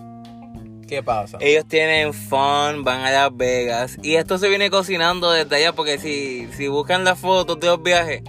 ¿Qué 0.86 1.02
pasa? 1.02 1.38
Ellos 1.40 1.66
tienen 1.66 2.12
fun, 2.12 2.84
van 2.84 3.00
a 3.00 3.10
Las 3.10 3.36
Vegas. 3.36 3.96
Y 4.02 4.16
esto 4.16 4.38
se 4.38 4.48
viene 4.48 4.70
cocinando 4.70 5.30
desde 5.30 5.56
allá 5.56 5.72
porque 5.72 5.98
si, 5.98 6.48
si 6.52 6.68
buscan 6.68 7.04
las 7.04 7.18
fotos 7.18 7.58
de 7.60 7.66
los 7.66 7.82
viajes, 7.82 8.22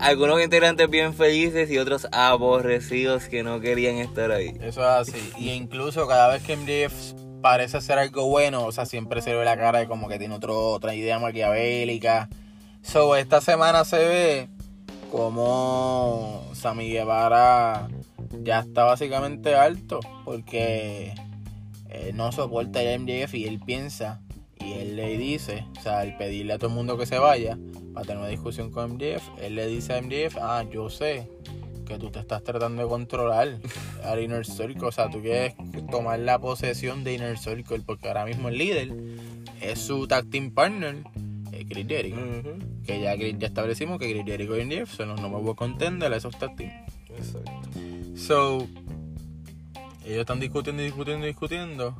algunos 0.00 0.42
integrantes 0.42 0.88
bien 0.88 1.14
felices 1.14 1.70
y 1.70 1.78
otros 1.78 2.06
aborrecidos 2.12 3.24
que 3.24 3.42
no 3.42 3.60
querían 3.60 3.96
estar 3.96 4.30
ahí. 4.32 4.56
Eso 4.60 4.80
es 4.80 5.08
así. 5.08 5.32
Y 5.38 5.50
incluso 5.50 6.06
cada 6.06 6.28
vez 6.28 6.42
que 6.42 6.56
MJF 6.56 7.14
parece 7.40 7.76
hacer 7.76 7.98
algo 7.98 8.26
bueno, 8.26 8.64
o 8.64 8.72
sea, 8.72 8.86
siempre 8.86 9.22
se 9.22 9.34
ve 9.34 9.44
la 9.44 9.56
cara 9.56 9.80
de 9.80 9.86
como 9.86 10.08
que 10.08 10.18
tiene 10.18 10.34
otro, 10.34 10.70
otra 10.70 10.94
idea 10.94 11.18
maquiavélica. 11.18 12.28
So, 12.82 13.16
esta 13.16 13.40
semana 13.40 13.84
se 13.84 13.98
ve 13.98 14.48
como 15.10 16.50
Sammy 16.54 16.90
Guevara 16.90 17.88
ya 18.42 18.60
está 18.60 18.84
básicamente 18.84 19.54
alto 19.54 20.00
porque 20.24 21.14
eh, 21.94 22.12
no 22.12 22.32
soporta 22.32 22.82
el 22.82 23.00
MJF 23.00 23.34
y 23.34 23.46
él 23.46 23.60
piensa 23.60 24.20
y 24.58 24.72
él 24.72 24.96
le 24.96 25.16
dice, 25.16 25.64
o 25.78 25.80
sea, 25.80 26.00
al 26.00 26.16
pedirle 26.16 26.54
a 26.54 26.58
todo 26.58 26.68
el 26.68 26.74
mundo 26.74 26.98
que 26.98 27.06
se 27.06 27.18
vaya 27.18 27.56
para 27.92 28.04
tener 28.04 28.18
una 28.18 28.28
discusión 28.28 28.70
con 28.70 28.94
MJF, 28.94 29.22
él 29.40 29.54
le 29.54 29.66
dice 29.68 29.94
a 29.94 30.02
MJF, 30.02 30.36
ah, 30.40 30.64
yo 30.70 30.90
sé 30.90 31.28
que 31.86 31.98
tú 31.98 32.10
te 32.10 32.18
estás 32.18 32.42
tratando 32.42 32.82
de 32.82 32.88
controlar 32.88 33.58
al 34.02 34.22
Inner 34.22 34.44
Circle, 34.44 34.88
o 34.88 34.92
sea, 34.92 35.08
tú 35.08 35.20
quieres 35.20 35.54
tomar 35.90 36.18
la 36.18 36.40
posesión 36.40 37.04
de 37.04 37.14
Inner 37.14 37.38
Circle 37.38 37.80
porque 37.86 38.08
ahora 38.08 38.24
mismo 38.24 38.48
el 38.48 38.58
líder 38.58 38.92
es 39.60 39.78
su 39.78 40.08
tag 40.08 40.28
team 40.30 40.50
partner, 40.50 40.96
eh, 41.52 41.64
Chris 41.68 41.86
Jericho. 41.86 42.18
Que 42.84 43.00
ya, 43.00 43.14
ya 43.14 43.46
establecimos 43.46 43.98
que 43.98 44.10
Chris 44.10 44.24
Jericho 44.26 44.58
y 44.58 44.64
MJF 44.64 44.94
son 44.94 45.08
los 45.10 45.20
nuevos 45.20 45.54
contenders 45.54 46.12
a 46.12 46.16
esos 46.16 46.36
tag 46.38 46.56
team. 46.56 46.70
So, 48.16 48.66
ellos 50.04 50.20
están 50.20 50.40
discutiendo, 50.40 50.82
discutiendo, 50.82 51.26
discutiendo. 51.26 51.98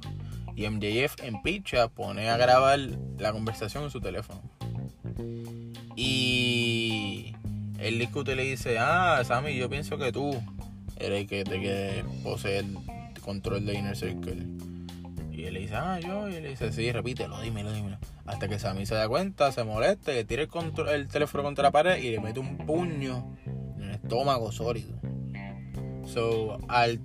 Y 0.56 0.68
MJF 0.68 1.22
en 1.22 1.42
picha 1.42 1.88
pone 1.88 2.30
a 2.30 2.36
grabar 2.36 2.78
la 3.18 3.32
conversación 3.32 3.84
en 3.84 3.90
su 3.90 4.00
teléfono. 4.00 4.42
Y 5.96 7.34
él 7.78 7.98
discute 7.98 8.32
y 8.32 8.36
le 8.36 8.42
dice, 8.44 8.78
ah, 8.78 9.22
Sammy, 9.24 9.56
yo 9.56 9.68
pienso 9.68 9.98
que 9.98 10.12
tú 10.12 10.32
eres 10.96 11.22
el 11.22 11.26
que 11.26 11.44
te 11.44 11.60
que 11.60 12.04
posee 12.22 12.58
el 12.58 12.76
control 13.20 13.66
de 13.66 13.74
Inner 13.74 13.96
Circle. 13.96 14.46
Y 15.32 15.44
él 15.44 15.54
le 15.54 15.60
dice, 15.60 15.74
ah, 15.74 15.98
yo, 16.00 16.28
y 16.28 16.36
él 16.36 16.44
le 16.44 16.50
dice, 16.50 16.72
sí, 16.72 16.92
repítelo, 16.92 17.40
dímelo, 17.40 17.72
dímelo. 17.72 17.98
Hasta 18.24 18.48
que 18.48 18.58
Sammy 18.58 18.86
se 18.86 18.94
da 18.94 19.08
cuenta, 19.08 19.50
se 19.50 19.64
molesta, 19.64 20.12
le 20.12 20.24
tira 20.24 20.42
el, 20.42 20.48
control, 20.48 20.88
el 20.90 21.08
teléfono 21.08 21.42
contra 21.42 21.64
la 21.64 21.72
pared 21.72 22.02
y 22.02 22.10
le 22.10 22.20
mete 22.20 22.38
un 22.38 22.58
puño 22.58 23.36
en 23.44 23.82
el 23.82 23.90
estómago 23.90 24.52
sólido. 24.52 24.98
So, 26.06 26.58
al, 26.68 27.00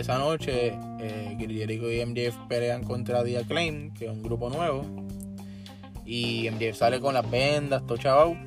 esa 0.00 0.18
noche, 0.18 0.72
eh, 1.00 1.36
y 1.38 2.06
MJF 2.06 2.36
pelean 2.48 2.84
contra 2.84 3.22
The 3.22 3.38
Acclaim, 3.38 3.92
que 3.94 4.06
es 4.06 4.10
un 4.10 4.22
grupo 4.22 4.50
nuevo. 4.50 4.84
Y 6.04 6.48
MJF 6.50 6.76
sale 6.76 7.00
con 7.00 7.14
las 7.14 7.28
vendas, 7.30 7.86
todo 7.86 7.96
chaval. 7.96 8.38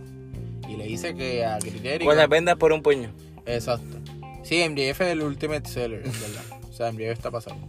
Y 0.68 0.76
le 0.76 0.86
dice 0.86 1.16
que 1.16 1.46
a 1.46 1.58
Chris 1.60 1.82
Jericho... 1.82 2.06
Con 2.06 2.18
las 2.18 2.30
vendas 2.30 2.58
por 2.58 2.74
un 2.74 2.82
puño. 2.82 3.12
Exacto. 3.46 3.98
Sí, 4.44 4.68
MJF 4.68 5.02
es 5.02 5.08
el 5.08 5.22
ultimate 5.22 5.68
seller, 5.68 6.02
es 6.06 6.22
verdad. 6.22 6.60
O 6.70 6.74
sea, 6.74 6.92
MJF 6.92 7.12
está 7.12 7.32
pasando. 7.32 7.68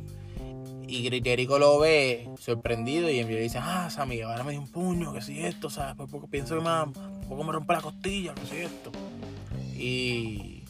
Y 0.87 1.07
Chris 1.07 1.22
Jericho 1.22 1.59
lo 1.59 1.79
ve 1.79 2.29
sorprendido 2.39 3.11
y 3.11 3.22
MJF 3.22 3.41
dice, 3.41 3.59
ah, 3.61 3.89
Sammy, 3.91 4.20
ahora 4.22 4.43
me 4.43 4.53
dio 4.53 4.61
un 4.61 4.68
puño, 4.68 5.12
que 5.12 5.20
si 5.20 5.43
esto, 5.45 5.70
¿sabes? 5.70 5.95
Pues 5.97 6.11
porque 6.11 6.26
pienso 6.29 6.57
que 6.57 6.62
más, 6.62 6.89
poco 7.29 7.45
me 7.45 7.53
rompe 7.53 7.72
la 7.74 7.81
costilla, 7.81 8.35
que 8.35 8.47
si 8.47 8.57
esto. 8.57 8.91
Y 9.76 10.64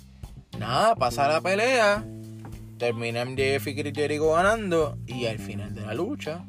nada, 0.58 0.96
pasa 0.96 1.28
la 1.28 1.40
pelea, 1.40 2.04
termina 2.78 3.24
MJF 3.24 3.66
y 3.66 3.74
Chris 3.74 3.92
Jericho 3.92 4.32
ganando 4.32 4.98
y 5.06 5.26
al 5.26 5.38
final 5.38 5.74
de 5.74 5.82
la 5.82 5.94
lucha, 5.94 6.44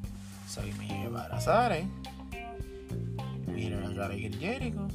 Sammy 0.48 0.72
Guevara 0.88 1.42
sale, 1.42 1.88
mira 3.48 3.80
la 3.82 3.96
cara 3.96 4.10
de 4.10 4.32
Jericho 4.32 4.88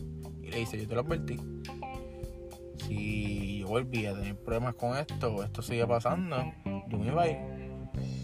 y 0.43 0.51
le 0.51 0.59
dice, 0.59 0.79
yo 0.79 0.89
te 0.89 0.95
lo 0.95 1.01
advertí. 1.01 1.37
Si 2.87 3.59
yo 3.59 3.69
volví 3.69 4.07
a 4.07 4.15
tener 4.15 4.37
problemas 4.37 4.75
con 4.75 4.97
esto 4.97 5.43
esto 5.43 5.63
sigue 5.63 5.87
pasando, 5.87 6.37
yo 6.89 6.99
me 6.99 7.11
voy 7.11 7.25
a 7.25 7.31
ir. 7.31 7.37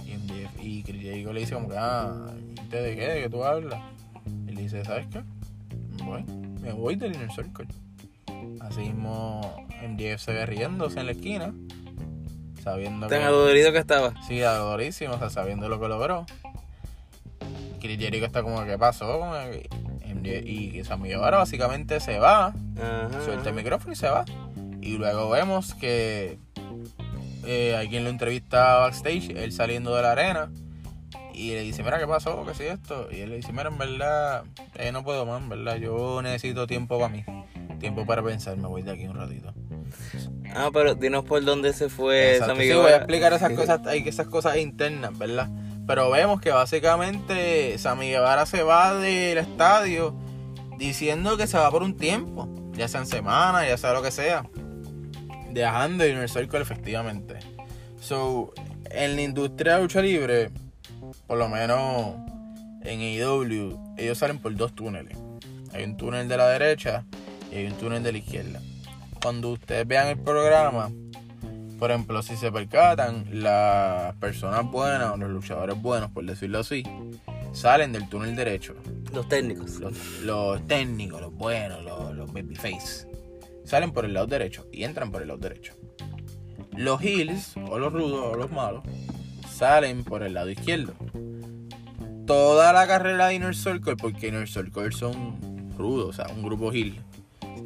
Y, 0.07 0.15
MJF 0.17 0.63
y 0.63 0.83
le 1.33 1.41
dice 1.41 1.55
como 1.55 1.69
que, 1.69 1.77
ah, 1.79 2.33
¿de 2.69 2.83
de 2.83 2.97
qué? 2.97 3.07
¿De 3.07 3.23
qué 3.23 3.31
tú 3.31 3.43
hablas? 3.45 3.81
Y 4.47 4.53
le 4.53 4.63
dice, 4.63 4.85
¿sabes 4.85 5.07
qué? 5.09 5.23
Me 5.97 6.05
voy, 6.05 6.25
me 6.61 6.73
voy 6.73 6.97
del 6.97 7.15
Inner 7.15 7.33
Circle. 7.33 7.67
Así 8.61 8.81
mismo 8.81 9.67
MJF 9.83 10.21
se 10.21 10.33
ve 10.33 10.47
riéndose 10.47 11.01
en 11.01 11.07
la 11.07 11.13
esquina, 11.13 11.55
sabiendo 12.61 13.07
Tan 13.09 13.19
que... 13.21 13.25
adolorido 13.25 13.73
que 13.73 13.79
estaba. 13.79 14.13
Sí, 14.27 14.43
adorísimo, 14.43 15.15
o 15.15 15.19
sea, 15.19 15.31
sabiendo 15.31 15.69
lo 15.69 15.81
que 15.81 15.89
logró. 15.89 16.27
Chris 17.81 17.99
Jericho 17.99 18.27
está 18.27 18.43
como, 18.43 18.65
¿qué 18.65 18.79
pasó? 18.79 19.33
Que- 19.51 19.69
MJ 20.15 20.39
Y 20.45 20.85
Sammy 20.85 21.09
Guevara 21.09 21.39
básicamente 21.39 22.01
se 22.01 22.19
va, 22.19 22.47
Ajá. 22.77 23.25
suelta 23.25 23.49
el 23.51 23.55
micrófono 23.55 23.93
y 23.93 23.97
se 23.97 24.09
va. 24.09 24.25
Y 24.83 24.99
luego 24.99 25.31
vemos 25.31 25.75
que 25.75 26.39
eh, 27.47 27.75
alguien 27.77 28.05
lo 28.05 28.11
entrevista 28.11 28.77
backstage, 28.79 29.31
él 29.31 29.53
saliendo 29.53 29.95
de 29.95 30.03
la 30.03 30.13
arena. 30.13 30.51
Y 31.33 31.53
le 31.53 31.63
dice, 31.63 31.83
mira, 31.83 31.99
¿qué 31.99 32.07
pasó? 32.07 32.45
¿Qué 32.45 32.53
es 32.53 32.61
esto? 32.61 33.09
Y 33.11 33.21
él 33.21 33.31
le 33.31 33.37
dice, 33.37 33.53
mira, 33.53 33.69
en 33.69 33.79
verdad, 33.79 34.45
eh, 34.75 34.93
no 34.93 35.03
puedo 35.05 35.25
más, 35.25 35.41
en 35.41 35.49
verdad. 35.49 35.77
Yo 35.77 36.21
necesito 36.21 36.67
tiempo 36.67 36.99
para 36.99 37.09
mí. 37.11 37.25
Tiempo 37.79 38.05
para 38.05 38.23
pensar, 38.23 38.59
me 38.59 38.67
voy 38.69 38.83
de 38.83 38.91
aquí 38.91 39.07
un 39.07 39.17
ratito. 39.17 39.55
Ah, 40.55 40.71
pero 40.73 40.95
dinos 40.95 41.25
por 41.25 41.45
dónde 41.45 41.73
se 41.73 41.89
fue 41.89 42.33
Exacto, 42.33 42.55
Sammy 42.55 42.67
sí, 42.67 42.73
voy 42.73 42.93
a 42.93 42.97
explicar 42.97 43.33
esas 43.33 43.53
cosas, 43.53 43.87
hay 43.87 44.03
esas 44.07 44.27
cosas 44.27 44.57
internas, 44.57 45.17
¿verdad? 45.17 45.49
Pero 45.87 46.11
vemos 46.11 46.41
que 46.41 46.51
básicamente 46.51 47.77
Sammy 47.79 48.11
Guevara 48.11 48.47
se 48.47 48.63
va 48.63 48.95
del 48.95 49.39
estadio 49.39 50.15
diciendo 50.79 51.37
que 51.37 51.47
se 51.47 51.59
va 51.59 51.71
por 51.71 51.83
un 51.83 51.97
tiempo, 51.97 52.49
ya 52.73 52.89
sea 52.89 53.01
en 53.01 53.07
semana, 53.07 53.67
ya 53.67 53.77
sea 53.77 53.93
lo 53.93 54.03
que 54.03 54.11
sea, 54.11 54.45
dejando 55.51 56.05
el 56.05 56.29
Circle 56.29 56.61
efectivamente. 56.61 57.39
So, 58.01 58.53
en 58.91 59.17
la 59.17 59.23
industria 59.23 59.77
de 59.77 59.83
lucha 59.83 60.01
libre, 60.01 60.51
por 61.27 61.39
lo 61.39 61.49
menos 61.49 62.17
en 62.83 63.01
AEW, 63.01 63.95
ellos 63.99 64.19
salen 64.19 64.39
por 64.39 64.55
dos 64.55 64.75
túneles. 64.75 65.17
Hay 65.73 65.85
un 65.85 65.97
túnel 65.97 66.29
de 66.29 66.37
la 66.37 66.49
derecha 66.49 67.05
y 67.53 67.57
hay 67.57 67.67
un 67.67 67.75
túnel 67.75 68.03
de 68.03 68.13
la 68.13 68.19
izquierda. 68.19 68.61
Cuando 69.23 69.51
ustedes 69.51 69.87
vean 69.87 70.09
el 70.09 70.19
programa, 70.19 70.91
por 71.79 71.91
ejemplo, 71.91 72.23
si 72.23 72.37
se 72.37 72.51
percatan, 72.51 73.27
las 73.43 74.15
personas 74.17 74.71
buenas 74.71 75.13
o 75.13 75.17
los 75.17 75.31
luchadores 75.31 75.81
buenos, 75.81 76.11
por 76.11 76.25
decirlo 76.25 76.61
así, 76.61 76.83
salen 77.53 77.93
del 77.93 78.09
túnel 78.09 78.35
derecho. 78.35 78.75
Los 79.13 79.29
técnicos. 79.29 79.79
Los, 79.81 80.21
los 80.23 80.67
técnicos, 80.67 81.21
los 81.21 81.35
buenos, 81.35 81.85
los, 81.85 82.15
los 82.15 82.33
babyface, 82.33 83.09
salen 83.65 83.93
por 83.93 84.05
el 84.05 84.15
lado 84.15 84.27
derecho 84.27 84.67
y 84.73 84.85
entran 84.85 85.11
por 85.11 85.23
el 85.23 85.29
lado 85.29 85.41
derecho. 85.41 85.75
Los 86.77 87.03
heels, 87.03 87.57
o 87.69 87.79
los 87.79 87.93
rudos, 87.93 88.35
o 88.35 88.37
los 88.37 88.51
malos, 88.51 88.83
salen 89.51 90.03
por 90.03 90.23
el 90.23 90.35
lado 90.35 90.49
izquierdo. 90.49 90.95
Toda 92.27 92.73
la 92.73 92.87
carrera 92.87 93.27
de 93.27 93.35
Inner 93.35 93.55
Circle, 93.55 93.97
porque 93.97 94.29
Inner 94.29 94.49
Circle 94.49 94.93
son 94.93 95.71
rudos, 95.77 96.09
o 96.09 96.13
sea, 96.13 96.35
un 96.35 96.43
grupo 96.43 96.73
heel, 96.73 97.03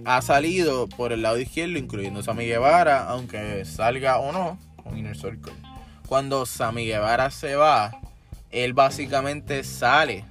ha 0.04 0.20
salido 0.22 0.86
por 0.88 1.12
el 1.12 1.22
lado 1.22 1.38
izquierdo, 1.38 1.78
incluyendo 1.78 2.22
Sammy 2.22 2.46
Guevara, 2.46 3.04
aunque 3.08 3.64
salga 3.64 4.18
o 4.18 4.32
no 4.32 4.58
con 4.82 4.96
Inner 4.98 5.16
Circle. 5.16 5.52
Cuando 6.06 6.44
Sammy 6.46 6.86
Guevara 6.86 7.30
se 7.30 7.54
va, 7.56 7.92
él 8.50 8.72
básicamente 8.74 9.64
sale 9.64 10.24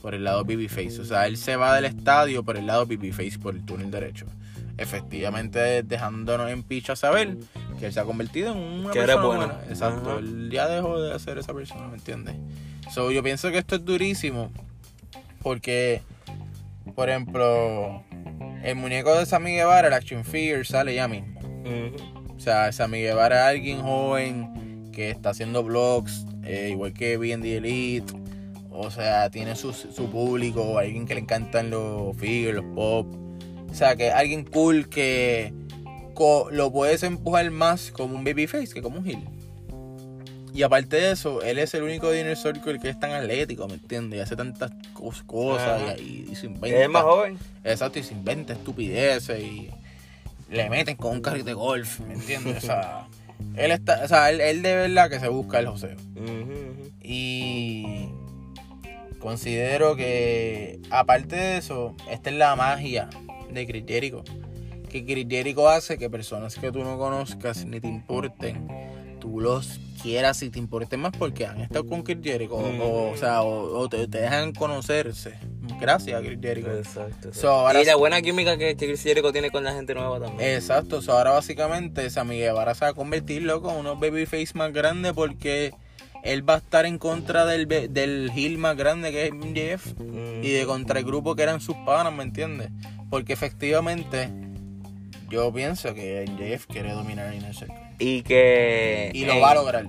por 0.00 0.14
el 0.14 0.24
lado 0.24 0.44
Babyface. 0.44 1.00
O 1.00 1.04
sea, 1.04 1.26
él 1.26 1.36
se 1.36 1.56
va 1.56 1.74
del 1.76 1.84
estadio 1.84 2.42
por 2.42 2.56
el 2.56 2.66
lado 2.66 2.86
Babyface, 2.86 3.38
por 3.38 3.54
el 3.54 3.64
túnel 3.64 3.90
derecho. 3.90 4.26
Efectivamente, 4.78 5.82
dejándonos 5.82 6.50
en 6.50 6.62
picha 6.62 6.96
saber 6.96 7.36
que 7.78 7.86
él 7.86 7.92
se 7.92 8.00
ha 8.00 8.04
convertido 8.04 8.52
en 8.52 8.58
una 8.58 8.90
Que 8.90 8.98
era 9.00 9.14
persona 9.14 9.26
bueno. 9.36 9.54
buena. 9.54 9.68
Exacto, 9.70 10.10
Ajá. 10.10 10.18
él 10.18 10.50
ya 10.50 10.66
dejó 10.66 11.00
de 11.00 11.18
ser 11.20 11.38
esa 11.38 11.52
persona, 11.54 11.86
¿me 11.88 11.96
entiendes? 11.98 12.34
So, 12.92 13.10
yo 13.12 13.22
pienso 13.22 13.50
que 13.50 13.58
esto 13.58 13.76
es 13.76 13.84
durísimo 13.84 14.50
porque, 15.42 16.02
por 16.94 17.10
ejemplo, 17.10 18.02
el 18.62 18.76
muñeco 18.76 19.16
de 19.16 19.26
Sammy 19.26 19.52
Guevara, 19.52 19.88
el 19.88 19.94
action 19.94 20.24
figure, 20.24 20.64
sale 20.64 20.94
ya 20.94 21.08
mismo. 21.08 21.40
Ujú. 21.40 22.34
O 22.36 22.40
sea, 22.40 22.72
Sammy 22.72 23.00
Guevara 23.00 23.50
es 23.50 23.56
alguien 23.56 23.80
joven 23.82 24.90
que 24.92 25.10
está 25.10 25.30
haciendo 25.30 25.62
vlogs, 25.62 26.26
eh, 26.44 26.68
igual 26.70 26.92
que 26.92 27.16
B&D 27.16 27.56
Elite. 27.56 28.12
O 28.70 28.90
sea, 28.90 29.30
tiene 29.30 29.54
su, 29.54 29.72
su 29.72 30.10
público, 30.10 30.78
alguien 30.78 31.06
que 31.06 31.14
le 31.14 31.20
encantan 31.20 31.70
los 31.70 32.16
figures, 32.16 32.56
los 32.56 32.64
pop. 32.74 33.06
O 33.70 33.74
sea, 33.74 33.96
que 33.96 34.10
alguien 34.10 34.44
cool 34.44 34.88
que 34.88 35.52
lo 36.50 36.72
puedes 36.72 37.02
empujar 37.02 37.50
más 37.50 37.90
como 37.90 38.14
un 38.14 38.24
babyface 38.24 38.68
que 38.68 38.82
como 38.82 38.98
un 38.98 39.06
heel. 39.06 39.28
Y 40.54 40.62
aparte 40.62 40.96
de 40.96 41.12
eso, 41.12 41.40
él 41.42 41.58
es 41.58 41.72
el 41.74 41.82
único 41.82 42.10
de 42.10 42.20
Inner 42.20 42.36
Circle 42.36 42.78
que 42.78 42.90
es 42.90 43.00
tan 43.00 43.10
atlético, 43.12 43.66
¿me 43.68 43.74
entiendes? 43.74 44.18
Y 44.18 44.20
hace 44.22 44.36
tantas 44.36 44.70
cos- 44.92 45.24
cosas 45.24 45.98
y, 45.98 46.26
y 46.30 46.34
se 46.34 46.46
inventa. 46.46 46.78
Es 46.82 46.88
más 46.90 47.02
joven. 47.04 47.38
Exacto, 47.64 47.98
y 47.98 48.02
se 48.02 48.12
inventa 48.12 48.52
estupideces 48.52 49.42
y 49.42 49.70
le 50.50 50.68
meten 50.68 50.96
con 50.96 51.12
un 51.12 51.20
carrito 51.22 51.46
de 51.46 51.54
golf, 51.54 52.00
¿me 52.00 52.14
entiendes? 52.14 52.58
O 52.58 52.60
sea, 52.66 53.06
él 53.56 53.70
está, 53.70 54.02
o 54.04 54.08
sea, 54.08 54.28
él, 54.30 54.40
él 54.42 54.60
de 54.62 54.74
verdad 54.74 55.08
que 55.08 55.20
se 55.20 55.28
busca 55.28 55.58
el 55.58 55.66
joseo. 55.68 55.96
Y 57.02 58.08
considero 59.18 59.96
que, 59.96 60.80
aparte 60.90 61.36
de 61.36 61.56
eso, 61.58 61.94
esta 62.10 62.30
es 62.30 62.36
la 62.36 62.54
magia 62.56 63.08
de 63.50 63.66
Chris 63.66 63.84
Jericho. 63.86 64.22
Que 64.90 65.04
Chris 65.04 65.26
Jericho 65.28 65.68
hace 65.68 65.96
que 65.96 66.10
personas 66.10 66.54
que 66.56 66.70
tú 66.70 66.80
no 66.84 66.98
conozcas 66.98 67.64
ni 67.64 67.80
te 67.80 67.88
importen, 67.88 68.68
tú 69.22 69.38
los 69.40 69.78
quieras 70.02 70.42
y 70.42 70.50
te 70.50 70.58
importen 70.58 70.98
más 70.98 71.12
porque 71.16 71.46
han 71.46 71.60
estado 71.60 71.86
con 71.86 72.02
Chris 72.02 72.18
Jericho. 72.20 72.54
o- 72.56 72.82
O, 72.82 73.12
o 73.12 73.16
sea, 73.16 73.42
o, 73.42 73.78
o 73.78 73.88
te, 73.88 74.08
te 74.08 74.18
dejan 74.20 74.52
conocerse. 74.52 75.38
Gracias 75.80 76.20
a 76.20 76.24
Chris 76.24 76.38
Jericho. 76.42 76.72
Exacto. 76.76 77.28
exacto. 77.28 77.32
So, 77.34 77.50
ahora 77.50 77.80
y 77.80 77.84
la 77.84 77.94
buena 77.94 78.20
química 78.20 78.56
que 78.58 78.76
Chris 78.76 79.00
Jericho 79.00 79.30
tiene 79.30 79.50
con 79.52 79.62
la 79.62 79.72
gente 79.72 79.94
nueva 79.94 80.18
también. 80.18 80.50
Exacto, 80.56 81.00
so 81.02 81.12
ahora 81.12 81.30
básicamente 81.30 82.10
Sammy 82.10 82.38
Guevara 82.38 82.74
se 82.74 82.84
va 82.84 82.90
a 82.90 82.94
convertir 82.94 83.42
loco 83.44 83.70
en 83.70 83.76
unos 83.78 84.00
babyface 84.00 84.48
más 84.54 84.72
grandes 84.72 85.12
porque 85.12 85.72
él 86.24 86.48
va 86.48 86.54
a 86.54 86.58
estar 86.58 86.84
en 86.84 86.98
contra 86.98 87.46
del, 87.46 87.68
del 87.68 88.30
heel 88.34 88.58
más 88.58 88.76
grande 88.76 89.12
que 89.12 89.26
es 89.26 89.32
MJF 89.32 89.94
Mm. 90.00 90.42
y 90.44 90.50
de 90.50 90.66
contra 90.66 90.98
el 90.98 91.04
grupo 91.04 91.36
que 91.36 91.44
eran 91.44 91.60
sus 91.60 91.76
panas, 91.86 92.12
¿me 92.12 92.24
entiendes? 92.24 92.70
Porque 93.08 93.32
efectivamente 93.34 94.28
yo 95.32 95.52
pienso 95.52 95.92
que 95.94 96.24
MJF 96.28 96.66
quiere 96.66 96.92
dominar 96.92 97.26
el 97.32 97.34
Inner 97.40 97.54
Circle 97.54 97.74
Y 97.98 98.22
que. 98.22 99.10
y 99.14 99.24
lo 99.24 99.32
en- 99.32 99.42
va 99.42 99.50
a 99.50 99.54
lograr. 99.54 99.88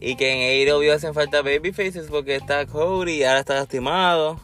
Y 0.00 0.14
que 0.16 0.32
en 0.64 0.68
AEW 0.68 0.92
hacen 0.92 1.14
falta 1.14 1.42
babyfaces 1.42 2.06
porque 2.08 2.36
está 2.36 2.66
Cody 2.66 3.14
y 3.14 3.24
ahora 3.24 3.40
está 3.40 3.54
lastimado. 3.54 4.40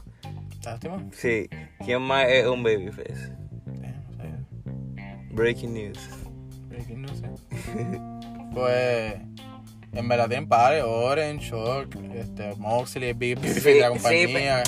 ¿Estás 0.53 0.75
lastimado? 0.75 1.03
Sí. 1.13 1.49
¿Quién 1.85 2.03
más 2.03 2.27
es 2.29 2.47
un 2.47 2.63
babyface? 2.63 3.13
Eh, 3.13 3.95
no 4.17 4.17
sé. 4.17 5.17
Breaking 5.31 5.75
news. 5.75 5.99
Breaking 6.69 7.03
news, 7.03 7.23
eh. 7.23 8.01
pues 8.55 9.15
en 9.93 10.09
verdad 10.09 10.29
tienen 10.29 10.49
pares, 10.49 10.83
Orange, 10.85 11.47
Shock, 11.51 11.95
este, 12.15 12.55
Moxley, 12.57 13.13
Big 13.13 13.39
Sí, 13.39 13.61
de 13.61 13.81
la 13.81 13.87
sí, 13.89 13.93
compañía. 13.93 14.63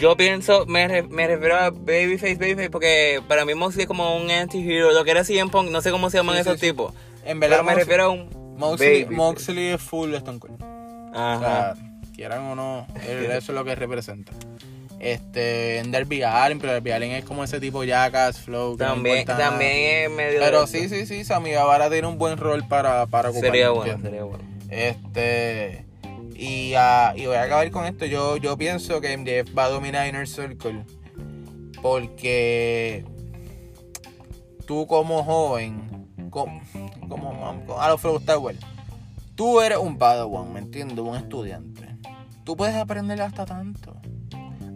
Yo 0.00 0.16
pienso, 0.16 0.64
me, 0.66 0.88
re- 0.88 1.02
me 1.02 1.26
refiero 1.26 1.56
a 1.56 1.70
Babyface, 1.70 2.36
Babyface, 2.36 2.70
porque 2.70 3.20
para 3.28 3.44
mí 3.44 3.54
Moxley 3.54 3.82
es 3.82 3.86
como 3.86 4.16
un 4.16 4.30
anti-hero, 4.30 4.92
lo 4.92 5.04
que 5.04 5.10
era 5.10 5.24
CM 5.24 5.50
Punk, 5.50 5.70
no 5.70 5.82
sé 5.82 5.90
cómo 5.90 6.08
se 6.08 6.16
llaman 6.16 6.36
Sí, 6.36 6.40
esos 6.40 6.54
sí, 6.54 6.60
sí. 6.60 6.66
tipos. 6.72 6.94
En 7.24 7.38
verdad, 7.38 7.58
Pero 7.58 7.64
me 7.68 7.74
refiero 7.74 8.04
a 8.04 8.08
un 8.08 8.56
Moxley. 8.56 9.04
Moxley 9.06 9.68
es 9.68 9.80
full 9.82 10.14
Stone 10.14 10.38
Cold. 10.38 10.62
O 10.62 11.12
Ajá. 11.14 11.74
sea, 11.74 11.74
quieran 12.14 12.40
o 12.44 12.54
no, 12.54 12.86
eso 13.06 13.36
es 13.36 13.48
lo 13.50 13.62
que 13.64 13.74
representa. 13.74 14.32
Este, 14.98 15.78
en 15.78 15.90
Derby 15.90 16.22
Allen, 16.22 16.58
pero 16.58 16.72
Derby 16.74 16.90
Allen 16.92 17.10
es 17.12 17.24
como 17.24 17.42
ese 17.44 17.58
tipo 17.60 17.84
Jackass, 17.84 18.38
Flow. 18.40 18.76
que 18.76 18.84
no 18.84 18.90
También, 18.94 19.24
también 19.26 20.04
es 20.04 20.10
medio... 20.10 20.40
Pero 20.40 20.66
sí, 20.66 20.88
sí, 20.90 21.06
sí, 21.06 21.24
Sammy 21.24 21.50
Guevara 21.50 21.88
tiene 21.90 22.06
un 22.06 22.18
buen 22.18 22.36
rol 22.36 22.66
para, 22.68 23.06
para 23.06 23.30
ocupar. 23.30 23.50
Sería 23.50 23.70
bueno, 23.70 23.98
sería 24.02 24.24
bueno. 24.24 24.44
Este. 24.70 25.84
Y, 26.40 26.72
ah, 26.74 27.12
y 27.14 27.26
voy 27.26 27.36
a 27.36 27.42
acabar 27.42 27.70
con 27.70 27.84
esto. 27.84 28.06
Yo, 28.06 28.38
yo 28.38 28.56
pienso 28.56 28.98
que 29.02 29.14
MJF 29.14 29.56
va 29.56 29.64
a 29.64 29.68
dominar 29.68 30.08
Inner 30.08 30.26
Circle. 30.26 30.86
Porque 31.82 33.04
tú 34.66 34.86
como 34.86 35.22
joven, 35.22 36.08
como, 36.30 36.62
como, 37.10 37.78
a 37.78 37.90
los 37.90 38.00
Flow 38.00 38.22
tú 39.34 39.60
eres 39.60 39.76
un 39.76 39.98
padawan, 39.98 40.50
¿me 40.50 40.60
entiendes? 40.60 40.98
Un 40.98 41.16
estudiante. 41.16 41.96
Tú 42.44 42.56
puedes 42.56 42.74
aprender 42.74 43.20
hasta 43.20 43.44
tanto. 43.44 44.00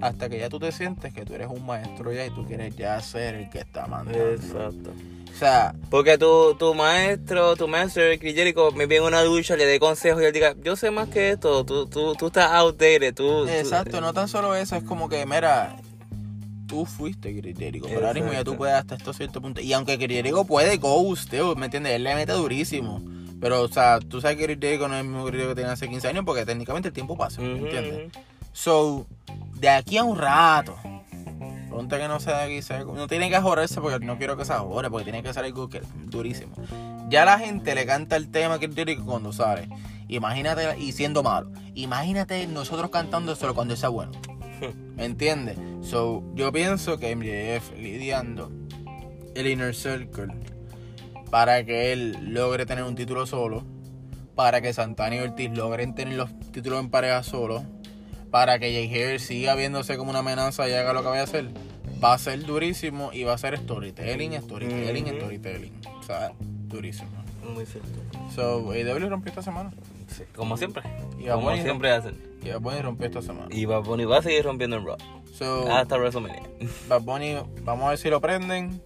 Hasta 0.03 0.29
que 0.29 0.39
ya 0.39 0.51
tú 0.51 0.61
te 0.61 0.71
sientes 0.71 1.15
que 1.15 1.25
tú 1.25 1.33
eres 1.33 1.49
un 1.49 1.65
maestro 1.65 2.13
ya 2.13 2.27
y 2.27 2.31
tú 2.31 2.45
quieres 2.45 2.77
ya 2.77 3.01
ser 3.01 3.37
el 3.37 3.49
que 3.49 3.61
está 3.61 3.87
mandando. 3.87 4.33
Exacto. 4.33 4.93
O 5.35 5.37
sea, 5.37 5.75
Porque 5.91 6.17
tu, 6.17 6.55
tu 6.55 6.75
maestro, 6.75 7.57
tu 7.57 7.67
maestro, 7.67 8.03
Jericho, 8.21 8.71
me 8.71 8.87
viene 8.87 9.05
una 9.07 9.25
lucha, 9.25 9.57
le 9.57 9.67
dé 9.67 9.81
consejos 9.81 10.23
y 10.23 10.27
él 10.27 10.33
diga, 10.33 10.55
yo 10.63 10.77
sé 10.77 10.91
más 10.93 11.09
que 11.09 11.31
esto, 11.31 11.65
tú, 11.65 11.87
tú, 11.87 12.15
tú 12.15 12.27
estás 12.29 12.53
outdated, 12.53 13.15
tú... 13.15 13.45
tú- 13.45 13.49
Exacto, 13.49 14.01
no 14.01 14.13
tan 14.13 14.29
solo 14.29 14.55
eso, 14.55 14.77
es 14.77 14.85
como 14.85 15.09
que, 15.09 15.27
mira, 15.27 15.75
tú 16.69 16.87
fuiste 16.87 17.33
Jericho, 17.33 17.87
pero 17.89 18.07
ahora 18.07 18.15
mismo 18.15 18.33
ya 18.33 18.45
tú 18.45 18.57
puedes 18.57 18.77
hasta 18.77 18.95
estos 18.95 19.17
cierto 19.17 19.41
punto. 19.43 19.61
Y 19.61 19.73
aunque 19.73 19.99
Jericho 19.99 20.45
puede 20.45 20.77
ghost, 20.79 21.31
tío, 21.31 21.55
¿me 21.57 21.67
entiendes? 21.67 21.95
Él 21.95 22.05
le 22.05 22.15
mete 22.15 22.33
durísimo. 22.33 23.03
Pero, 23.41 23.63
o 23.63 23.69
sea, 23.69 23.99
tú 24.01 24.21
sabes 24.21 24.37
que 24.39 24.47
Jericho 24.47 24.87
no 24.89 24.95
es 24.95 25.01
el 25.01 25.09
mismo 25.09 25.25
Jericho 25.27 25.49
que 25.49 25.55
tenía 25.57 25.73
hace 25.73 25.89
15 25.89 26.09
años 26.09 26.25
porque 26.25 26.47
técnicamente 26.47 26.89
el 26.89 26.95
tiempo 26.95 27.17
pasa, 27.17 27.43
¿me 27.43 27.49
Ujú, 27.55 27.65
entiendes? 27.65 28.13
So, 28.53 29.05
de 29.57 29.69
aquí 29.69 29.97
a 29.99 30.05
un 30.05 30.17
rato, 30.17 30.79
ponte 31.75 31.99
que 31.99 32.09
no 32.09 32.21
sea 32.21 32.45
aquí, 32.45 32.61
no 32.95 33.09
tiene 33.09 33.29
que 33.29 33.37
ajorarse 33.37 33.81
porque 33.81 34.05
no 34.05 34.17
quiero 34.17 34.37
que 34.37 34.45
se 34.45 34.53
ajore, 34.53 34.91
porque 34.91 35.05
tiene 35.05 35.23
que 35.23 35.35
ser 35.35 35.45
algo 35.45 35.69
que, 35.69 35.83
durísimo. 36.07 36.55
Ya 37.09 37.25
la 37.25 37.39
gente 37.39 37.75
le 37.75 37.85
canta 37.85 38.17
el 38.17 38.31
tema 38.31 38.59
que 38.59 38.71
Jericho 38.71 39.05
cuando 39.05 39.33
sale. 39.33 39.69
Imagínate, 40.09 40.79
y 40.79 40.93
siendo 40.93 41.23
malo, 41.23 41.51
imagínate 41.75 42.47
nosotros 42.47 42.91
cantándoselo 42.91 43.55
cuando 43.55 43.75
sea 43.77 43.89
bueno. 43.89 44.13
¿Me 44.97 45.05
entiendes? 45.05 45.59
So, 45.83 46.23
yo 46.35 46.53
pienso 46.53 46.99
que 46.99 47.15
MJF 47.17 47.77
lidiando 47.77 48.53
el 49.35 49.47
Inner 49.47 49.75
Circle 49.75 50.33
para 51.31 51.65
que 51.65 51.93
él 51.93 52.17
logre 52.21 52.67
tener 52.67 52.85
un 52.85 52.95
título 52.95 53.27
solo, 53.27 53.65
para 54.37 54.61
que 54.61 54.73
Santana 54.73 55.17
y 55.17 55.19
Ortiz 55.19 55.51
logren 55.51 55.95
tener 55.95 56.15
los 56.15 56.31
títulos 56.53 56.81
en 56.81 56.91
pareja 56.91 57.23
solo, 57.25 57.65
para 58.35 58.59
que 58.59 58.73
Jay 58.73 58.93
Hair 58.93 59.21
siga 59.21 59.55
viéndose 59.55 59.97
como 59.97 60.11
una 60.11 60.19
amenaza 60.19 60.69
y 60.69 60.73
haga 60.73 60.93
lo 60.93 61.03
que 61.03 61.07
vaya 61.09 61.21
a 61.21 61.25
hacer, 61.25 61.51
va 62.03 62.15
a 62.15 62.19
ser 62.19 62.45
durísimo 62.45 63.13
y 63.13 63.23
va 63.23 63.35
a 63.35 63.39
ser 63.39 63.57
storytelling, 63.57 64.43
storytelling, 64.43 65.05
Ujú. 65.05 65.17
storytelling. 65.19 65.73
O 66.01 66.03
sea, 66.03 66.33
durísimo. 66.41 67.11
Muy 67.49 67.65
cierto. 67.65 67.91
So, 68.35 68.73
AEW 68.73 69.09
rompió 69.09 69.31
esta 69.31 69.41
semana. 69.43 69.73
Sí, 70.09 70.25
como 70.35 70.57
siempre. 70.57 70.83
Y 71.17 71.27
como 71.29 71.43
Bunny 71.43 71.63
siempre 71.63 71.93
hacen. 71.93 72.21
Y 72.43 72.49
Bad 72.51 72.59
Bunny 72.61 72.81
rompió 72.81 73.07
esta 73.07 73.23
semana. 73.23 73.47
Y 73.55 73.67
Bad 73.67 73.83
Bunny 73.85 74.05
va 74.05 74.19
a 74.19 74.23
seguir 74.23 74.43
rompiendo 74.43 74.79
en 74.79 74.85
Raw. 74.85 74.97
So, 75.33 75.71
Hasta 75.73 75.97
WrestleMania. 75.97 76.43
Bad 76.89 77.03
Bunny, 77.03 77.37
vamos 77.63 77.87
a 77.87 77.89
ver 77.91 77.99
si 77.99 78.11
lo 78.11 78.21
prenden. 78.21 78.83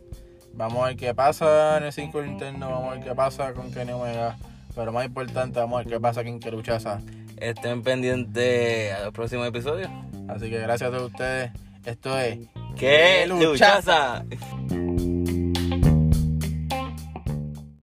Vamos 0.52 0.82
a 0.82 0.88
ver 0.88 0.96
qué 0.96 1.14
pasa 1.14 1.78
en 1.78 1.84
el 1.84 1.92
5 1.94 2.22
interno. 2.22 2.68
Vamos 2.68 2.90
a 2.90 2.94
ver 2.96 3.04
qué 3.04 3.14
pasa 3.14 3.54
con 3.54 3.72
Kenny 3.72 3.92
Omega. 3.92 4.36
Pero 4.74 4.92
más 4.92 5.06
importante, 5.06 5.58
vamos 5.58 5.80
a 5.80 5.84
ver 5.84 5.94
qué 5.94 5.98
pasa 6.00 6.22
con 6.22 6.38
Keruchaza. 6.38 7.00
Estén 7.40 7.82
pendientes 7.82 8.92
a 8.92 9.04
los 9.04 9.12
próximos 9.12 9.46
episodios. 9.48 9.90
Así 10.28 10.50
que 10.50 10.58
gracias 10.58 10.88
a 10.88 10.92
todos 10.96 11.10
ustedes. 11.10 11.52
Esto 11.84 12.18
es 12.18 12.38
¡Qué 12.76 13.26
luchaza! 13.26 14.24
luchaza! 14.24 15.47